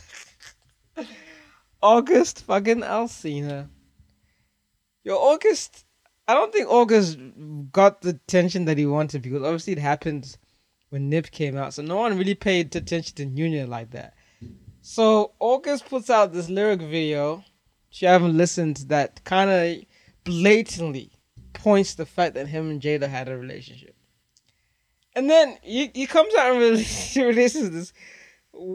August 1.82 2.44
fucking 2.44 2.82
Alsina. 2.82 3.70
Yo, 5.04 5.16
August. 5.16 5.86
I 6.28 6.36
don't 6.36 6.54
think 6.54 6.70
August 6.70 7.18
got 7.72 8.02
the 8.02 8.10
attention 8.10 8.66
that 8.66 8.78
he 8.78 8.86
wanted 8.86 9.24
because 9.24 9.42
obviously 9.42 9.74
it 9.74 9.80
happened 9.80 10.38
when 10.90 11.10
Nip 11.10 11.32
came 11.32 11.58
out, 11.58 11.74
so 11.74 11.82
no 11.82 11.98
one 11.98 12.18
really 12.18 12.36
paid 12.36 12.76
attention 12.76 13.16
to 13.16 13.26
Nunya 13.26 13.68
like 13.68 13.92
that. 13.92 14.14
So 14.82 15.34
August 15.40 15.88
puts 15.90 16.10
out 16.10 16.34
this 16.34 16.50
lyric 16.50 16.82
video. 16.82 17.44
She 17.90 18.06
haven't 18.06 18.38
listened 18.38 18.78
that 18.88 19.24
kind 19.24 19.50
of 19.50 19.84
blatantly 20.24 21.12
points 21.54 21.96
the 21.96 22.06
fact 22.06 22.36
that 22.36 22.48
him 22.48 22.70
and 22.70 22.82
Jada 22.82 23.08
had 23.10 23.28
a 23.28 23.38
relationship. 23.38 23.96
And 25.16 25.30
then 25.30 25.58
he, 25.62 25.92
he 25.94 26.06
comes 26.06 26.34
out 26.36 26.56
and 26.56 26.62
releases 27.16 27.72
this. 27.72 27.94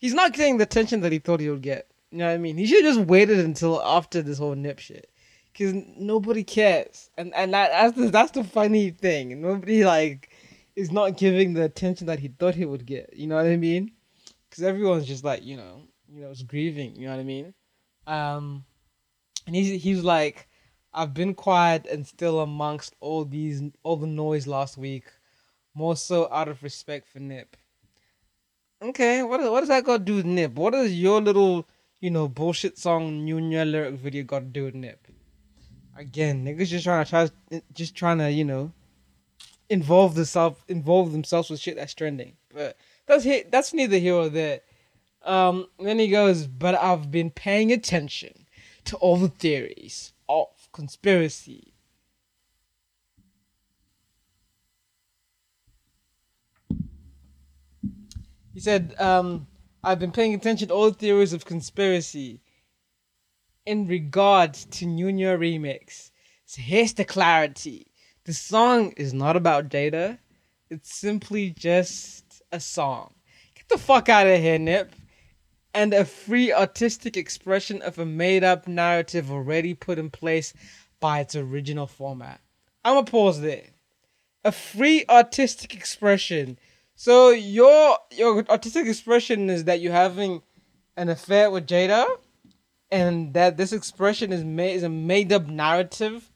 He's 0.00 0.14
not 0.14 0.32
getting 0.32 0.58
the 0.58 0.64
attention 0.64 1.00
that 1.00 1.12
he 1.12 1.18
thought 1.18 1.40
he 1.40 1.50
would 1.50 1.62
get. 1.62 1.88
You 2.10 2.18
know 2.18 2.26
what 2.26 2.34
I 2.34 2.38
mean? 2.38 2.56
He 2.56 2.66
should 2.66 2.84
have 2.84 2.96
just 2.96 3.08
waited 3.08 3.38
until 3.38 3.82
after 3.82 4.20
this 4.20 4.38
whole 4.38 4.54
nip 4.54 4.78
shit. 4.78 5.08
Cause 5.56 5.74
nobody 5.98 6.44
cares. 6.44 7.10
And 7.18 7.34
and 7.34 7.52
that, 7.52 7.70
that's 7.70 7.96
the 7.96 8.08
that's 8.08 8.30
the 8.30 8.42
funny 8.42 8.90
thing. 8.90 9.42
Nobody 9.42 9.84
like 9.84 10.30
is 10.76 10.90
not 10.90 11.18
giving 11.18 11.52
the 11.52 11.64
attention 11.64 12.06
that 12.06 12.18
he 12.18 12.28
thought 12.28 12.54
he 12.54 12.64
would 12.64 12.86
get. 12.86 13.10
You 13.14 13.26
know 13.26 13.36
what 13.36 13.46
I 13.46 13.56
mean? 13.56 13.92
Because 14.48 14.64
everyone's 14.64 15.06
just 15.06 15.24
like, 15.24 15.44
you 15.44 15.58
know, 15.58 15.82
you 16.08 16.22
know, 16.22 16.30
it's 16.30 16.42
grieving. 16.42 16.96
You 16.96 17.06
know 17.06 17.16
what 17.16 17.20
I 17.20 17.24
mean? 17.24 17.52
Um, 18.06 18.64
and 19.46 19.56
he's 19.56 19.82
he's 19.82 20.02
like, 20.02 20.48
I've 20.92 21.14
been 21.14 21.34
quiet 21.34 21.86
and 21.86 22.06
still 22.06 22.40
amongst 22.40 22.94
all 23.00 23.24
these 23.24 23.62
all 23.82 23.96
the 23.96 24.06
noise 24.06 24.46
last 24.46 24.76
week, 24.76 25.04
more 25.74 25.96
so 25.96 26.28
out 26.32 26.48
of 26.48 26.62
respect 26.62 27.08
for 27.08 27.20
Nip. 27.20 27.56
Okay, 28.82 29.22
what 29.22 29.40
what 29.50 29.60
does 29.60 29.68
that 29.68 29.84
got 29.84 29.98
to 29.98 30.04
do 30.04 30.16
with 30.16 30.26
Nip? 30.26 30.54
What 30.54 30.72
does 30.72 30.92
your 30.92 31.20
little 31.20 31.68
you 32.00 32.10
know 32.10 32.28
bullshit 32.28 32.78
song 32.78 33.26
Nunya 33.26 33.70
lyric 33.70 33.94
video 33.94 34.24
got 34.24 34.40
to 34.40 34.46
do 34.46 34.64
with 34.64 34.74
Nip? 34.74 35.06
Again, 35.96 36.44
niggas 36.44 36.68
just 36.68 36.84
trying 36.84 37.04
to 37.04 37.10
try, 37.10 37.30
just 37.72 37.94
trying 37.94 38.18
to 38.18 38.30
you 38.30 38.44
know 38.44 38.72
involve 39.70 40.14
themselves 40.14 40.60
involve 40.68 41.12
themselves 41.12 41.48
with 41.48 41.60
shit 41.60 41.76
that's 41.76 41.94
trending. 41.94 42.34
But 42.52 42.76
that's 43.06 43.26
that's 43.50 43.72
neither 43.72 43.98
here 43.98 44.14
or 44.14 44.28
there. 44.28 44.60
Um, 45.24 45.66
then 45.78 45.98
he 45.98 46.08
goes, 46.08 46.46
but 46.46 46.74
I've 46.74 47.10
been 47.10 47.30
paying 47.30 47.72
attention 47.72 48.46
to 48.84 48.96
all 48.96 49.16
the 49.16 49.28
theories 49.28 50.12
of 50.28 50.48
conspiracy. 50.72 51.74
He 58.52 58.60
said, 58.60 58.94
um, 58.98 59.46
I've 59.82 59.98
been 59.98 60.12
paying 60.12 60.34
attention 60.34 60.68
to 60.68 60.74
all 60.74 60.90
the 60.90 60.96
theories 60.96 61.32
of 61.32 61.44
conspiracy 61.44 62.40
in 63.64 63.86
regard 63.86 64.54
to 64.54 64.86
Nunya 64.86 65.38
Remix. 65.38 66.10
So 66.44 66.60
here's 66.60 66.94
the 66.94 67.04
clarity. 67.04 67.86
The 68.24 68.34
song 68.34 68.92
is 68.96 69.14
not 69.14 69.36
about 69.36 69.68
Jada. 69.68 70.18
It's 70.68 70.94
simply 70.94 71.50
just 71.50 72.42
a 72.52 72.60
song. 72.60 73.14
Get 73.54 73.68
the 73.68 73.78
fuck 73.78 74.08
out 74.08 74.26
of 74.26 74.38
here, 74.40 74.58
Nip. 74.58 74.92
And 75.74 75.94
a 75.94 76.04
free 76.04 76.52
artistic 76.52 77.16
expression 77.16 77.80
of 77.82 77.98
a 77.98 78.04
made 78.04 78.44
up 78.44 78.68
narrative 78.68 79.30
already 79.30 79.74
put 79.74 79.98
in 79.98 80.10
place 80.10 80.52
by 81.00 81.20
its 81.20 81.34
original 81.34 81.86
format. 81.86 82.40
I'm 82.84 82.94
gonna 82.94 83.06
pause 83.06 83.40
there. 83.40 83.70
A 84.44 84.52
free 84.52 85.04
artistic 85.08 85.74
expression. 85.74 86.58
So 86.94 87.30
your 87.30 87.96
your 88.10 88.44
artistic 88.50 88.86
expression 88.86 89.48
is 89.48 89.64
that 89.64 89.80
you're 89.80 89.92
having 89.92 90.42
an 90.96 91.08
affair 91.08 91.50
with 91.50 91.66
Jada, 91.66 92.06
and 92.90 93.32
that 93.34 93.56
this 93.56 93.72
expression 93.72 94.32
is 94.32 94.44
made 94.44 94.74
is 94.74 94.82
a 94.82 94.88
made 94.88 95.32
up 95.32 95.46
narrative 95.46 96.30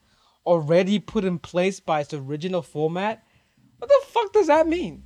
already 0.45 0.97
put 0.97 1.25
in 1.25 1.37
place 1.37 1.79
by 1.79 2.01
its 2.01 2.13
original 2.13 2.61
format. 2.61 3.23
What 3.77 3.89
the 3.89 4.01
fuck 4.07 4.33
does 4.33 4.47
that 4.47 4.67
mean? 4.67 5.03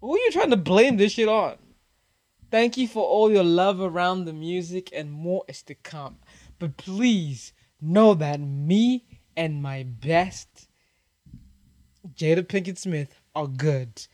Who 0.00 0.14
are 0.14 0.18
you 0.18 0.32
trying 0.32 0.50
to 0.50 0.56
blame 0.56 0.96
this 0.96 1.12
shit 1.12 1.28
on? 1.28 1.56
Thank 2.52 2.76
you 2.76 2.86
for 2.86 3.02
all 3.02 3.32
your 3.32 3.44
love 3.44 3.80
around 3.80 4.26
the 4.26 4.34
music 4.34 4.90
and 4.92 5.10
more 5.10 5.42
is 5.48 5.62
to 5.62 5.74
come. 5.74 6.18
But 6.58 6.76
please 6.76 7.54
know 7.80 8.12
that 8.12 8.40
me 8.40 9.06
and 9.34 9.62
my 9.62 9.84
best 9.84 10.68
Jada 12.14 12.42
Pinkett 12.42 12.76
Smith 12.76 13.14
are 13.34 13.46
good. 13.46 14.06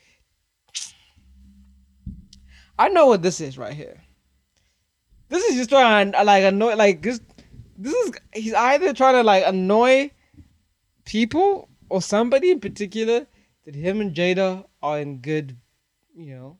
I 2.78 2.88
know 2.90 3.06
what 3.08 3.22
this 3.22 3.40
is 3.40 3.58
right 3.58 3.74
here. 3.74 4.00
This 5.30 5.42
is 5.42 5.56
just 5.56 5.70
trying 5.70 6.12
to 6.12 6.22
like 6.22 6.44
annoy 6.44 6.76
like 6.76 7.02
this 7.02 7.20
this 7.76 7.92
is 7.92 8.12
he's 8.32 8.54
either 8.54 8.92
trying 8.92 9.14
to 9.14 9.24
like 9.24 9.42
annoy 9.48 10.12
people 11.04 11.68
or 11.88 12.00
somebody 12.00 12.52
in 12.52 12.60
particular 12.60 13.26
that 13.64 13.74
him 13.74 14.00
and 14.00 14.14
Jada 14.14 14.64
are 14.80 15.00
in 15.00 15.18
good, 15.18 15.56
you 16.16 16.36
know. 16.36 16.58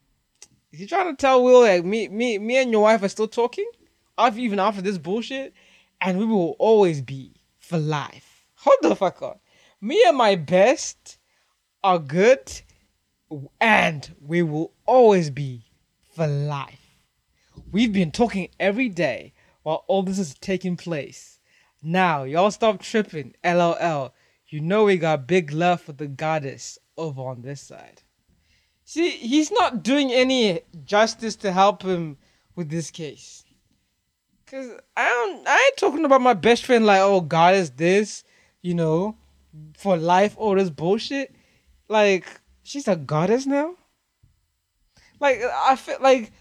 Is 0.71 0.81
he 0.81 0.87
trying 0.87 1.15
to 1.15 1.21
tell 1.21 1.43
Will 1.43 1.63
like 1.63 1.85
me 1.85 2.09
me 2.09 2.39
me 2.39 2.59
and 2.59 2.71
your 2.71 2.83
wife 2.83 3.03
are 3.03 3.09
still 3.09 3.29
talking? 3.29 3.71
After 4.17 4.41
even 4.41 4.59
after 4.59 4.83
this 4.83 4.99
bullshit? 4.99 5.55
And 6.01 6.19
we 6.19 6.25
will 6.27 6.57
always 6.59 7.01
be 7.03 7.41
for 7.59 7.79
life. 7.79 8.47
Hold 8.57 8.79
the 8.83 8.97
fuck 8.97 9.23
on. 9.23 9.39
Me 9.81 10.03
and 10.07 10.17
my 10.17 10.35
best 10.35 11.19
are 11.83 11.99
good 11.99 12.61
and 13.61 14.15
we 14.21 14.43
will 14.43 14.73
always 14.87 15.31
be 15.31 15.65
for 16.15 16.27
life. 16.27 16.99
We've 17.71 17.93
been 17.93 18.11
talking 18.11 18.49
every 18.59 18.89
day 18.89 19.35
while 19.63 19.85
all 19.87 20.03
this 20.03 20.19
is 20.19 20.35
taking 20.35 20.77
place. 20.77 21.39
Now, 21.83 22.25
y'all 22.25 22.51
stop 22.51 22.81
tripping. 22.81 23.35
LOL. 23.45 24.15
You 24.49 24.61
know 24.61 24.85
we 24.85 24.97
got 24.97 25.27
big 25.27 25.53
love 25.53 25.81
for 25.81 25.93
the 25.93 26.09
goddess 26.09 26.79
over 26.97 27.23
on 27.23 27.43
this 27.43 27.61
side. 27.61 28.03
See, 28.89 29.11
he's 29.11 29.53
not 29.53 29.83
doing 29.83 30.11
any 30.11 30.63
justice 30.87 31.37
to 31.37 31.53
help 31.53 31.83
him 31.83 32.17
with 32.57 32.71
this 32.71 32.91
case. 32.91 33.45
Cause 34.47 34.71
I 34.97 35.07
don't 35.07 35.47
I 35.47 35.63
ain't 35.67 35.77
talking 35.77 36.07
about 36.07 36.23
my 36.23 36.33
best 36.33 36.65
friend 36.65 36.87
like, 36.87 37.03
oh 37.03 37.21
God 37.21 37.55
is 37.55 37.69
this, 37.73 38.25
you 38.63 38.73
know, 38.73 39.15
for 39.77 39.99
life, 39.99 40.37
all 40.39 40.55
this 40.55 40.71
bullshit. 40.71 41.35
Like, 41.89 42.41
she's 42.63 42.89
a 42.89 42.97
goddess 42.97 43.45
now? 43.45 43.75
Like 45.21 45.43
I 45.43 45.77
feel 45.77 45.99
like 46.01 46.33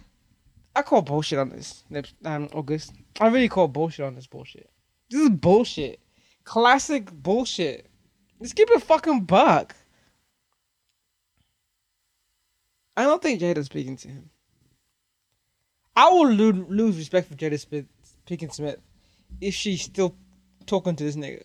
I 0.74 0.84
call 0.84 1.02
bullshit 1.02 1.40
on 1.40 1.50
this. 1.50 1.84
Um, 2.24 2.48
August. 2.54 2.94
I 3.20 3.28
really 3.28 3.50
call 3.50 3.68
bullshit 3.68 4.06
on 4.06 4.16
this 4.16 4.28
bullshit. 4.28 4.70
This 5.10 5.20
is 5.20 5.32
bullshit. 5.32 6.00
Classic 6.46 7.12
bullshit. 7.12 7.90
Let's 8.40 8.54
keep 8.54 8.70
it 8.72 8.84
fucking 8.84 9.26
buck. 9.26 9.76
I 12.98 13.04
don't 13.04 13.22
think 13.22 13.40
Jada's 13.40 13.68
speaking 13.68 13.96
to 13.98 14.08
him. 14.08 14.30
I 15.96 16.10
will 16.10 16.32
lo- 16.32 16.66
lose 16.68 16.98
respect 16.98 17.30
for 17.30 17.36
Jada 17.36 17.60
Smith, 17.60 17.86
Pinkett 18.28 18.54
Smith 18.54 18.80
if 19.40 19.54
she's 19.54 19.84
still 19.84 20.16
talking 20.66 20.96
to 20.96 21.04
this 21.04 21.16
nigga. 21.16 21.44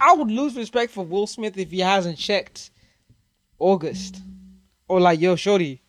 I 0.00 0.14
would 0.14 0.30
lose 0.30 0.56
respect 0.56 0.90
for 0.90 1.04
Will 1.04 1.26
Smith 1.26 1.58
if 1.58 1.70
he 1.70 1.80
hasn't 1.80 2.18
checked 2.18 2.70
August. 3.58 4.22
Or 4.88 5.00
like, 5.00 5.20
yo, 5.20 5.36
shorty, 5.36 5.82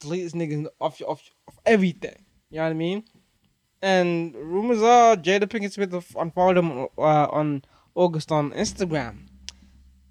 delete 0.00 0.24
this 0.24 0.32
nigga 0.32 0.66
off 0.80 1.00
off, 1.02 1.22
off 1.46 1.58
everything. 1.64 2.24
You 2.50 2.58
know 2.58 2.64
what 2.64 2.70
I 2.70 2.74
mean? 2.74 3.04
And 3.80 4.34
rumors 4.34 4.82
are 4.82 5.16
Jada 5.16 5.44
Pinkett 5.44 5.72
Smith 5.72 6.14
unfollowed 6.16 6.58
him 6.58 6.88
uh, 6.98 7.28
on 7.30 7.62
August 7.94 8.32
on 8.32 8.50
Instagram. 8.52 9.27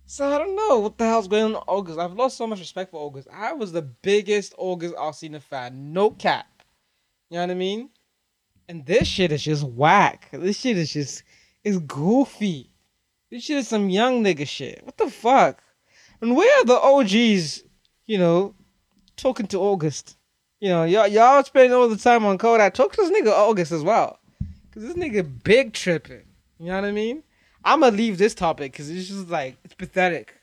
So 0.09 0.33
I 0.33 0.37
don't 0.37 0.55
know 0.55 0.79
what 0.79 0.97
the 0.97 1.05
hell's 1.05 1.27
going 1.27 1.53
on 1.53 1.63
August. 1.67 1.99
I've 1.99 2.13
lost 2.13 2.37
so 2.37 2.47
much 2.47 2.59
respect 2.59 2.91
for 2.91 3.01
August. 3.05 3.27
I 3.31 3.51
was 3.51 3.73
the 3.73 3.81
biggest 3.81 4.53
August 4.57 4.95
Alsina 4.95 5.41
fan. 5.41 5.91
No 5.91 6.11
cap. 6.11 6.47
You 7.29 7.35
know 7.35 7.41
what 7.41 7.51
I 7.51 7.55
mean? 7.55 7.89
And 8.69 8.85
this 8.85 9.05
shit 9.05 9.33
is 9.33 9.43
just 9.43 9.63
whack. 9.63 10.29
This 10.31 10.57
shit 10.57 10.77
is 10.77 10.93
just 10.93 11.23
it's 11.61 11.77
goofy. 11.79 12.71
This 13.29 13.43
shit 13.43 13.57
is 13.57 13.67
some 13.67 13.89
young 13.89 14.23
nigga 14.23 14.47
shit. 14.47 14.81
What 14.85 14.95
the 14.95 15.09
fuck? 15.09 15.61
And 16.21 16.37
where 16.37 16.61
are 16.61 16.65
the 16.65 16.79
OGs, 16.79 17.63
you 18.05 18.17
know, 18.17 18.55
talking 19.17 19.47
to 19.47 19.59
August? 19.59 20.15
You 20.61 20.69
know, 20.69 20.85
y'all 20.85 21.07
y'all 21.07 21.43
spending 21.43 21.73
all 21.73 21.89
the 21.89 21.97
time 21.97 22.23
on 22.23 22.37
Kodak. 22.37 22.73
Talk 22.73 22.93
to 22.93 23.01
this 23.01 23.11
nigga 23.11 23.33
August 23.33 23.73
as 23.73 23.83
well. 23.83 24.19
Cause 24.71 24.83
this 24.83 24.93
nigga 24.93 25.29
big 25.43 25.73
tripping. 25.73 26.23
You 26.59 26.67
know 26.67 26.75
what 26.75 26.85
I 26.85 26.91
mean? 26.93 27.23
I'm 27.67 27.81
gonna 27.81 27.97
leave 27.97 28.17
this 28.17 28.33
topic 28.33 28.71
because 28.71 28.89
it's 28.89 29.09
just 29.09 29.27
like 29.27 29.57
it's 29.65 29.73
pathetic. 29.73 30.33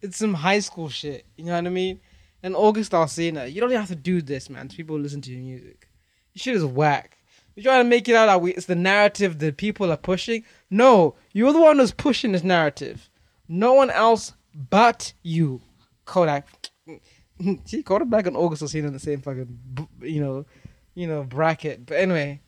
It's 0.00 0.16
some 0.16 0.34
high 0.34 0.58
school 0.58 0.88
shit. 0.88 1.24
You 1.36 1.44
know 1.44 1.54
what 1.54 1.64
I 1.64 1.70
mean? 1.70 2.00
And 2.42 2.56
August 2.56 2.90
Alsina, 2.90 3.50
you 3.52 3.60
don't 3.60 3.70
even 3.70 3.80
have 3.80 3.88
to 3.90 3.94
do 3.94 4.20
this, 4.20 4.50
man. 4.50 4.68
People 4.68 4.98
listen 4.98 5.20
to 5.20 5.30
your 5.30 5.40
music, 5.40 5.88
this 6.34 6.42
shit 6.42 6.56
is 6.56 6.64
whack. 6.64 7.18
You're 7.54 7.62
trying 7.62 7.84
to 7.84 7.88
make 7.88 8.08
it 8.08 8.16
out 8.16 8.26
that 8.26 8.40
we, 8.40 8.52
it's 8.52 8.66
the 8.66 8.74
narrative 8.74 9.38
that 9.38 9.58
people 9.58 9.92
are 9.92 9.96
pushing. 9.96 10.42
No, 10.70 11.14
you're 11.32 11.52
the 11.52 11.60
one 11.60 11.78
who's 11.78 11.92
pushing 11.92 12.32
this 12.32 12.42
narrative. 12.42 13.08
No 13.46 13.74
one 13.74 13.90
else 13.90 14.32
but 14.52 15.12
you, 15.22 15.60
Kodak. 16.04 16.48
See, 17.64 17.84
Kodak 17.84 18.26
and 18.26 18.36
August 18.36 18.62
Alsina 18.62 18.88
in 18.88 18.92
the 18.92 18.98
same 18.98 19.20
fucking, 19.20 19.86
you 20.00 20.20
know, 20.20 20.46
you 20.94 21.06
know 21.06 21.22
bracket. 21.22 21.86
But 21.86 21.98
anyway, 21.98 22.40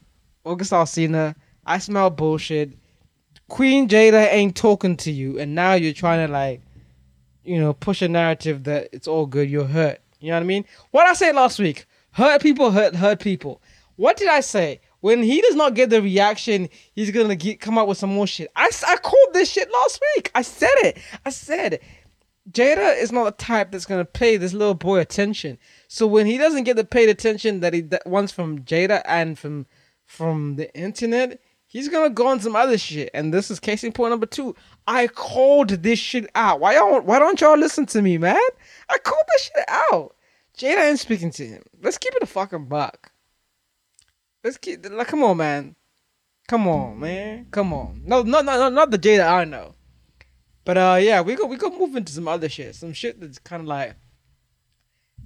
August 0.44 0.72
Alsina, 0.72 1.36
I 1.64 1.78
smell 1.78 2.10
bullshit. 2.10 2.72
Queen 3.48 3.88
Jada 3.88 4.32
ain't 4.32 4.56
talking 4.56 4.96
to 4.98 5.10
you, 5.10 5.38
and 5.38 5.54
now 5.54 5.74
you're 5.74 5.92
trying 5.92 6.26
to 6.26 6.32
like, 6.32 6.62
you 7.44 7.60
know, 7.60 7.72
push 7.72 8.02
a 8.02 8.08
narrative 8.08 8.64
that 8.64 8.88
it's 8.92 9.06
all 9.06 9.26
good. 9.26 9.50
You're 9.50 9.66
hurt. 9.66 10.00
You 10.20 10.30
know 10.30 10.36
what 10.36 10.42
I 10.42 10.46
mean? 10.46 10.64
What 10.90 11.06
I 11.06 11.14
said 11.14 11.34
last 11.34 11.58
week: 11.58 11.86
hurt 12.12 12.40
people, 12.40 12.70
hurt 12.70 12.96
hurt 12.96 13.20
people. 13.20 13.60
What 13.96 14.16
did 14.16 14.28
I 14.28 14.40
say? 14.40 14.80
When 15.00 15.22
he 15.22 15.42
does 15.42 15.54
not 15.54 15.74
get 15.74 15.90
the 15.90 16.00
reaction, 16.00 16.70
he's 16.94 17.10
gonna 17.10 17.36
get, 17.36 17.60
come 17.60 17.76
out 17.76 17.86
with 17.86 17.98
some 17.98 18.14
more 18.14 18.26
shit. 18.26 18.50
I, 18.56 18.70
I 18.88 18.96
called 18.96 19.34
this 19.34 19.50
shit 19.50 19.70
last 19.70 20.00
week. 20.16 20.30
I 20.34 20.40
said 20.40 20.74
it. 20.76 20.98
I 21.26 21.30
said 21.30 21.80
Jada 22.50 23.00
is 23.00 23.12
not 23.12 23.24
the 23.24 23.44
type 23.44 23.70
that's 23.70 23.84
gonna 23.84 24.04
pay 24.04 24.38
this 24.38 24.54
little 24.54 24.74
boy 24.74 25.00
attention. 25.00 25.58
So 25.88 26.06
when 26.06 26.26
he 26.26 26.38
doesn't 26.38 26.64
get 26.64 26.76
the 26.76 26.84
paid 26.84 27.10
attention 27.10 27.60
that 27.60 27.74
he 27.74 27.82
that 27.82 28.06
wants 28.06 28.32
from 28.32 28.60
Jada 28.60 29.02
and 29.04 29.38
from 29.38 29.66
from 30.06 30.56
the 30.56 30.74
internet, 30.74 31.40
he's 31.74 31.90
gonna 31.90 32.08
go 32.08 32.28
on 32.28 32.40
some 32.40 32.56
other 32.56 32.78
shit. 32.78 33.10
And 33.12 33.34
this 33.34 33.50
is 33.50 33.60
case 33.60 33.84
in 33.84 33.92
point 33.92 34.12
number 34.12 34.24
two. 34.24 34.56
I 34.86 35.08
called 35.08 35.68
this 35.68 35.98
shit 35.98 36.30
out. 36.34 36.60
Why 36.60 36.72
don't 36.72 37.04
why 37.04 37.18
don't 37.18 37.38
y'all 37.38 37.58
listen 37.58 37.84
to 37.86 38.00
me, 38.00 38.16
man? 38.16 38.40
I 38.88 38.96
called 38.98 39.24
this 39.32 39.42
shit 39.42 39.64
out. 39.68 40.16
Jada 40.56 40.88
ain't 40.88 41.00
speaking 41.00 41.30
to 41.32 41.46
him. 41.46 41.62
Let's 41.82 41.98
keep 41.98 42.14
it 42.14 42.22
a 42.22 42.26
fucking 42.26 42.66
buck. 42.66 43.12
Let's 44.42 44.56
keep 44.56 44.88
like 44.88 45.08
come 45.08 45.22
on, 45.22 45.36
man. 45.36 45.76
Come 46.48 46.68
on, 46.68 46.98
man. 46.98 47.48
Come 47.50 47.74
on. 47.74 48.02
No, 48.04 48.22
no, 48.22 48.40
no, 48.40 48.56
no 48.56 48.68
not 48.70 48.90
the 48.90 48.98
Jada 48.98 49.28
I 49.28 49.44
know. 49.44 49.74
But 50.64 50.78
uh 50.78 50.98
yeah, 51.00 51.20
we 51.20 51.34
go 51.34 51.44
we 51.44 51.56
go 51.56 51.68
move 51.68 51.96
into 51.96 52.12
some 52.12 52.28
other 52.28 52.48
shit. 52.48 52.74
Some 52.76 52.94
shit 52.94 53.20
that's 53.20 53.38
kind 53.38 53.60
of 53.60 53.66
like 53.66 53.96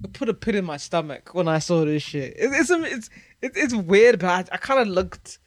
it 0.03 0.13
put 0.13 0.29
a 0.29 0.33
pit 0.33 0.55
in 0.55 0.65
my 0.65 0.77
stomach 0.77 1.33
when 1.33 1.47
I 1.47 1.59
saw 1.59 1.85
this 1.85 2.03
shit. 2.03 2.33
It, 2.37 2.51
it's 2.53 2.69
it's 2.71 3.09
it's 3.41 3.57
it's 3.57 3.75
weird, 3.75 4.19
but 4.19 4.29
I, 4.29 4.55
I 4.55 4.57
kind 4.57 4.79
of 4.79 4.87
looked 4.87 5.37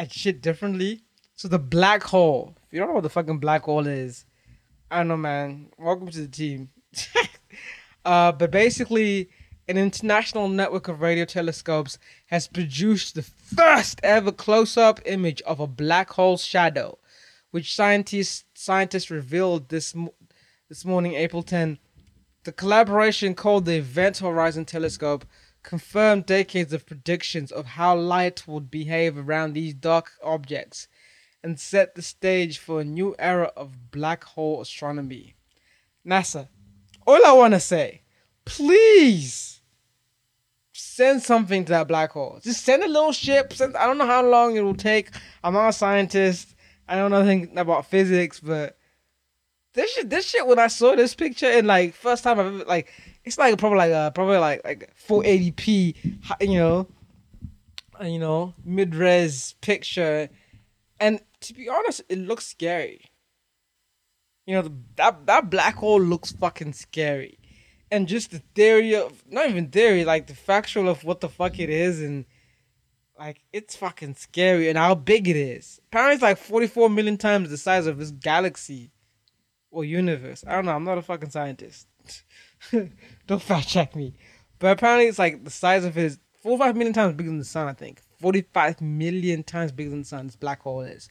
at 0.00 0.12
shit 0.14 0.40
differently. 0.40 1.02
So 1.36 1.46
the 1.46 1.58
black 1.58 2.02
hole. 2.02 2.56
If 2.66 2.72
you 2.72 2.80
don't 2.80 2.88
know 2.88 2.94
what 2.94 3.02
the 3.02 3.10
fucking 3.10 3.38
black 3.38 3.64
hole 3.64 3.86
is, 3.86 4.24
I 4.90 4.98
don't 4.98 5.08
know, 5.08 5.16
man. 5.18 5.68
Welcome 5.78 6.08
to 6.08 6.22
the 6.22 6.28
team. 6.28 6.70
uh, 8.06 8.32
but 8.32 8.50
basically, 8.50 9.28
an 9.68 9.76
international 9.76 10.48
network 10.48 10.88
of 10.88 11.02
radio 11.02 11.26
telescopes 11.26 11.98
has 12.26 12.48
produced 12.48 13.14
the 13.14 13.22
first 13.22 14.00
ever 14.02 14.32
close-up 14.32 15.00
image 15.04 15.42
of 15.42 15.60
a 15.60 15.66
black 15.66 16.10
hole's 16.10 16.44
shadow, 16.44 16.98
which 17.50 17.74
scientists 17.74 18.44
scientists 18.54 19.10
revealed 19.10 19.68
this 19.68 19.94
this 20.70 20.84
morning, 20.84 21.14
April 21.14 21.42
10, 21.42 21.78
the 22.44 22.52
collaboration 22.52 23.34
called 23.34 23.66
the 23.66 23.76
Event 23.76 24.18
Horizon 24.18 24.64
Telescope 24.64 25.26
confirmed 25.62 26.26
decades 26.26 26.72
of 26.72 26.86
predictions 26.86 27.52
of 27.52 27.66
how 27.66 27.96
light 27.96 28.46
would 28.46 28.70
behave 28.70 29.16
around 29.16 29.52
these 29.52 29.74
dark 29.74 30.12
objects 30.22 30.88
and 31.42 31.58
set 31.58 31.94
the 31.94 32.02
stage 32.02 32.58
for 32.58 32.80
a 32.80 32.84
new 32.84 33.14
era 33.18 33.52
of 33.56 33.90
black 33.90 34.24
hole 34.24 34.60
astronomy. 34.60 35.34
NASA, 36.06 36.48
all 37.06 37.24
I 37.24 37.32
want 37.32 37.54
to 37.54 37.60
say, 37.60 38.02
please 38.44 39.60
send 40.72 41.22
something 41.22 41.64
to 41.64 41.72
that 41.72 41.88
black 41.88 42.12
hole. 42.12 42.40
Just 42.42 42.64
send 42.64 42.82
a 42.82 42.88
little 42.88 43.12
ship. 43.12 43.52
Send, 43.52 43.76
I 43.76 43.86
don't 43.86 43.98
know 43.98 44.06
how 44.06 44.26
long 44.26 44.56
it 44.56 44.60
will 44.60 44.74
take. 44.74 45.10
I'm 45.42 45.54
not 45.54 45.68
a 45.68 45.72
scientist. 45.72 46.54
I 46.88 46.96
don't 46.96 47.10
know 47.10 47.20
anything 47.20 47.56
about 47.56 47.86
physics, 47.86 48.40
but 48.40 48.76
this 49.74 49.92
shit, 49.92 50.10
this 50.10 50.26
shit. 50.26 50.46
When 50.46 50.58
I 50.58 50.66
saw 50.66 50.96
this 50.96 51.14
picture 51.14 51.46
and 51.46 51.66
like 51.66 51.94
first 51.94 52.24
time 52.24 52.40
I've 52.40 52.46
ever 52.46 52.64
like, 52.64 52.92
it's 53.24 53.38
like 53.38 53.56
probably 53.58 53.78
like 53.78 53.92
a, 53.92 54.12
probably 54.14 54.38
like 54.38 54.64
like 54.64 54.94
480p, 55.06 56.40
you 56.40 56.58
know, 56.58 56.86
uh, 58.00 58.04
you 58.04 58.18
know 58.18 58.54
mid 58.64 58.94
res 58.94 59.54
picture, 59.60 60.28
and 60.98 61.20
to 61.40 61.54
be 61.54 61.68
honest, 61.68 62.02
it 62.08 62.18
looks 62.18 62.46
scary. 62.46 63.10
You 64.46 64.54
know, 64.56 64.62
the, 64.62 64.72
that 64.96 65.26
that 65.26 65.50
black 65.50 65.76
hole 65.76 66.00
looks 66.00 66.32
fucking 66.32 66.72
scary, 66.72 67.38
and 67.90 68.08
just 68.08 68.30
the 68.30 68.42
theory 68.54 68.94
of 68.94 69.22
not 69.28 69.48
even 69.48 69.68
theory, 69.68 70.04
like 70.04 70.26
the 70.26 70.34
factual 70.34 70.88
of 70.88 71.04
what 71.04 71.20
the 71.20 71.28
fuck 71.28 71.58
it 71.58 71.70
is, 71.70 72.00
and 72.00 72.24
like 73.18 73.42
it's 73.52 73.76
fucking 73.76 74.14
scary, 74.14 74.68
and 74.68 74.78
how 74.78 74.94
big 74.94 75.28
it 75.28 75.36
is. 75.36 75.78
Apparently, 75.88 76.14
it's 76.14 76.22
like 76.22 76.38
forty 76.38 76.66
four 76.66 76.88
million 76.88 77.18
times 77.18 77.50
the 77.50 77.58
size 77.58 77.86
of 77.86 77.98
this 77.98 78.12
galaxy 78.12 78.92
or 79.70 79.84
universe. 79.84 80.42
I 80.46 80.52
don't 80.52 80.64
know. 80.64 80.74
I'm 80.74 80.84
not 80.84 80.98
a 80.98 81.02
fucking 81.02 81.30
scientist. 81.30 81.86
don't 83.26 83.42
fact 83.42 83.68
check 83.68 83.96
me, 83.96 84.14
but 84.58 84.72
apparently, 84.72 85.06
it's 85.06 85.18
like 85.18 85.44
the 85.44 85.50
size 85.50 85.84
of 85.84 85.96
it 85.96 86.04
is 86.04 86.18
four 86.42 86.58
five 86.58 86.76
million 86.76 86.92
times 86.92 87.14
bigger 87.14 87.30
than 87.30 87.38
the 87.38 87.44
sun. 87.44 87.68
I 87.68 87.72
think 87.72 88.00
forty 88.20 88.42
five 88.52 88.80
million 88.80 89.42
times 89.42 89.72
bigger 89.72 89.90
than 89.90 90.00
the 90.00 90.06
sun. 90.06 90.30
Black 90.40 90.62
hole 90.62 90.82
is. 90.82 91.08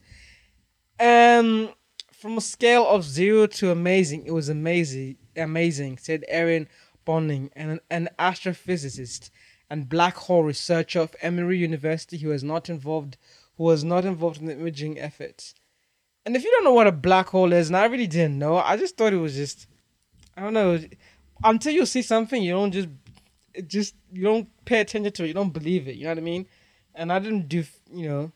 Um, 0.99 1.69
from 2.11 2.37
a 2.37 2.41
scale 2.41 2.85
of 2.87 3.03
zero 3.03 3.47
to 3.47 3.71
amazing, 3.71 4.25
it 4.25 4.31
was 4.31 4.49
amazing, 4.49 5.17
amazing," 5.35 5.97
said 5.97 6.25
Erin 6.27 6.67
Bonning, 7.05 7.49
an, 7.55 7.79
an 7.89 8.09
astrophysicist 8.19 9.29
and 9.69 9.89
black 9.89 10.15
hole 10.15 10.43
researcher 10.43 10.99
of 10.99 11.15
Emory 11.21 11.57
University, 11.57 12.17
who 12.17 12.29
was 12.29 12.43
not 12.43 12.69
involved, 12.69 13.17
who 13.57 13.63
was 13.63 13.83
not 13.83 14.05
involved 14.05 14.39
in 14.39 14.47
the 14.47 14.53
imaging 14.53 14.99
efforts. 14.99 15.53
And 16.25 16.35
if 16.35 16.43
you 16.43 16.51
don't 16.51 16.63
know 16.63 16.73
what 16.73 16.87
a 16.87 16.91
black 16.91 17.29
hole 17.29 17.53
is, 17.53 17.67
and 17.67 17.77
I 17.77 17.85
really 17.85 18.07
didn't 18.07 18.39
know, 18.39 18.57
I 18.57 18.77
just 18.77 18.97
thought 18.97 19.13
it 19.13 19.17
was 19.17 19.35
just, 19.35 19.67
I 20.35 20.41
don't 20.41 20.53
know, 20.53 20.79
until 21.43 21.73
you 21.73 21.85
see 21.85 22.01
something, 22.01 22.41
you 22.41 22.53
don't 22.53 22.71
just, 22.71 22.89
just 23.67 23.95
you 24.11 24.23
don't 24.23 24.47
pay 24.65 24.81
attention 24.81 25.11
to 25.11 25.23
it, 25.23 25.27
you 25.27 25.33
don't 25.33 25.53
believe 25.53 25.87
it. 25.87 25.95
You 25.95 26.03
know 26.03 26.11
what 26.11 26.17
I 26.17 26.21
mean? 26.21 26.45
And 26.95 27.11
I 27.11 27.19
didn't 27.19 27.47
do, 27.47 27.63
you 27.91 28.09
know, 28.09 28.31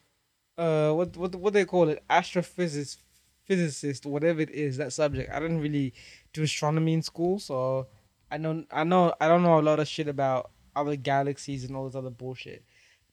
uh 0.58 0.92
what 0.92 1.18
what 1.18 1.36
what 1.36 1.54
they 1.54 1.66
call 1.66 1.90
it 1.90 2.04
astrophysics 2.10 2.98
physicist 3.46 4.06
whatever 4.06 4.42
it 4.42 4.52
is 4.52 4.78
that 4.78 4.94
subject 4.94 5.32
i 5.34 5.40
didn't 5.40 5.62
really 5.62 5.94
do 6.32 6.44
astronomy 6.44 6.94
in 6.94 7.02
school 7.02 7.40
so 7.40 7.88
i 8.32 8.38
know 8.38 8.64
i 8.72 8.84
know 8.84 9.14
i 9.20 9.28
don't 9.28 9.44
know 9.44 9.60
a 9.60 9.62
lot 9.62 9.80
of 9.80 9.88
shit 9.88 10.08
about 10.08 10.52
other 10.76 10.96
galaxies 10.96 11.64
and 11.64 11.76
all 11.76 11.86
this 11.86 11.96
other 11.96 12.10
bullshit 12.10 12.64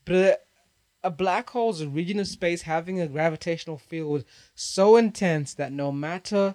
but 0.04 0.46
a 1.02 1.10
black 1.10 1.48
hole 1.50 1.70
is 1.70 1.80
a 1.80 1.88
region 1.88 2.20
of 2.20 2.28
space 2.28 2.62
having 2.62 3.00
a 3.00 3.08
gravitational 3.08 3.78
field 3.78 4.24
so 4.54 4.96
intense 4.96 5.54
that 5.54 5.72
no 5.72 5.90
matter 5.90 6.54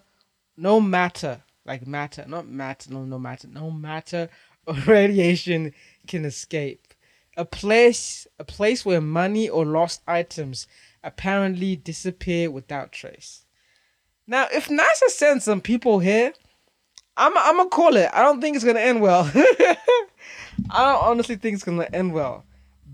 no 0.56 0.80
matter 0.80 1.42
like 1.66 1.88
matter 1.88 2.26
not 2.28 2.48
matter 2.48 2.92
no 2.94 3.04
no 3.04 3.20
matter 3.20 3.48
no 3.48 3.72
matter 3.72 4.30
or 4.68 4.74
radiation 4.88 5.74
can 6.08 6.26
escape 6.26 6.94
a 7.38 7.46
place 7.46 8.28
a 8.40 8.44
place 8.44 8.86
where 8.86 9.02
money 9.02 9.50
or 9.50 9.66
lost 9.66 10.02
items 10.08 10.68
apparently 11.06 11.76
disappear 11.76 12.50
without 12.50 12.92
trace. 12.92 13.46
Now, 14.28 14.48
if 14.52 14.68
NASA 14.68 15.08
sends 15.10 15.46
some 15.46 15.62
people 15.62 16.00
here, 16.00 16.34
I'm 17.16 17.38
I'm 17.38 17.58
gonna 17.58 17.70
call 17.70 17.96
it. 17.96 18.10
I 18.12 18.24
don't 18.24 18.42
think 18.42 18.56
it's 18.56 18.66
gonna 18.66 18.80
end 18.80 19.02
well. 19.02 19.32
I 20.70 20.84
don't 20.84 21.04
honestly 21.04 21.36
think 21.36 21.56
it's 21.56 21.64
gonna 21.64 21.88
end 21.94 22.14
well. 22.14 22.44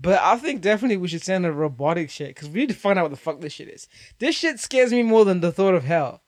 But 0.00 0.20
I 0.20 0.36
think 0.36 0.60
definitely 0.60 0.96
we 0.96 1.08
should 1.08 1.22
send 1.22 1.46
a 1.46 1.52
robotic 1.52 2.10
shit 2.10 2.34
because 2.34 2.48
we 2.48 2.60
need 2.60 2.68
to 2.68 2.74
find 2.74 2.98
out 2.98 3.02
what 3.02 3.12
the 3.12 3.16
fuck 3.16 3.40
this 3.40 3.52
shit 3.52 3.68
is. 3.68 3.88
This 4.18 4.36
shit 4.36 4.58
scares 4.60 4.92
me 4.92 5.02
more 5.02 5.24
than 5.24 5.40
the 5.40 5.52
thought 5.52 5.74
of 5.74 5.84
hell. 5.84 6.22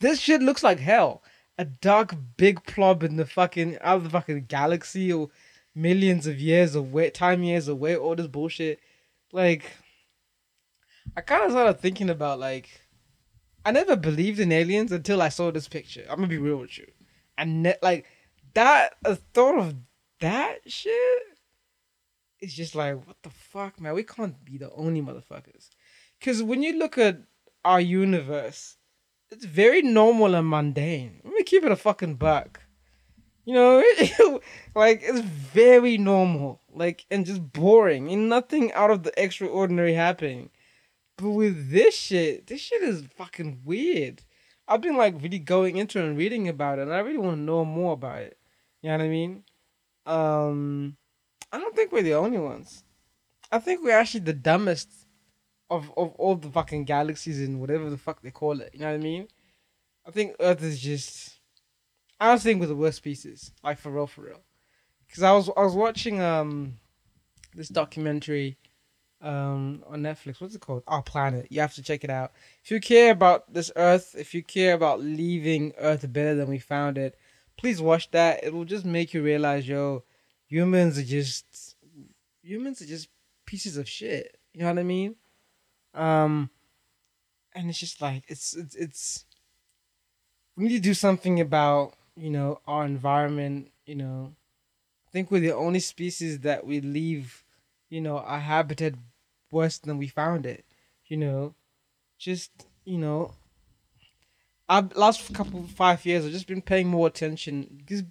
This 0.00 0.18
shit 0.18 0.40
looks 0.42 0.62
like 0.62 0.80
hell. 0.80 1.22
A 1.58 1.64
dark 1.64 2.14
big 2.36 2.60
blob 2.74 3.02
in 3.02 3.16
the 3.16 3.26
fucking 3.26 3.78
out 3.80 3.96
of 3.96 4.04
the 4.04 4.10
fucking 4.10 4.44
galaxy 4.46 5.12
or 5.12 5.30
millions 5.74 6.26
of 6.26 6.38
years 6.38 6.74
of 6.74 6.84
away, 6.84 7.10
time 7.10 7.42
years 7.42 7.68
away, 7.68 7.96
all 7.96 8.14
this 8.14 8.28
bullshit. 8.28 8.80
Like, 9.32 9.72
I 11.16 11.20
kind 11.20 11.44
of 11.44 11.50
started 11.50 11.80
thinking 11.80 12.10
about 12.10 12.38
like, 12.38 12.82
I 13.64 13.72
never 13.72 13.96
believed 13.96 14.40
in 14.40 14.52
aliens 14.52 14.92
until 14.92 15.20
I 15.20 15.28
saw 15.28 15.50
this 15.50 15.68
picture. 15.68 16.06
I'm 16.08 16.16
gonna 16.16 16.28
be 16.28 16.38
real 16.38 16.56
with 16.56 16.78
you. 16.78 16.86
I 17.36 17.44
ne- 17.44 17.76
like 17.82 18.06
that. 18.54 18.94
A 19.04 19.16
thought 19.16 19.58
of 19.58 19.74
that 20.20 20.58
shit. 20.66 21.22
It's 22.40 22.54
just 22.54 22.74
like, 22.74 23.06
what 23.06 23.16
the 23.22 23.30
fuck, 23.30 23.80
man? 23.80 23.94
We 23.94 24.04
can't 24.04 24.44
be 24.44 24.58
the 24.58 24.70
only 24.72 25.02
motherfuckers. 25.02 25.70
Because 26.18 26.42
when 26.42 26.62
you 26.62 26.78
look 26.78 26.96
at 26.96 27.18
our 27.64 27.80
universe, 27.80 28.77
it's 29.30 29.44
very 29.44 29.82
normal 29.82 30.34
and 30.34 30.48
mundane. 30.48 31.20
Let 31.24 31.34
me 31.34 31.42
keep 31.42 31.64
it 31.64 31.72
a 31.72 31.76
fucking 31.76 32.16
buck. 32.16 32.60
You 33.44 33.54
know, 33.54 33.82
like 34.74 35.00
it's 35.02 35.20
very 35.20 35.96
normal, 35.96 36.60
like 36.72 37.06
and 37.10 37.24
just 37.24 37.52
boring, 37.52 38.12
and 38.12 38.28
nothing 38.28 38.72
out 38.74 38.90
of 38.90 39.04
the 39.04 39.22
extraordinary 39.22 39.94
happening. 39.94 40.50
But 41.16 41.30
with 41.30 41.70
this 41.70 41.96
shit, 41.96 42.46
this 42.46 42.60
shit 42.60 42.82
is 42.82 43.06
fucking 43.16 43.62
weird. 43.64 44.22
I've 44.68 44.82
been 44.82 44.96
like 44.98 45.14
really 45.22 45.38
going 45.38 45.78
into 45.78 46.02
and 46.02 46.16
reading 46.16 46.46
about 46.46 46.78
it, 46.78 46.82
and 46.82 46.92
I 46.92 46.98
really 46.98 47.18
want 47.18 47.36
to 47.36 47.42
know 47.42 47.64
more 47.64 47.94
about 47.94 48.18
it. 48.18 48.38
You 48.82 48.90
know 48.90 48.98
what 48.98 49.04
I 49.04 49.08
mean? 49.08 49.44
Um, 50.04 50.96
I 51.50 51.58
don't 51.58 51.74
think 51.74 51.90
we're 51.90 52.02
the 52.02 52.14
only 52.14 52.38
ones. 52.38 52.84
I 53.50 53.58
think 53.58 53.82
we're 53.82 53.98
actually 53.98 54.20
the 54.20 54.34
dumbest 54.34 54.90
of 55.70 55.90
of 55.96 56.14
all 56.14 56.36
the 56.36 56.50
fucking 56.50 56.84
galaxies 56.84 57.40
and 57.40 57.60
whatever 57.60 57.90
the 57.90 57.98
fuck 57.98 58.22
they 58.22 58.30
call 58.30 58.60
it. 58.60 58.70
You 58.72 58.80
know 58.80 58.86
what 58.86 58.94
I 58.94 58.98
mean? 58.98 59.28
I 60.06 60.10
think 60.10 60.36
Earth 60.40 60.62
is 60.62 60.80
just. 60.80 61.34
I 62.20 62.32
was 62.32 62.42
think 62.42 62.60
we're 62.60 62.66
the 62.66 62.74
worst 62.74 62.96
species, 62.96 63.52
like 63.62 63.78
for 63.78 63.90
real, 63.90 64.06
for 64.06 64.22
real. 64.22 64.40
Because 65.06 65.22
I 65.22 65.32
was 65.32 65.50
I 65.56 65.62
was 65.62 65.74
watching 65.74 66.20
um 66.20 66.74
this 67.54 67.68
documentary 67.68 68.56
um 69.20 69.84
on 69.86 70.02
Netflix. 70.02 70.40
What's 70.40 70.54
it 70.54 70.60
called? 70.60 70.82
Our 70.86 71.02
Planet. 71.02 71.46
You 71.50 71.60
have 71.60 71.74
to 71.74 71.82
check 71.82 72.04
it 72.04 72.10
out. 72.10 72.32
If 72.64 72.70
you 72.70 72.80
care 72.80 73.12
about 73.12 73.52
this 73.52 73.70
Earth, 73.76 74.14
if 74.18 74.34
you 74.34 74.42
care 74.42 74.74
about 74.74 75.00
leaving 75.00 75.72
Earth 75.78 76.10
better 76.12 76.34
than 76.34 76.48
we 76.48 76.58
found 76.58 76.98
it, 76.98 77.16
please 77.56 77.80
watch 77.80 78.10
that. 78.12 78.42
It 78.42 78.54
will 78.54 78.64
just 78.64 78.84
make 78.84 79.12
you 79.12 79.22
realize, 79.22 79.68
yo, 79.68 80.04
humans 80.46 80.98
are 80.98 81.04
just 81.04 81.76
humans 82.42 82.80
are 82.80 82.86
just 82.86 83.08
pieces 83.44 83.76
of 83.76 83.88
shit. 83.88 84.38
You 84.54 84.60
know 84.60 84.68
what 84.68 84.78
I 84.78 84.84
mean? 84.84 85.16
Um, 85.98 86.50
and 87.54 87.68
it's 87.68 87.80
just 87.80 88.00
like 88.00 88.24
it's 88.28 88.54
it's 88.56 88.74
it's 88.74 89.24
we 90.56 90.64
need 90.64 90.74
to 90.76 90.80
do 90.80 90.94
something 90.94 91.40
about 91.40 91.94
you 92.16 92.30
know 92.30 92.60
our 92.66 92.84
environment. 92.84 93.70
You 93.86 93.96
know, 93.96 94.34
I 95.08 95.10
think 95.10 95.30
we're 95.30 95.40
the 95.40 95.54
only 95.54 95.80
species 95.80 96.40
that 96.40 96.66
we 96.66 96.80
leave, 96.80 97.44
you 97.88 98.00
know, 98.00 98.18
our 98.18 98.40
habitat 98.40 98.94
worse 99.50 99.78
than 99.78 99.98
we 99.98 100.08
found 100.08 100.46
it. 100.46 100.64
You 101.06 101.16
know, 101.18 101.54
just 102.18 102.66
you 102.84 102.98
know, 102.98 103.34
I've 104.68 104.94
last 104.96 105.32
couple 105.34 105.66
five 105.66 106.04
years 106.06 106.24
I've 106.24 106.32
just 106.32 106.46
been 106.46 106.62
paying 106.62 106.88
more 106.88 107.06
attention. 107.06 107.82
Just 107.86 108.04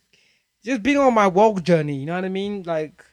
just 0.63 0.83
being 0.83 0.97
on 0.97 1.13
my 1.13 1.27
walk 1.27 1.63
journey. 1.63 1.97
You 1.97 2.05
know 2.07 2.15
what 2.15 2.25
I 2.25 2.29
mean? 2.29 2.63
Like, 2.63 3.05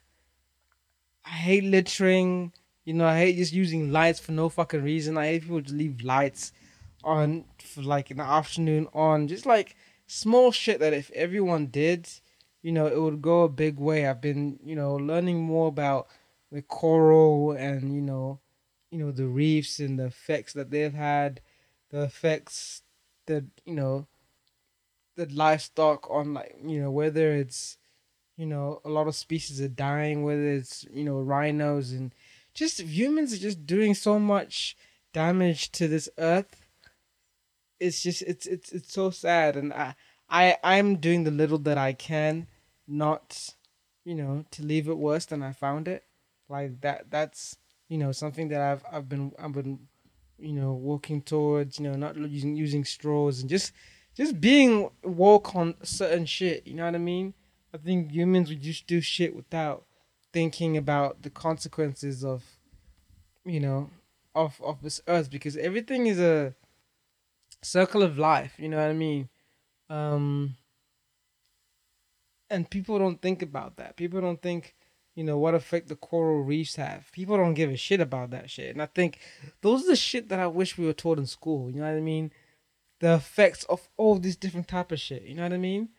I 1.25 1.31
hate 1.31 1.65
littering. 1.65 2.53
You 2.85 2.95
know, 2.95 3.07
I 3.07 3.19
hate 3.19 3.37
just 3.37 3.53
using 3.53 3.93
lights 3.93 4.21
for 4.21 4.33
no 4.33 4.49
fucking 4.49 4.83
reason. 4.83 5.17
I 5.17 5.27
hate 5.27 5.43
people 5.43 5.61
just 5.61 5.75
leave 5.75 6.03
lights 6.03 6.53
on 7.03 7.45
for 7.59 7.83
like 7.83 8.11
in 8.11 8.19
the 8.19 8.25
afternoon 8.25 8.89
on. 8.93 9.29
Just 9.29 9.47
like 9.47 9.77
small 10.07 10.53
shit 10.53 10.81
that 10.81 10.93
if 10.93 11.11
everyone 11.13 11.67
did, 11.67 12.09
you 12.63 12.73
know, 12.73 12.87
it 12.87 13.01
would 13.01 13.23
go 13.23 13.45
a 13.45 13.49
big 13.49 13.79
way. 13.79 14.07
I've 14.07 14.21
been, 14.21 14.59
you 14.65 14.77
know, 14.77 14.95
learning 14.97 15.41
more 15.43 15.69
about 15.69 16.09
the 16.53 16.63
coral 16.63 17.53
and 17.53 17.95
you 17.95 18.01
know, 18.03 18.41
you 18.91 18.99
know 18.99 19.11
the 19.11 19.27
reefs 19.27 19.81
and 19.81 19.99
the 19.99 20.07
effects 20.07 20.53
that 20.53 20.71
they've 20.71 20.95
had, 20.95 21.41
the 21.91 22.03
effects 22.03 22.83
that 23.27 23.45
you 23.65 23.75
know, 23.75 24.07
the 25.17 25.27
livestock 25.27 26.09
on 26.11 26.35
like 26.35 26.57
you 26.65 26.81
know 26.81 26.91
whether 26.91 27.33
it's 27.33 27.77
you 28.37 28.47
know 28.47 28.81
a 28.85 28.89
lot 28.89 29.07
of 29.09 29.15
species 29.15 29.61
are 29.61 29.69
dying, 29.69 30.23
whether 30.23 30.49
it's 30.49 30.85
you 30.93 31.05
know 31.05 31.21
rhinos 31.21 31.93
and 31.93 32.15
just 32.55 32.81
humans 32.81 33.33
are 33.33 33.39
just 33.39 33.67
doing 33.67 33.95
so 33.95 34.19
much 34.19 34.77
damage 35.13 35.71
to 35.73 35.89
this 35.89 36.09
earth. 36.19 36.67
It's 37.81 38.03
just 38.03 38.23
it's 38.23 38.47
it's 38.47 38.73
it's 38.73 38.93
so 38.93 39.11
sad 39.11 39.57
and 39.57 39.73
I 39.73 39.95
I 40.31 40.57
I'm 40.63 40.97
doing 40.97 41.25
the 41.25 41.31
little 41.31 41.59
that 41.59 41.77
I 41.77 41.93
can, 41.93 42.47
not, 42.87 43.55
you 44.05 44.15
know, 44.15 44.45
to 44.53 44.63
leave 44.63 44.89
it 44.89 44.97
worse 44.97 45.27
than 45.27 45.43
I 45.43 45.53
found 45.53 45.89
it. 45.89 46.05
Like 46.49 46.81
that. 46.83 47.11
That's 47.11 47.57
you 47.89 47.99
know 47.99 48.13
something 48.13 48.49
that 48.49 48.61
I've 48.61 48.85
I've 48.91 49.09
been 49.09 49.33
I've 49.39 49.53
been, 49.53 49.81
you 50.39 50.53
know, 50.53 50.73
working 50.73 51.23
towards. 51.23 51.79
You 51.79 51.91
know, 51.91 51.97
not 51.97 52.17
using 52.17 52.55
using 52.57 52.85
straws 52.85 53.41
and 53.41 53.51
just 53.51 53.73
just 54.17 54.41
being 54.41 54.91
woke 55.03 55.55
on 55.57 55.75
certain 55.83 56.27
shit. 56.27 56.67
You 56.67 56.75
know 56.75 56.85
what 56.85 56.95
I 56.95 56.99
mean? 56.99 57.35
I 57.73 57.79
think 57.79 58.13
humans 58.13 58.49
would 58.49 58.63
just 58.63 58.87
do 58.87 59.01
shit 59.01 59.35
without 59.35 59.85
thinking 60.35 60.77
about 60.77 61.23
the 61.23 61.31
consequences 61.31 62.25
of, 62.25 62.43
you 63.47 63.61
know, 63.61 63.89
of 64.35 64.61
of 64.63 64.83
this 64.83 65.01
earth 65.07 65.31
because 65.31 65.57
everything 65.57 66.07
is 66.09 66.21
a 66.21 66.55
circle 67.63 68.03
of 68.03 68.19
life. 68.19 68.55
You 68.59 68.69
know 68.69 68.77
what 68.77 68.91
I 68.91 68.93
mean? 68.93 69.29
Um, 69.89 70.57
and 72.51 72.69
people 72.69 72.99
don't 72.99 73.23
think 73.23 73.43
about 73.43 73.77
that. 73.77 73.97
People 73.97 74.21
don't 74.21 74.43
think, 74.43 74.75
you 75.15 75.25
know, 75.25 75.39
what 75.39 75.55
effect 75.55 75.89
the 75.89 75.97
coral 75.97 76.43
reefs 76.43 76.77
have. 76.77 77.11
People 77.13 77.37
don't 77.37 77.55
give 77.55 77.71
a 77.71 77.77
shit 77.77 78.01
about 78.01 78.31
that 78.31 78.51
shit. 78.51 78.71
And 78.71 78.83
I 78.83 78.87
think 78.87 79.19
those 79.63 79.85
are 79.85 79.91
the 79.91 79.97
shit 79.97 80.29
that 80.29 80.41
I 80.41 80.49
wish 80.49 80.77
we 80.77 80.87
were 80.87 80.93
taught 80.93 81.19
in 81.19 81.27
school. 81.27 81.71
You 81.71 81.81
know 81.81 81.91
what 81.91 81.97
I 81.97 82.01
mean? 82.01 82.33
The 83.01 83.15
effects 83.15 83.65
of 83.65 83.89
all 83.97 84.19
these 84.19 84.37
different 84.37 84.69
type 84.69 84.93
of 84.93 85.01
shit. 85.01 85.23
You 85.23 85.35
know 85.35 85.45
what 85.45 85.53
I 85.53 85.59
mean? 85.59 85.91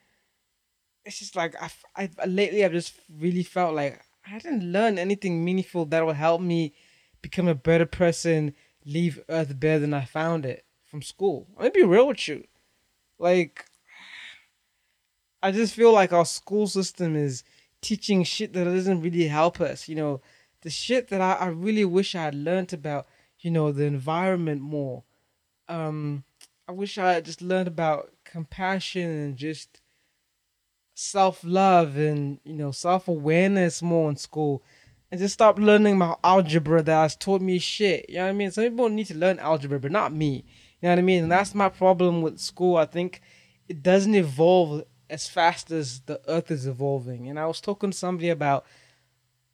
It's 1.05 1.19
just 1.19 1.36
like 1.36 1.55
I, 1.61 1.69
I 1.95 2.25
lately 2.25 2.65
I've 2.65 2.71
just 2.71 2.93
really 3.09 3.43
felt 3.43 3.75
like 3.75 4.01
I 4.28 4.39
didn't 4.39 4.71
learn 4.71 4.97
anything 4.97 5.45
meaningful 5.45 5.86
that 5.86 6.05
will 6.05 6.13
help 6.13 6.41
me 6.41 6.73
become 7.21 7.47
a 7.47 7.55
better 7.55 7.86
person, 7.86 8.53
leave 8.86 9.23
Earth 9.30 9.59
better 9.59 9.80
than 9.80 9.93
I 9.93 10.05
found 10.05 10.45
it 10.45 10.65
from 10.86 11.01
school. 11.01 11.47
I'm 11.59 11.71
be 11.71 11.84
real 11.84 12.07
with 12.07 12.28
you. 12.28 12.45
Like 13.19 13.65
I 15.43 15.51
just 15.51 15.76
feel 15.76 15.93
like 15.93 16.11
our 16.11 16.26
school 16.26 16.65
system 16.67 17.15
is 17.15 17.43
teaching 17.82 18.23
shit 18.23 18.53
that 18.53 18.65
doesn't 18.65 19.01
really 19.01 19.28
help 19.28 19.61
us. 19.61 19.88
You 19.88 19.95
know, 19.95 20.21
the 20.61 20.71
shit 20.71 21.09
that 21.09 21.21
I, 21.21 21.34
I 21.34 21.47
really 21.47 21.86
wish 21.86 22.15
I 22.15 22.23
had 22.23 22.36
learned 22.36 22.73
about, 22.73 23.07
you 23.39 23.51
know, 23.51 23.71
the 23.71 23.84
environment 23.84 24.61
more. 24.61 25.03
Um, 25.67 26.23
I 26.67 26.71
wish 26.71 26.97
I 26.97 27.13
had 27.13 27.26
just 27.26 27.43
learned 27.43 27.67
about 27.67 28.11
compassion 28.23 29.07
and 29.07 29.38
just 29.38 29.82
self 30.95 31.41
love 31.43 31.97
and, 31.97 32.39
you 32.43 32.53
know, 32.53 32.71
self 32.71 33.07
awareness 33.07 33.83
more 33.83 34.09
in 34.09 34.15
school. 34.15 34.63
And 35.11 35.19
just 35.19 35.35
stop 35.35 35.59
learning 35.59 35.99
my 35.99 36.15
algebra 36.23 36.81
that 36.81 37.01
has 37.03 37.15
taught 37.15 37.41
me 37.41 37.59
shit. 37.59 38.09
You 38.09 38.15
know 38.15 38.23
what 38.23 38.29
I 38.29 38.33
mean? 38.33 38.51
Some 38.51 38.63
people 38.63 38.89
need 38.89 39.05
to 39.07 39.15
learn 39.15 39.37
algebra, 39.37 39.79
but 39.79 39.91
not 39.91 40.11
me. 40.11 40.43
You 40.81 40.87
know 40.87 40.89
what 40.89 40.99
I 40.99 41.03
mean? 41.03 41.23
And 41.23 41.31
that's 41.31 41.53
my 41.53 41.69
problem 41.69 42.21
with 42.21 42.39
school. 42.39 42.77
I 42.77 42.85
think 42.85 43.21
it 43.69 43.83
doesn't 43.83 44.15
evolve 44.15 44.83
as 45.09 45.27
fast 45.27 45.69
as 45.71 46.01
the 46.01 46.19
earth 46.27 46.49
is 46.49 46.65
evolving. 46.65 47.29
And 47.29 47.39
I 47.39 47.45
was 47.45 47.61
talking 47.61 47.91
to 47.91 47.97
somebody 47.97 48.29
about, 48.29 48.65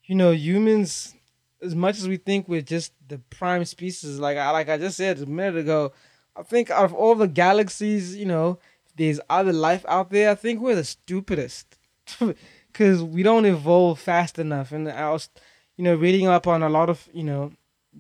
you 0.06 0.16
know, 0.16 0.32
humans, 0.32 1.16
as 1.62 1.76
much 1.76 1.98
as 1.98 2.08
we 2.08 2.18
think 2.18 2.48
we're 2.48 2.62
just 2.62 2.94
the 3.08 3.18
prime 3.18 3.66
species, 3.66 4.20
like 4.20 4.38
I 4.38 4.50
like 4.52 4.70
I 4.70 4.78
just 4.78 4.98
said 4.98 5.20
a 5.20 5.26
minute 5.26 5.58
ago, 5.58 5.92
I 6.36 6.44
think 6.44 6.70
out 6.70 6.86
of 6.86 6.94
all 6.94 7.16
the 7.16 7.28
galaxies, 7.28 8.16
you 8.16 8.26
know, 8.26 8.58
there's 8.96 9.20
other 9.30 9.54
life 9.54 9.86
out 9.88 10.10
there, 10.10 10.32
I 10.32 10.36
think 10.36 10.62
we're 10.62 10.76
the 10.76 10.84
stupidest. 10.84 11.78
Cause 12.74 13.04
we 13.04 13.22
don't 13.22 13.46
evolve 13.46 14.00
fast 14.00 14.40
enough. 14.40 14.72
And 14.72 14.90
I 14.90 15.12
was, 15.12 15.30
you 15.76 15.84
know, 15.84 15.96
reading 15.96 16.28
up 16.28 16.48
on 16.48 16.64
a 16.64 16.70
lot 16.70 16.90
of, 16.90 17.10
you 17.14 17.24
know, 17.24 17.52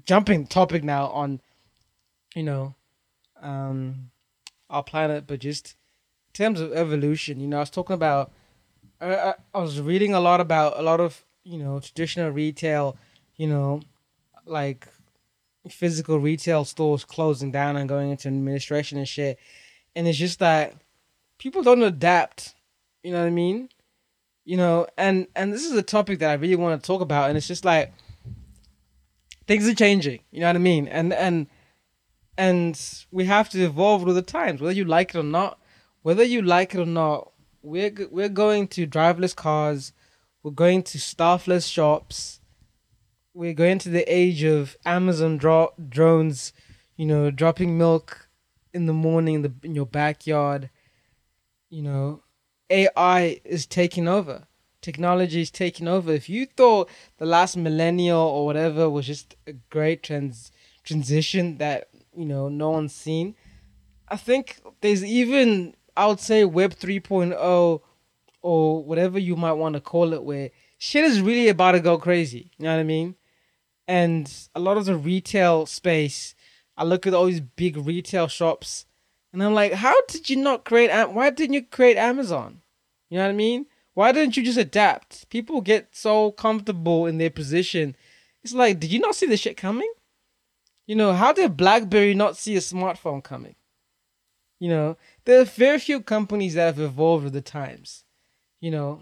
jumping 0.05 0.47
topic 0.47 0.83
now 0.83 1.07
on, 1.07 1.41
you 2.35 2.43
know, 2.43 2.75
um 3.41 4.11
our 4.69 4.83
planet, 4.83 5.27
but 5.27 5.39
just 5.39 5.75
terms 6.33 6.61
of 6.61 6.71
evolution, 6.71 7.39
you 7.39 7.47
know, 7.47 7.57
I 7.57 7.61
was 7.61 7.69
talking 7.69 7.93
about, 7.93 8.31
I, 9.01 9.33
I 9.53 9.59
was 9.59 9.81
reading 9.81 10.13
a 10.13 10.19
lot 10.19 10.39
about 10.39 10.79
a 10.79 10.81
lot 10.81 11.01
of, 11.01 11.25
you 11.43 11.57
know, 11.57 11.79
traditional 11.79 12.29
retail, 12.29 12.97
you 13.35 13.47
know, 13.47 13.81
like 14.45 14.87
physical 15.69 16.19
retail 16.19 16.65
stores 16.65 17.03
closing 17.03 17.51
down 17.51 17.75
and 17.75 17.89
going 17.89 18.11
into 18.11 18.27
administration 18.27 18.97
and 18.97 19.07
shit. 19.07 19.37
And 19.95 20.07
it's 20.07 20.17
just 20.17 20.39
that 20.39 20.75
people 21.37 21.63
don't 21.63 21.83
adapt. 21.83 22.55
You 23.03 23.11
know 23.11 23.19
what 23.19 23.27
I 23.27 23.31
mean? 23.31 23.69
You 24.45 24.57
know, 24.57 24.87
and 24.97 25.27
and 25.35 25.53
this 25.53 25.65
is 25.65 25.73
a 25.73 25.83
topic 25.83 26.19
that 26.19 26.31
I 26.31 26.33
really 26.33 26.55
want 26.55 26.81
to 26.81 26.87
talk 26.87 27.01
about, 27.01 27.29
and 27.29 27.37
it's 27.37 27.47
just 27.47 27.65
like 27.65 27.93
things 29.47 29.67
are 29.67 29.75
changing. 29.75 30.21
You 30.31 30.41
know 30.41 30.47
what 30.47 30.55
I 30.55 30.59
mean? 30.59 30.87
And 30.87 31.13
and 31.13 31.47
and 32.37 33.05
we 33.11 33.25
have 33.25 33.49
to 33.49 33.63
evolve 33.63 34.03
with 34.03 34.15
the 34.15 34.21
times, 34.21 34.61
whether 34.61 34.73
you 34.73 34.85
like 34.85 35.13
it 35.13 35.19
or 35.19 35.23
not 35.23 35.59
whether 36.01 36.23
you 36.23 36.41
like 36.41 36.73
it 36.73 36.79
or 36.79 36.85
not, 36.85 37.31
we're 37.61 37.91
we're 38.09 38.29
going 38.29 38.67
to 38.69 38.87
driverless 38.87 39.35
cars, 39.35 39.93
we're 40.43 40.51
going 40.51 40.83
to 40.83 40.99
staffless 40.99 41.67
shops, 41.67 42.39
we're 43.33 43.53
going 43.53 43.79
to 43.79 43.89
the 43.89 44.03
age 44.11 44.43
of 44.43 44.77
Amazon 44.85 45.37
dro- 45.37 45.73
drones, 45.89 46.53
you 46.95 47.05
know, 47.05 47.29
dropping 47.29 47.77
milk 47.77 48.29
in 48.73 48.85
the 48.85 48.93
morning 48.93 49.35
in, 49.35 49.41
the, 49.41 49.53
in 49.63 49.75
your 49.75 49.85
backyard. 49.85 50.69
You 51.69 51.83
know, 51.83 52.23
AI 52.69 53.41
is 53.43 53.65
taking 53.65 54.07
over. 54.07 54.47
Technology 54.81 55.41
is 55.41 55.51
taking 55.51 55.87
over. 55.87 56.11
If 56.11 56.27
you 56.27 56.45
thought 56.45 56.89
the 57.17 57.25
last 57.25 57.55
millennial 57.55 58.19
or 58.19 58.45
whatever 58.45 58.89
was 58.89 59.05
just 59.05 59.35
a 59.45 59.53
great 59.69 60.03
trans 60.03 60.51
transition 60.83 61.59
that 61.59 61.89
you 62.15 62.25
know 62.25 62.49
no 62.49 62.71
one's 62.71 62.93
seen, 62.93 63.35
I 64.07 64.17
think 64.17 64.59
there's 64.81 65.03
even 65.03 65.75
I 65.95 66.07
would 66.07 66.19
say 66.19 66.45
Web 66.45 66.73
3.0 66.73 67.81
or 68.41 68.83
whatever 68.83 69.19
you 69.19 69.35
might 69.35 69.53
want 69.53 69.75
to 69.75 69.81
call 69.81 70.13
it, 70.13 70.23
where 70.23 70.49
shit 70.77 71.03
is 71.03 71.21
really 71.21 71.47
about 71.47 71.73
to 71.73 71.79
go 71.79 71.97
crazy. 71.97 72.51
You 72.57 72.65
know 72.65 72.73
what 72.73 72.79
I 72.79 72.83
mean? 72.83 73.15
And 73.87 74.31
a 74.55 74.59
lot 74.59 74.77
of 74.77 74.85
the 74.85 74.95
retail 74.95 75.65
space, 75.65 76.33
I 76.81 76.83
look 76.83 77.05
at 77.05 77.13
all 77.13 77.27
these 77.27 77.41
big 77.41 77.77
retail 77.77 78.27
shops, 78.27 78.87
and 79.31 79.43
I'm 79.43 79.53
like, 79.53 79.71
how 79.73 79.93
did 80.07 80.31
you 80.31 80.35
not 80.37 80.65
create? 80.65 80.89
Why 81.11 81.29
didn't 81.29 81.53
you 81.53 81.61
create 81.61 81.95
Amazon? 81.95 82.63
You 83.07 83.19
know 83.19 83.25
what 83.25 83.29
I 83.29 83.33
mean? 83.33 83.67
Why 83.93 84.11
didn't 84.11 84.35
you 84.35 84.43
just 84.43 84.57
adapt? 84.57 85.29
People 85.29 85.61
get 85.61 85.89
so 85.91 86.31
comfortable 86.31 87.05
in 87.05 87.19
their 87.19 87.29
position. 87.29 87.95
It's 88.43 88.53
like, 88.53 88.79
did 88.79 88.91
you 88.91 88.97
not 88.97 89.13
see 89.13 89.27
the 89.27 89.37
shit 89.37 89.57
coming? 89.57 89.93
You 90.87 90.95
know, 90.95 91.13
how 91.13 91.31
did 91.33 91.55
BlackBerry 91.55 92.15
not 92.15 92.35
see 92.35 92.55
a 92.55 92.59
smartphone 92.59 93.23
coming? 93.23 93.53
You 94.59 94.69
know, 94.69 94.97
there 95.25 95.39
are 95.39 95.45
very 95.45 95.77
few 95.77 96.01
companies 96.01 96.55
that 96.55 96.65
have 96.65 96.79
evolved 96.79 97.25
with 97.25 97.33
the 97.33 97.41
times. 97.41 98.05
You 98.59 98.71
know, 98.71 99.01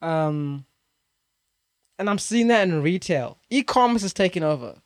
um, 0.00 0.64
and 1.98 2.08
I'm 2.08 2.18
seeing 2.18 2.46
that 2.46 2.66
in 2.66 2.82
retail. 2.82 3.36
E-commerce 3.50 4.04
is 4.04 4.14
taking 4.14 4.42
over. 4.42 4.76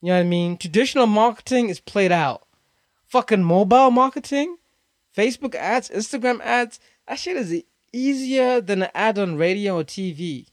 You 0.00 0.08
know 0.08 0.14
what 0.14 0.20
I 0.20 0.24
mean? 0.24 0.56
Traditional 0.56 1.06
marketing 1.06 1.68
is 1.68 1.80
played 1.80 2.12
out. 2.12 2.46
Fucking 3.06 3.42
mobile 3.42 3.90
marketing, 3.90 4.56
Facebook 5.16 5.54
ads, 5.54 5.88
Instagram 5.88 6.40
ads, 6.42 6.78
that 7.08 7.18
shit 7.18 7.36
is 7.36 7.62
easier 7.92 8.60
than 8.60 8.82
an 8.82 8.90
ad 8.94 9.18
on 9.18 9.36
radio 9.36 9.78
or 9.78 9.84
TV. 9.84 10.46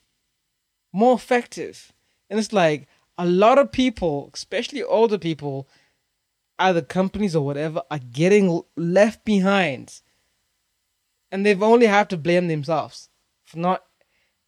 More 0.91 1.13
effective. 1.13 1.93
And 2.29 2.39
it's 2.39 2.51
like 2.51 2.87
a 3.17 3.25
lot 3.25 3.59
of 3.59 3.71
people, 3.71 4.31
especially 4.33 4.83
older 4.83 5.17
people, 5.17 5.67
either 6.59 6.81
companies 6.81 7.35
or 7.35 7.45
whatever 7.45 7.81
are 7.91 7.99
getting 7.99 8.61
left 8.75 9.23
behind 9.23 10.01
and 11.31 11.45
they've 11.45 11.63
only 11.63 11.85
have 11.85 12.07
to 12.07 12.17
blame 12.17 12.47
themselves 12.47 13.09
for 13.45 13.59
not 13.59 13.83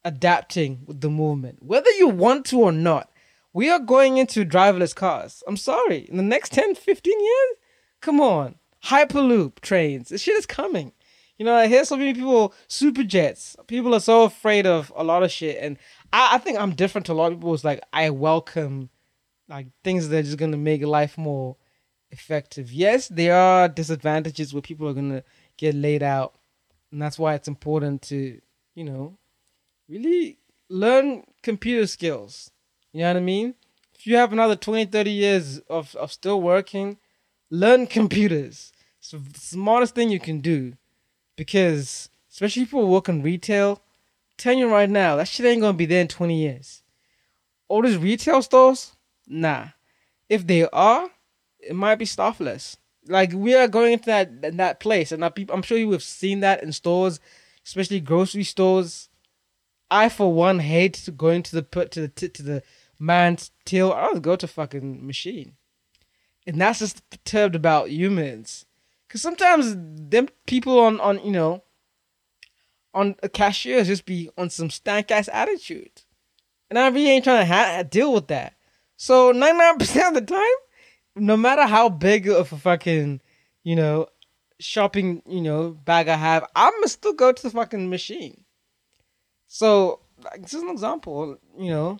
adapting 0.04 0.80
with 0.86 1.00
the 1.00 1.10
movement 1.10 1.62
whether 1.62 1.90
you 1.92 2.08
want 2.08 2.44
to 2.46 2.60
or 2.60 2.72
not 2.72 3.09
we 3.52 3.70
are 3.70 3.78
going 3.78 4.16
into 4.16 4.44
driverless 4.44 4.94
cars. 4.94 5.42
I'm 5.46 5.56
sorry. 5.56 6.06
In 6.08 6.16
the 6.16 6.22
next 6.22 6.52
10 6.52 6.74
15 6.74 7.20
years? 7.20 7.56
Come 8.00 8.20
on. 8.20 8.56
Hyperloop 8.84 9.60
trains. 9.60 10.08
This 10.08 10.22
shit 10.22 10.36
is 10.36 10.46
coming. 10.46 10.92
You 11.36 11.46
know 11.46 11.54
i 11.54 11.68
hear 11.68 11.86
so 11.86 11.96
many 11.96 12.12
people 12.12 12.52
super 12.68 13.02
jets. 13.02 13.56
People 13.66 13.94
are 13.94 14.00
so 14.00 14.24
afraid 14.24 14.66
of 14.66 14.92
a 14.94 15.02
lot 15.02 15.22
of 15.22 15.30
shit. 15.30 15.56
And 15.60 15.78
i, 16.12 16.36
I 16.36 16.38
think 16.38 16.58
i'm 16.58 16.74
different 16.74 17.06
to 17.06 17.12
a 17.12 17.14
lot 17.14 17.32
of 17.32 17.38
people. 17.38 17.54
It's 17.54 17.64
like 17.64 17.80
i 17.92 18.10
welcome 18.10 18.90
like 19.48 19.66
things 19.82 20.08
that 20.08 20.18
are 20.18 20.22
just 20.22 20.38
gonna 20.38 20.56
make 20.56 20.82
life 20.84 21.18
more 21.18 21.56
effective. 22.10 22.72
Yes, 22.72 23.08
there 23.08 23.34
are 23.34 23.68
disadvantages 23.68 24.52
where 24.52 24.62
people 24.62 24.88
are 24.88 24.94
gonna 24.94 25.24
get 25.56 25.74
laid 25.74 26.02
out, 26.02 26.34
and 26.92 27.00
that's 27.02 27.18
why 27.18 27.34
it's 27.34 27.48
important 27.48 28.02
to, 28.02 28.40
you 28.74 28.84
know, 28.84 29.18
really 29.88 30.38
learn 30.68 31.24
computer 31.42 31.86
skills. 31.86 32.50
You 32.92 33.00
know 33.00 33.08
what 33.08 33.16
I 33.16 33.20
mean? 33.20 33.54
If 33.94 34.06
you 34.06 34.16
have 34.16 34.32
another 34.32 34.56
20, 34.56 34.86
30 34.86 35.10
years 35.10 35.58
of, 35.68 35.94
of 35.96 36.12
still 36.12 36.40
working, 36.40 36.98
learn 37.50 37.86
computers. 37.86 38.72
It's 38.98 39.10
the 39.10 39.22
smartest 39.34 39.94
thing 39.94 40.10
you 40.10 40.20
can 40.20 40.40
do. 40.40 40.74
Because 41.36 42.08
especially 42.30 42.64
people 42.64 42.82
who 42.82 42.92
work 42.92 43.08
in 43.08 43.22
retail, 43.22 43.80
telling 44.36 44.58
you 44.58 44.70
right 44.70 44.90
now, 44.90 45.16
that 45.16 45.28
shit 45.28 45.46
ain't 45.46 45.60
gonna 45.60 45.76
be 45.76 45.86
there 45.86 46.00
in 46.00 46.08
20 46.08 46.34
years. 46.34 46.82
All 47.68 47.82
these 47.82 47.96
retail 47.96 48.42
stores, 48.42 48.96
nah. 49.26 49.68
If 50.28 50.46
they 50.46 50.68
are, 50.68 51.10
it 51.58 51.74
might 51.74 51.96
be 51.96 52.04
staffless. 52.04 52.76
Like 53.06 53.32
we 53.32 53.54
are 53.54 53.68
going 53.68 53.94
into 53.94 54.06
that 54.06 54.56
that 54.56 54.80
place, 54.80 55.10
and 55.12 55.24
I'm 55.24 55.62
sure 55.62 55.78
you 55.78 55.90
have 55.92 56.02
seen 56.02 56.40
that 56.40 56.62
in 56.62 56.72
stores, 56.72 57.18
especially 57.64 58.00
grocery 58.00 58.44
stores. 58.44 59.08
I, 59.90 60.08
for 60.08 60.32
one, 60.32 60.60
hate 60.60 61.08
going 61.16 61.42
to 61.44 61.56
the 61.56 61.62
put 61.62 61.90
to 61.92 62.02
the 62.02 62.28
to 62.28 62.42
the 62.42 62.62
man's 63.00 63.50
till. 63.64 63.92
I'll 63.92 64.20
go 64.20 64.36
to 64.36 64.46
fucking 64.46 65.04
machine, 65.04 65.56
and 66.46 66.60
that's 66.60 66.78
just 66.78 67.08
perturbed 67.10 67.56
about 67.56 67.90
humans, 67.90 68.66
because 69.08 69.22
sometimes 69.22 69.74
them 69.76 70.28
people 70.46 70.78
on 70.78 71.00
on 71.00 71.24
you 71.24 71.32
know 71.32 71.64
on 72.94 73.16
a 73.22 73.28
cashier 73.28 73.82
just 73.84 74.04
be 74.04 74.30
on 74.36 74.50
some 74.50 74.70
stank 74.70 75.10
ass 75.10 75.28
attitude, 75.32 76.02
and 76.68 76.78
I 76.78 76.88
really 76.88 77.10
ain't 77.10 77.24
trying 77.24 77.46
to 77.46 77.52
ha- 77.52 77.82
deal 77.82 78.12
with 78.12 78.28
that. 78.28 78.54
So 78.96 79.32
ninety 79.32 79.58
nine 79.58 79.78
percent 79.78 80.16
of 80.16 80.26
the 80.26 80.32
time, 80.32 80.58
no 81.16 81.36
matter 81.36 81.66
how 81.66 81.88
big 81.88 82.28
of 82.28 82.52
a 82.52 82.56
fucking 82.58 83.20
you 83.64 83.76
know 83.76 84.08
shopping 84.58 85.22
you 85.26 85.40
know 85.40 85.70
bag 85.70 86.08
I 86.08 86.16
have, 86.16 86.44
I'm 86.54 86.72
gonna 86.72 86.88
still 86.88 87.14
go 87.14 87.32
to 87.32 87.42
the 87.42 87.50
fucking 87.50 87.88
machine. 87.88 88.44
So 89.46 90.00
like, 90.22 90.42
this 90.42 90.54
is 90.54 90.62
an 90.62 90.68
example. 90.68 91.38
You 91.58 91.70
know, 91.70 91.98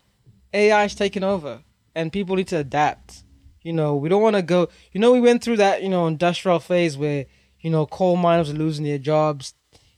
AI 0.53 0.85
is 0.85 0.95
taking 0.95 1.25
over, 1.25 1.63
and 1.95 2.13
people 2.13 2.37
need 2.37 2.49
to 2.49 2.59
adapt. 2.59 3.23
You 3.63 3.73
know, 3.73 3.95
we 3.97 4.09
don't 4.09 4.23
want 4.23 4.37
to 4.37 4.43
go. 4.43 4.69
You 4.93 5.01
know, 5.01 5.13
we 5.13 5.21
went 5.21 5.43
through 5.45 5.59
that 5.59 5.83
you 5.83 5.89
know 5.89 6.07
industrial 6.07 6.61
phase 6.61 6.97
where 6.97 7.27
you 7.61 7.71
know 7.71 7.87
coal 7.87 8.17
miners 8.17 8.53
were 8.53 8.59
losing 8.59 8.85
their 8.85 8.99
jobs. 8.99 9.55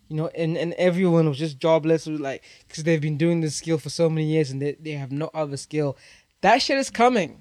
You 0.09 0.17
know, 0.17 0.29
and, 0.37 0.59
and 0.59 0.75
everyone 0.75 1.27
was 1.27 1.39
just 1.39 1.59
jobless, 1.59 2.07
was 2.07 2.21
like 2.21 2.45
because 2.69 2.85
they've 2.85 3.01
been 3.01 3.17
doing 3.17 3.41
this 3.41 3.57
skill 3.57 3.79
for 3.79 3.89
so 3.89 4.11
many 4.11 4.27
years 4.27 4.51
and 4.51 4.61
they, 4.61 4.77
they 4.79 4.91
have 4.91 5.11
no 5.11 5.31
other 5.33 5.57
skill. 5.57 5.97
That 6.43 6.61
shit 6.61 6.77
is 6.77 6.91
coming. 6.91 7.41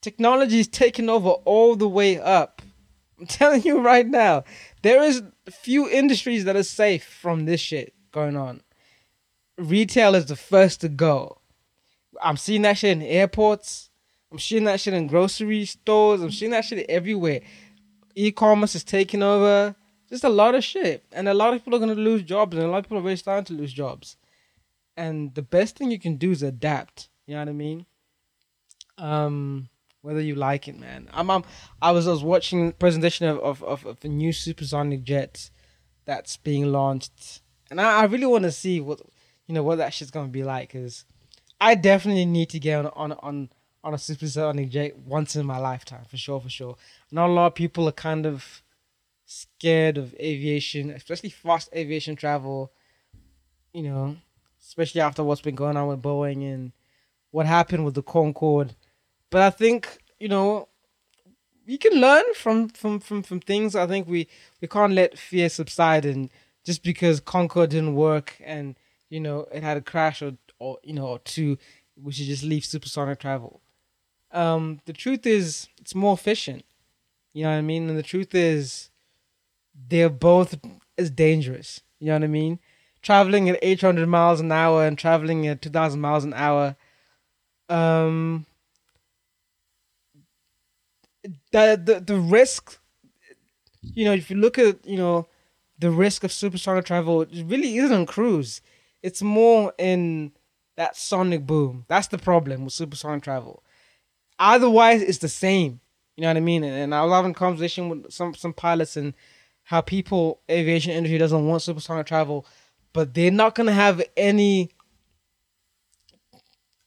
Technology 0.00 0.60
is 0.60 0.68
taking 0.68 1.10
over 1.10 1.30
all 1.30 1.76
the 1.76 1.88
way 1.88 2.18
up. 2.18 2.62
I'm 3.20 3.26
telling 3.26 3.62
you 3.62 3.80
right 3.80 4.06
now, 4.06 4.44
there 4.82 5.02
is 5.02 5.22
few 5.50 5.88
industries 5.88 6.44
that 6.44 6.56
are 6.56 6.62
safe 6.62 7.04
from 7.04 7.44
this 7.44 7.60
shit 7.60 7.94
going 8.10 8.36
on. 8.36 8.62
Retail 9.58 10.14
is 10.14 10.26
the 10.26 10.36
first 10.36 10.80
to 10.80 10.88
go. 10.88 11.38
I'm 12.22 12.36
seeing 12.36 12.62
that 12.62 12.78
shit 12.78 12.92
in 12.92 13.02
airports. 13.02 13.90
I'm 14.30 14.38
seeing 14.38 14.64
that 14.64 14.80
shit 14.80 14.94
in 14.94 15.06
grocery 15.06 15.64
stores. 15.64 16.22
I'm 16.22 16.30
seeing 16.30 16.50
that 16.50 16.64
shit 16.64 16.88
everywhere. 16.88 17.40
E-commerce 18.14 18.74
is 18.74 18.84
taking 18.84 19.22
over. 19.22 19.74
Just 20.08 20.24
a 20.24 20.28
lot 20.28 20.54
of 20.54 20.62
shit, 20.62 21.04
and 21.12 21.28
a 21.28 21.34
lot 21.34 21.54
of 21.54 21.60
people 21.60 21.74
are 21.74 21.80
gonna 21.80 21.94
lose 21.94 22.22
jobs, 22.22 22.56
and 22.56 22.64
a 22.64 22.68
lot 22.68 22.78
of 22.78 22.84
people 22.84 22.98
are 22.98 23.02
really 23.02 23.16
starting 23.16 23.44
to 23.46 23.54
lose 23.54 23.72
jobs. 23.72 24.16
And 24.96 25.34
the 25.34 25.42
best 25.42 25.76
thing 25.76 25.90
you 25.90 25.98
can 25.98 26.16
do 26.16 26.30
is 26.30 26.42
adapt. 26.42 27.08
You 27.26 27.34
know 27.34 27.40
what 27.40 27.48
I 27.48 27.52
mean? 27.52 27.86
Um, 28.98 29.68
whether 30.02 30.20
you 30.20 30.34
like 30.34 30.68
it, 30.68 30.78
man. 30.78 31.08
I'm, 31.12 31.30
I'm 31.30 31.42
I 31.80 31.90
was 31.90 32.06
I 32.06 32.10
was 32.10 32.22
watching 32.22 32.72
presentation 32.72 33.26
of 33.26 33.38
of, 33.40 33.62
of, 33.64 33.86
of 33.86 34.04
a 34.04 34.08
new 34.08 34.32
supersonic 34.32 35.02
jet 35.02 35.50
that's 36.04 36.36
being 36.36 36.70
launched, 36.70 37.40
and 37.70 37.80
I, 37.80 38.02
I 38.02 38.04
really 38.04 38.26
want 38.26 38.44
to 38.44 38.52
see 38.52 38.80
what 38.80 39.00
you 39.46 39.54
know 39.54 39.62
what 39.62 39.78
that 39.78 39.94
shit's 39.94 40.10
gonna 40.10 40.28
be 40.28 40.44
like, 40.44 40.72
cause 40.72 41.06
I 41.60 41.74
definitely 41.74 42.26
need 42.26 42.50
to 42.50 42.58
get 42.58 42.84
on 42.84 42.92
on 42.94 43.12
on 43.12 43.50
on 43.82 43.94
a 43.94 43.98
supersonic 43.98 44.70
jet 44.70 44.96
once 44.98 45.36
in 45.36 45.44
my 45.46 45.58
lifetime 45.58 46.04
for 46.08 46.16
sure, 46.16 46.40
for 46.40 46.48
sure. 46.48 46.76
Not 47.10 47.28
a 47.28 47.32
lot 47.32 47.46
of 47.48 47.54
people 47.54 47.88
are 47.88 47.92
kind 47.92 48.26
of 48.26 48.62
scared 49.26 49.98
of 49.98 50.14
aviation, 50.14 50.90
especially 50.90 51.30
fast 51.30 51.68
aviation 51.74 52.16
travel. 52.16 52.72
You 53.72 53.82
know, 53.82 54.16
especially 54.60 55.00
after 55.00 55.24
what's 55.24 55.40
been 55.40 55.54
going 55.54 55.76
on 55.76 55.88
with 55.88 56.02
Boeing 56.02 56.42
and 56.52 56.72
what 57.30 57.46
happened 57.46 57.84
with 57.84 57.94
the 57.94 58.02
Concorde. 58.02 58.74
But 59.30 59.42
I 59.42 59.50
think 59.50 59.98
you 60.18 60.28
know 60.28 60.68
we 61.66 61.78
can 61.78 62.00
learn 62.00 62.24
from 62.34 62.68
from 62.68 63.00
from 63.00 63.22
from 63.22 63.40
things. 63.40 63.74
I 63.74 63.86
think 63.86 64.06
we 64.08 64.28
we 64.60 64.68
can't 64.68 64.92
let 64.92 65.18
fear 65.18 65.48
subside 65.48 66.04
and 66.04 66.30
just 66.64 66.82
because 66.82 67.20
Concorde 67.20 67.70
didn't 67.70 67.94
work 67.94 68.36
and 68.44 68.76
you 69.10 69.20
know 69.20 69.46
it 69.52 69.62
had 69.62 69.76
a 69.76 69.82
crash 69.82 70.22
or 70.22 70.36
or 70.64 70.78
you 70.82 70.94
know 70.94 71.06
or 71.06 71.18
two, 71.18 71.58
we 72.02 72.12
should 72.12 72.26
just 72.26 72.42
leave 72.42 72.64
supersonic 72.64 73.18
travel. 73.20 73.60
Um, 74.32 74.80
the 74.86 74.92
truth 74.92 75.26
is, 75.26 75.68
it's 75.80 75.94
more 75.94 76.14
efficient. 76.14 76.64
You 77.32 77.44
know 77.44 77.50
what 77.50 77.58
I 77.58 77.62
mean? 77.62 77.88
And 77.88 77.98
the 77.98 78.02
truth 78.02 78.34
is, 78.34 78.90
they're 79.88 80.08
both 80.10 80.58
as 80.96 81.10
dangerous. 81.10 81.80
You 82.00 82.08
know 82.08 82.14
what 82.14 82.24
I 82.24 82.28
mean? 82.28 82.58
Traveling 83.02 83.48
at 83.50 83.58
800 83.62 84.08
miles 84.08 84.40
an 84.40 84.50
hour 84.50 84.86
and 84.86 84.98
traveling 84.98 85.46
at 85.46 85.62
2,000 85.62 86.00
miles 86.00 86.24
an 86.24 86.34
hour. 86.34 86.76
Um, 87.68 88.46
the, 91.52 91.80
the 91.82 92.00
the 92.00 92.18
risk, 92.18 92.78
you 93.82 94.04
know, 94.04 94.12
if 94.12 94.30
you 94.30 94.36
look 94.36 94.58
at 94.58 94.84
you 94.86 94.96
know, 94.96 95.28
the 95.78 95.90
risk 95.90 96.24
of 96.24 96.32
supersonic 96.32 96.84
travel, 96.84 97.24
really 97.44 97.76
isn't 97.78 97.96
on 97.96 98.06
cruise. 98.06 98.60
It's 99.02 99.22
more 99.22 99.72
in 99.78 100.32
that 100.76 100.96
sonic 100.96 101.46
boom. 101.46 101.84
That's 101.88 102.08
the 102.08 102.18
problem 102.18 102.64
with 102.64 102.72
supersonic 102.72 103.22
travel. 103.22 103.62
Otherwise, 104.38 105.02
it's 105.02 105.18
the 105.18 105.28
same. 105.28 105.80
You 106.16 106.22
know 106.22 106.28
what 106.28 106.36
I 106.36 106.40
mean? 106.40 106.64
And, 106.64 106.74
and 106.74 106.94
I 106.94 107.02
was 107.02 107.12
having 107.12 107.34
conversation 107.34 107.88
with 107.88 108.12
some 108.12 108.34
some 108.34 108.52
pilots 108.52 108.96
and 108.96 109.14
how 109.64 109.80
people 109.80 110.40
aviation 110.50 110.92
industry 110.92 111.18
doesn't 111.18 111.46
want 111.46 111.62
supersonic 111.62 112.06
travel, 112.06 112.46
but 112.92 113.14
they're 113.14 113.30
not 113.30 113.54
gonna 113.54 113.72
have 113.72 114.02
any. 114.16 114.70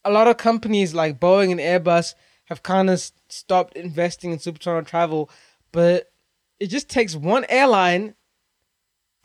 A 0.04 0.10
lot 0.10 0.28
of 0.28 0.36
companies 0.36 0.94
like 0.94 1.20
Boeing 1.20 1.50
and 1.50 1.60
Airbus 1.60 2.14
have 2.46 2.62
kind 2.62 2.88
of 2.88 3.02
stopped 3.28 3.76
investing 3.76 4.32
in 4.32 4.38
supersonic 4.38 4.86
travel, 4.86 5.28
but 5.72 6.10
it 6.58 6.68
just 6.68 6.88
takes 6.88 7.14
one 7.14 7.44
airline 7.48 8.14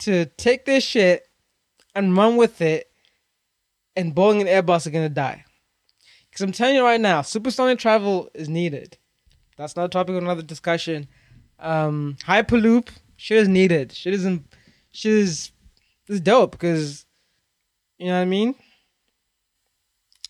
to 0.00 0.26
take 0.36 0.64
this 0.66 0.84
shit 0.84 1.26
and 1.94 2.16
run 2.16 2.36
with 2.36 2.60
it, 2.60 2.90
and 3.96 4.14
Boeing 4.14 4.40
and 4.40 4.48
Airbus 4.48 4.86
are 4.86 4.90
gonna 4.90 5.08
die. 5.08 5.44
Because 6.30 6.42
I'm 6.42 6.52
telling 6.52 6.74
you 6.74 6.82
right 6.82 7.00
now, 7.00 7.22
supersonic 7.22 7.78
travel 7.78 8.28
is 8.34 8.48
needed. 8.48 8.98
That's 9.56 9.76
not 9.76 9.84
a 9.84 9.88
topic 9.88 10.16
of 10.16 10.22
another 10.22 10.42
discussion. 10.42 11.06
Um, 11.60 12.16
Hyperloop 12.24 12.88
shit 13.16 13.38
is 13.38 13.48
needed. 13.48 13.92
Shit 13.92 14.14
isn't. 14.14 14.44
Shit 14.92 15.12
is 15.12 15.52
is 16.08 16.20
dope 16.20 16.52
because 16.52 17.06
you 17.98 18.06
know 18.06 18.14
what 18.16 18.22
I 18.22 18.26
mean. 18.26 18.54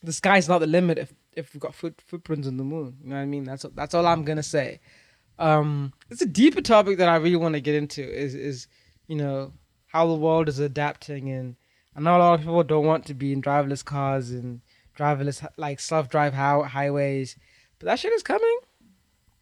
The 0.02 0.12
sky's 0.12 0.48
not 0.48 0.58
the 0.58 0.66
limit 0.66 0.98
if 0.98 1.14
if 1.32 1.52
we've 1.52 1.60
got 1.60 1.74
foot, 1.74 2.00
footprints 2.06 2.46
on 2.46 2.56
the 2.56 2.64
moon. 2.64 2.96
You 3.02 3.10
know 3.10 3.16
what 3.16 3.22
I 3.22 3.26
mean? 3.26 3.44
That's 3.44 3.64
that's 3.74 3.94
all 3.94 4.06
I'm 4.06 4.24
gonna 4.24 4.42
say. 4.42 4.80
Um, 5.38 5.92
it's 6.10 6.22
a 6.22 6.26
deeper 6.26 6.60
topic 6.60 6.98
that 6.98 7.08
I 7.08 7.16
really 7.16 7.36
want 7.36 7.54
to 7.54 7.60
get 7.60 7.74
into. 7.74 8.02
Is 8.02 8.34
is 8.34 8.66
you 9.06 9.16
know 9.16 9.52
how 9.86 10.06
the 10.06 10.14
world 10.14 10.48
is 10.48 10.58
adapting, 10.58 11.30
and 11.30 11.56
I 11.97 12.01
know 12.01 12.16
a 12.16 12.18
lot 12.18 12.34
of 12.34 12.40
people 12.40 12.62
don't 12.64 12.86
want 12.86 13.07
to 13.07 13.14
be 13.14 13.32
in 13.32 13.40
driverless 13.40 13.84
cars 13.84 14.30
and 14.30 14.61
driverless 14.99 15.47
like 15.57 15.80
self-drive 15.80 16.34
how, 16.34 16.62
highways, 16.62 17.36
but 17.78 17.86
that 17.86 17.99
shit 17.99 18.12
is 18.12 18.22
coming. 18.22 18.59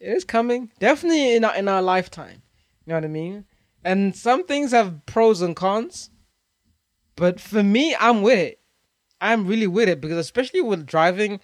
It 0.00 0.10
is 0.16 0.24
coming. 0.24 0.70
Definitely 0.78 1.36
in 1.36 1.44
our 1.44 1.54
in 1.54 1.68
our 1.68 1.82
lifetime. 1.82 2.42
You 2.84 2.90
know 2.90 2.96
what 2.96 3.04
I 3.04 3.08
mean? 3.08 3.44
And 3.84 4.14
some 4.14 4.44
things 4.44 4.72
have 4.72 5.06
pros 5.06 5.40
and 5.40 5.56
cons, 5.56 6.10
but 7.16 7.40
for 7.40 7.62
me, 7.62 7.96
I'm 7.98 8.22
with 8.22 8.38
it. 8.38 8.60
I'm 9.20 9.46
really 9.46 9.68
with 9.68 9.88
it 9.88 10.00
because 10.00 10.18
especially 10.18 10.60
with 10.60 10.86
driving, 10.86 11.40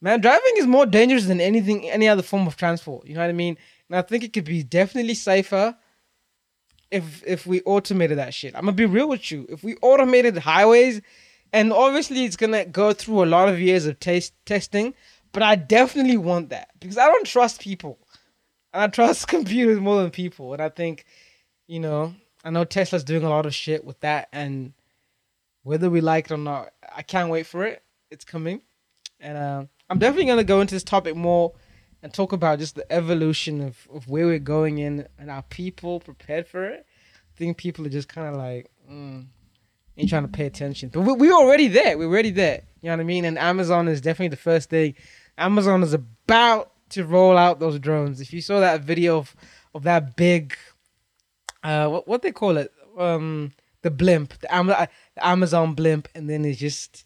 man, 0.00 0.20
driving 0.20 0.52
is 0.56 0.66
more 0.66 0.86
dangerous 0.86 1.26
than 1.26 1.40
anything, 1.40 1.88
any 1.88 2.06
other 2.06 2.22
form 2.22 2.46
of 2.46 2.56
transport. 2.56 3.06
You 3.06 3.14
know 3.14 3.20
what 3.20 3.30
I 3.30 3.32
mean? 3.32 3.56
And 3.88 3.96
I 3.96 4.02
think 4.02 4.22
it 4.22 4.32
could 4.32 4.44
be 4.44 4.62
definitely 4.62 5.14
safer 5.14 5.76
if 6.90 7.22
if 7.26 7.46
we 7.46 7.60
automated 7.62 8.18
that 8.18 8.34
shit. 8.34 8.54
I'm 8.54 8.62
gonna 8.62 8.72
be 8.72 8.86
real 8.86 9.08
with 9.08 9.30
you. 9.30 9.46
If 9.48 9.62
we 9.62 9.76
automated 9.82 10.36
highways, 10.38 11.00
and 11.52 11.72
obviously 11.72 12.24
it's 12.24 12.36
gonna 12.36 12.64
go 12.64 12.92
through 12.92 13.24
a 13.24 13.26
lot 13.26 13.48
of 13.48 13.60
years 13.60 13.86
of 13.86 14.00
taste 14.00 14.34
testing, 14.46 14.94
but 15.32 15.42
I 15.42 15.56
definitely 15.56 16.16
want 16.16 16.50
that 16.50 16.70
because 16.80 16.98
I 16.98 17.06
don't 17.06 17.26
trust 17.26 17.60
people, 17.60 17.98
and 18.72 18.82
I 18.82 18.86
trust 18.88 19.28
computers 19.28 19.80
more 19.80 20.00
than 20.00 20.10
people. 20.10 20.52
And 20.52 20.62
I 20.62 20.68
think, 20.68 21.04
you 21.66 21.80
know, 21.80 22.14
I 22.44 22.50
know 22.50 22.64
Tesla's 22.64 23.04
doing 23.04 23.24
a 23.24 23.30
lot 23.30 23.46
of 23.46 23.54
shit 23.54 23.84
with 23.84 24.00
that, 24.00 24.28
and 24.32 24.72
whether 25.62 25.90
we 25.90 26.00
like 26.00 26.26
it 26.26 26.34
or 26.34 26.38
not, 26.38 26.72
I 26.94 27.02
can't 27.02 27.30
wait 27.30 27.46
for 27.46 27.64
it. 27.64 27.82
It's 28.10 28.24
coming, 28.24 28.62
and 29.20 29.36
uh, 29.36 29.64
I'm 29.90 29.98
definitely 29.98 30.26
gonna 30.26 30.44
go 30.44 30.60
into 30.60 30.74
this 30.74 30.84
topic 30.84 31.14
more 31.14 31.52
and 32.02 32.12
talk 32.12 32.32
about 32.32 32.58
just 32.58 32.74
the 32.74 32.90
evolution 32.92 33.60
of, 33.60 33.88
of 33.92 34.08
where 34.08 34.26
we're 34.26 34.38
going 34.38 34.78
in 34.78 35.06
and 35.18 35.30
are 35.30 35.42
people 35.42 36.00
prepared 36.00 36.46
for 36.46 36.64
it. 36.64 36.86
I 36.86 37.38
think 37.38 37.56
people 37.56 37.86
are 37.86 37.90
just 37.90 38.08
kind 38.08 38.28
of 38.28 38.36
like, 38.36 38.70
mm, 38.90 39.26
ain't 39.96 40.08
trying 40.08 40.22
to 40.22 40.28
pay 40.28 40.46
attention. 40.46 40.90
But 40.90 41.02
we, 41.02 41.12
we're 41.12 41.32
already 41.32 41.68
there. 41.68 41.98
We're 41.98 42.08
already 42.08 42.30
there. 42.30 42.62
You 42.80 42.88
know 42.88 42.96
what 42.96 43.00
I 43.00 43.04
mean? 43.04 43.24
And 43.24 43.38
Amazon 43.38 43.88
is 43.88 44.00
definitely 44.00 44.28
the 44.28 44.36
first 44.36 44.70
thing. 44.70 44.94
Amazon 45.36 45.82
is 45.82 45.92
about 45.92 46.72
to 46.90 47.04
roll 47.04 47.36
out 47.36 47.60
those 47.60 47.78
drones. 47.78 48.20
If 48.20 48.32
you 48.32 48.40
saw 48.40 48.60
that 48.60 48.82
video 48.82 49.18
of, 49.18 49.34
of 49.74 49.82
that 49.82 50.16
big, 50.16 50.56
uh, 51.62 51.88
what 51.88 52.08
what 52.08 52.22
they 52.22 52.32
call 52.32 52.56
it, 52.56 52.72
um, 52.96 53.52
the 53.82 53.90
blimp, 53.90 54.38
the, 54.40 54.54
Am- 54.54 54.66
the 54.66 54.88
Amazon 55.20 55.74
blimp, 55.74 56.08
and 56.14 56.28
then 56.28 56.44
it's 56.44 56.58
just 56.58 57.04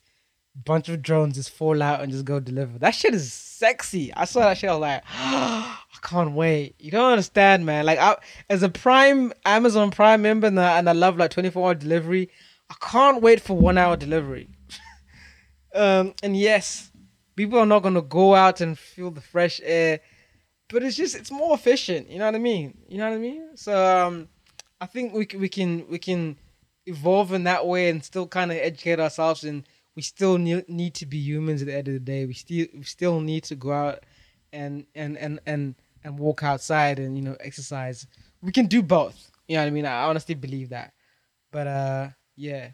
bunch 0.54 0.88
of 0.88 1.02
drones 1.02 1.36
just 1.36 1.50
fall 1.50 1.82
out 1.82 2.00
and 2.00 2.12
just 2.12 2.24
go 2.24 2.40
deliver. 2.40 2.78
That 2.78 2.94
shit 2.94 3.14
is 3.14 3.32
sexy. 3.32 4.12
I 4.14 4.24
saw 4.24 4.40
that 4.40 4.58
shit. 4.58 4.70
I 4.70 4.74
was 4.74 4.80
like, 4.80 5.02
I 5.08 5.78
can't 6.02 6.32
wait. 6.32 6.74
You 6.78 6.90
don't 6.90 7.12
understand, 7.12 7.64
man. 7.64 7.86
Like, 7.86 7.98
I, 7.98 8.16
as 8.50 8.62
a 8.62 8.68
Prime 8.68 9.32
Amazon 9.44 9.90
Prime 9.90 10.22
member, 10.22 10.48
and 10.48 10.60
I, 10.60 10.78
and 10.78 10.88
I 10.88 10.92
love 10.92 11.16
like 11.16 11.30
twenty 11.30 11.50
four 11.50 11.68
hour 11.68 11.74
delivery. 11.74 12.30
I 12.70 12.74
can't 12.80 13.22
wait 13.22 13.40
for 13.40 13.56
one 13.56 13.78
hour 13.78 13.96
delivery. 13.96 14.48
um, 15.74 16.14
and 16.22 16.36
yes, 16.36 16.90
people 17.36 17.58
are 17.58 17.66
not 17.66 17.82
gonna 17.82 18.02
go 18.02 18.34
out 18.34 18.60
and 18.60 18.78
feel 18.78 19.10
the 19.10 19.20
fresh 19.20 19.60
air, 19.62 20.00
but 20.68 20.82
it's 20.82 20.96
just 20.96 21.14
it's 21.14 21.30
more 21.30 21.54
efficient. 21.54 22.10
You 22.10 22.18
know 22.18 22.26
what 22.26 22.34
I 22.34 22.38
mean? 22.38 22.78
You 22.88 22.98
know 22.98 23.08
what 23.08 23.16
I 23.16 23.20
mean? 23.20 23.56
So 23.56 24.06
um, 24.06 24.28
I 24.80 24.86
think 24.86 25.14
we 25.14 25.26
we 25.38 25.48
can 25.48 25.86
we 25.88 25.98
can 25.98 26.36
evolve 26.86 27.32
in 27.32 27.44
that 27.44 27.66
way 27.66 27.88
and 27.88 28.04
still 28.04 28.26
kind 28.26 28.50
of 28.50 28.58
educate 28.58 28.98
ourselves 28.98 29.44
and 29.44 29.64
we 29.94 30.02
still 30.02 30.38
need, 30.38 30.68
need 30.68 30.94
to 30.94 31.06
be 31.06 31.18
humans 31.18 31.62
at 31.62 31.66
the 31.66 31.74
end 31.74 31.88
of 31.88 31.94
the 31.94 32.00
day. 32.00 32.26
We 32.26 32.34
still 32.34 32.66
we 32.74 32.82
still 32.84 33.20
need 33.20 33.44
to 33.44 33.54
go 33.54 33.72
out 33.72 34.04
and 34.52 34.86
and 34.94 35.16
and 35.18 35.40
and 35.46 35.74
and 36.04 36.18
walk 36.18 36.42
outside 36.42 36.98
and 36.98 37.16
you 37.16 37.22
know 37.22 37.36
exercise. 37.40 38.06
We 38.40 38.52
can 38.52 38.66
do 38.66 38.82
both. 38.82 39.30
You 39.48 39.56
know 39.56 39.62
what 39.62 39.68
i 39.68 39.70
mean? 39.70 39.86
I 39.86 40.04
honestly 40.04 40.34
believe 40.34 40.70
that. 40.70 40.92
But 41.50 41.66
uh 41.66 42.08
yeah. 42.36 42.70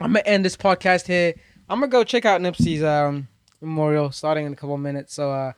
I'm 0.00 0.12
gonna 0.12 0.22
end 0.26 0.44
this 0.44 0.56
podcast 0.56 1.06
here. 1.06 1.34
I'm 1.68 1.80
gonna 1.80 1.90
go 1.90 2.04
check 2.04 2.24
out 2.24 2.40
nipsey's 2.40 2.82
um 2.82 3.28
memorial 3.60 4.10
starting 4.10 4.46
in 4.46 4.52
a 4.52 4.56
couple 4.56 4.76
minutes. 4.78 5.14
So 5.14 5.30
uh 5.30 5.52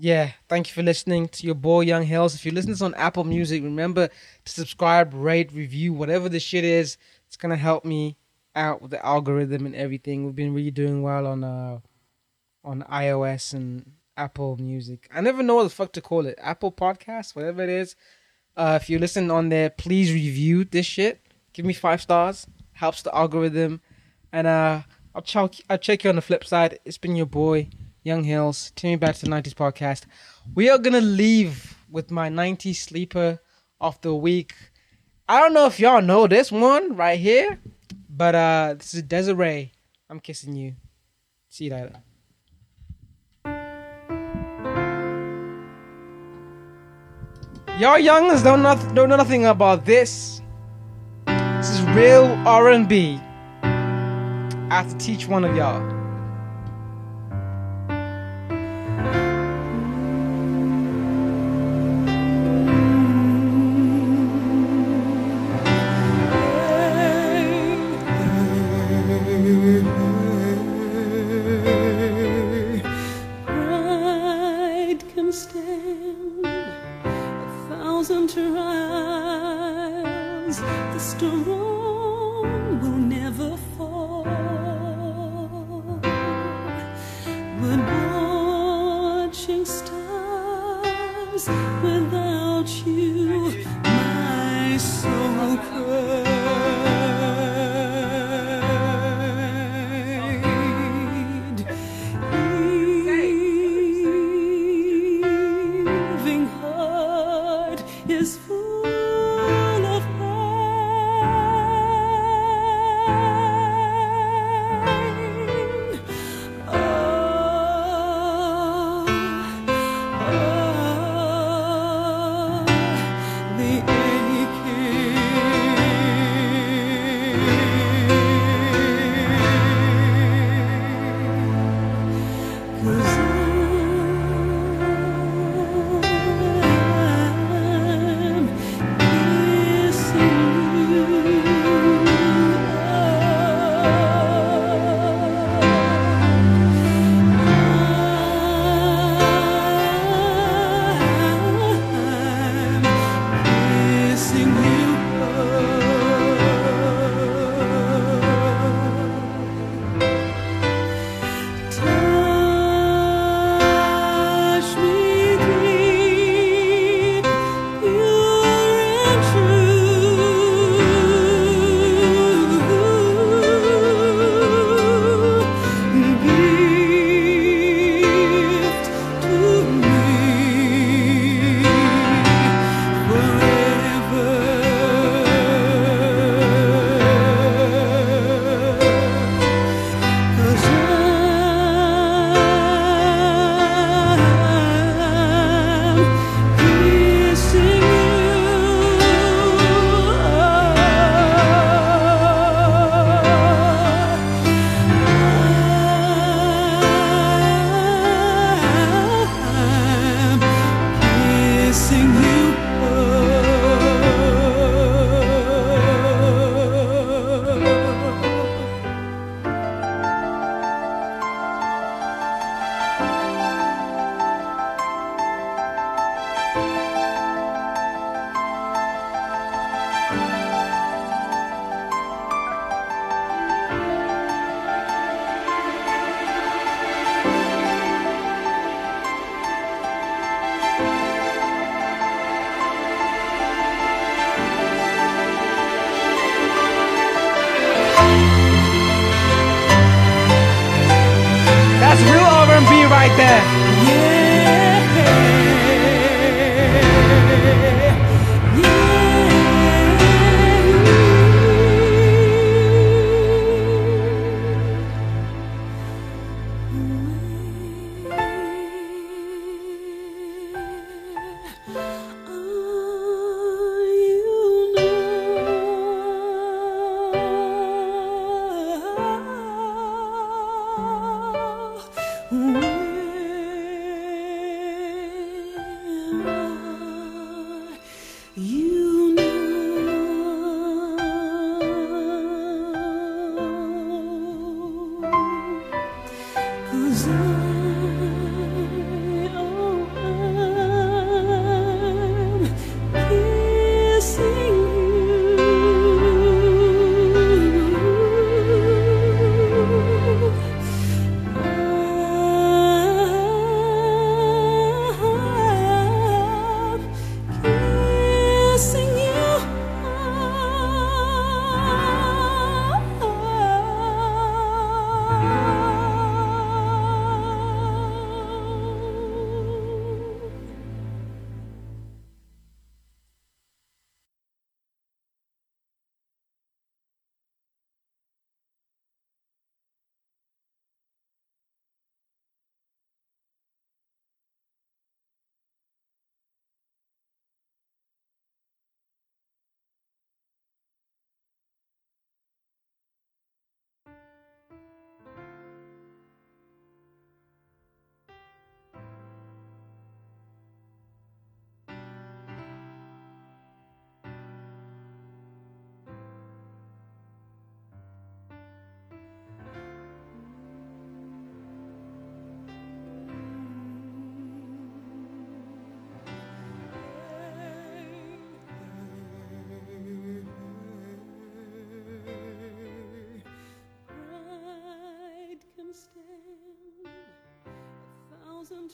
yeah, 0.00 0.32
thank 0.48 0.68
you 0.68 0.74
for 0.74 0.82
listening 0.82 1.28
to 1.28 1.46
your 1.46 1.56
boy 1.56 1.80
Young 1.80 2.04
Hills. 2.04 2.34
If 2.34 2.46
you 2.46 2.52
listen 2.52 2.68
to 2.68 2.74
this 2.74 2.82
on 2.82 2.94
Apple 2.94 3.24
Music, 3.24 3.64
remember 3.64 4.08
to 4.08 4.52
subscribe, 4.52 5.12
rate, 5.12 5.50
review, 5.52 5.92
whatever 5.92 6.28
the 6.28 6.38
shit 6.38 6.62
is. 6.62 6.98
It's 7.26 7.36
gonna 7.36 7.56
help 7.56 7.84
me 7.84 8.17
out 8.58 8.82
with 8.82 8.90
the 8.90 9.04
algorithm 9.04 9.64
and 9.64 9.74
everything. 9.74 10.24
We've 10.24 10.34
been 10.34 10.52
really 10.52 10.70
doing 10.70 11.02
well 11.02 11.26
on 11.26 11.44
uh 11.44 11.78
on 12.64 12.82
iOS 12.90 13.54
and 13.54 13.92
Apple 14.16 14.56
Music. 14.56 15.08
I 15.14 15.20
never 15.20 15.42
know 15.42 15.54
what 15.54 15.64
the 15.64 15.70
fuck 15.70 15.92
to 15.92 16.00
call 16.00 16.26
it. 16.26 16.38
Apple 16.42 16.72
Podcast, 16.72 17.34
whatever 17.36 17.62
it 17.62 17.70
is. 17.70 17.94
Uh, 18.56 18.78
if 18.80 18.90
you 18.90 18.98
listen 18.98 19.30
on 19.30 19.48
there, 19.48 19.70
please 19.70 20.12
review 20.12 20.64
this 20.64 20.84
shit. 20.84 21.24
Give 21.52 21.64
me 21.64 21.72
five 21.72 22.02
stars. 22.02 22.46
Helps 22.72 23.02
the 23.02 23.14
algorithm. 23.14 23.80
And 24.32 24.46
uh, 24.46 24.82
I'll 25.14 25.22
check. 25.22 25.54
I'll 25.70 25.78
check 25.78 26.04
you 26.04 26.10
on 26.10 26.16
the 26.16 26.22
flip 26.22 26.44
side. 26.44 26.80
It's 26.84 26.98
been 26.98 27.16
your 27.16 27.26
boy. 27.26 27.68
Young 28.02 28.24
Hills, 28.24 28.72
Me 28.82 28.96
Back 28.96 29.16
to 29.16 29.26
the 29.26 29.30
90s 29.30 29.54
podcast. 29.54 30.04
We 30.54 30.70
are 30.70 30.78
gonna 30.78 31.00
leave 31.00 31.76
with 31.90 32.10
my 32.10 32.30
90s 32.30 32.76
sleeper 32.76 33.40
of 33.80 34.00
the 34.00 34.14
week. 34.14 34.54
I 35.28 35.40
don't 35.40 35.52
know 35.52 35.66
if 35.66 35.78
y'all 35.78 36.00
know 36.00 36.26
this 36.26 36.50
one 36.50 36.96
right 36.96 37.18
here, 37.18 37.60
but 38.18 38.34
uh 38.34 38.74
this 38.76 38.94
is 38.94 39.02
Des'ree. 39.04 39.70
I'm 40.10 40.18
kissing 40.18 40.56
you. 40.56 40.74
See 41.48 41.66
you 41.66 41.70
later. 41.70 42.02
Y'all 47.78 47.98
youngers 47.98 48.42
don't 48.42 48.62
don't 48.94 49.08
know 49.08 49.16
nothing 49.16 49.46
about 49.46 49.84
this. 49.84 50.42
This 51.26 51.70
is 51.70 51.82
real 51.94 52.26
R&B. 52.44 53.20
I 53.62 54.82
have 54.82 54.90
to 54.90 54.98
teach 54.98 55.28
one 55.28 55.44
of 55.44 55.54
y'all. 55.56 55.97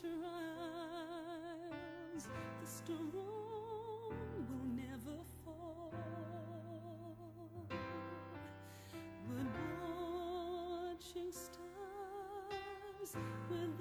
trials, 0.04 0.28
the 2.60 2.66
storm 2.66 3.12
will 4.48 4.68
never 4.76 5.16
fall. 5.44 5.94
We're 9.26 9.52
watching 9.80 11.32
stars 11.32 13.10
with 13.48 13.80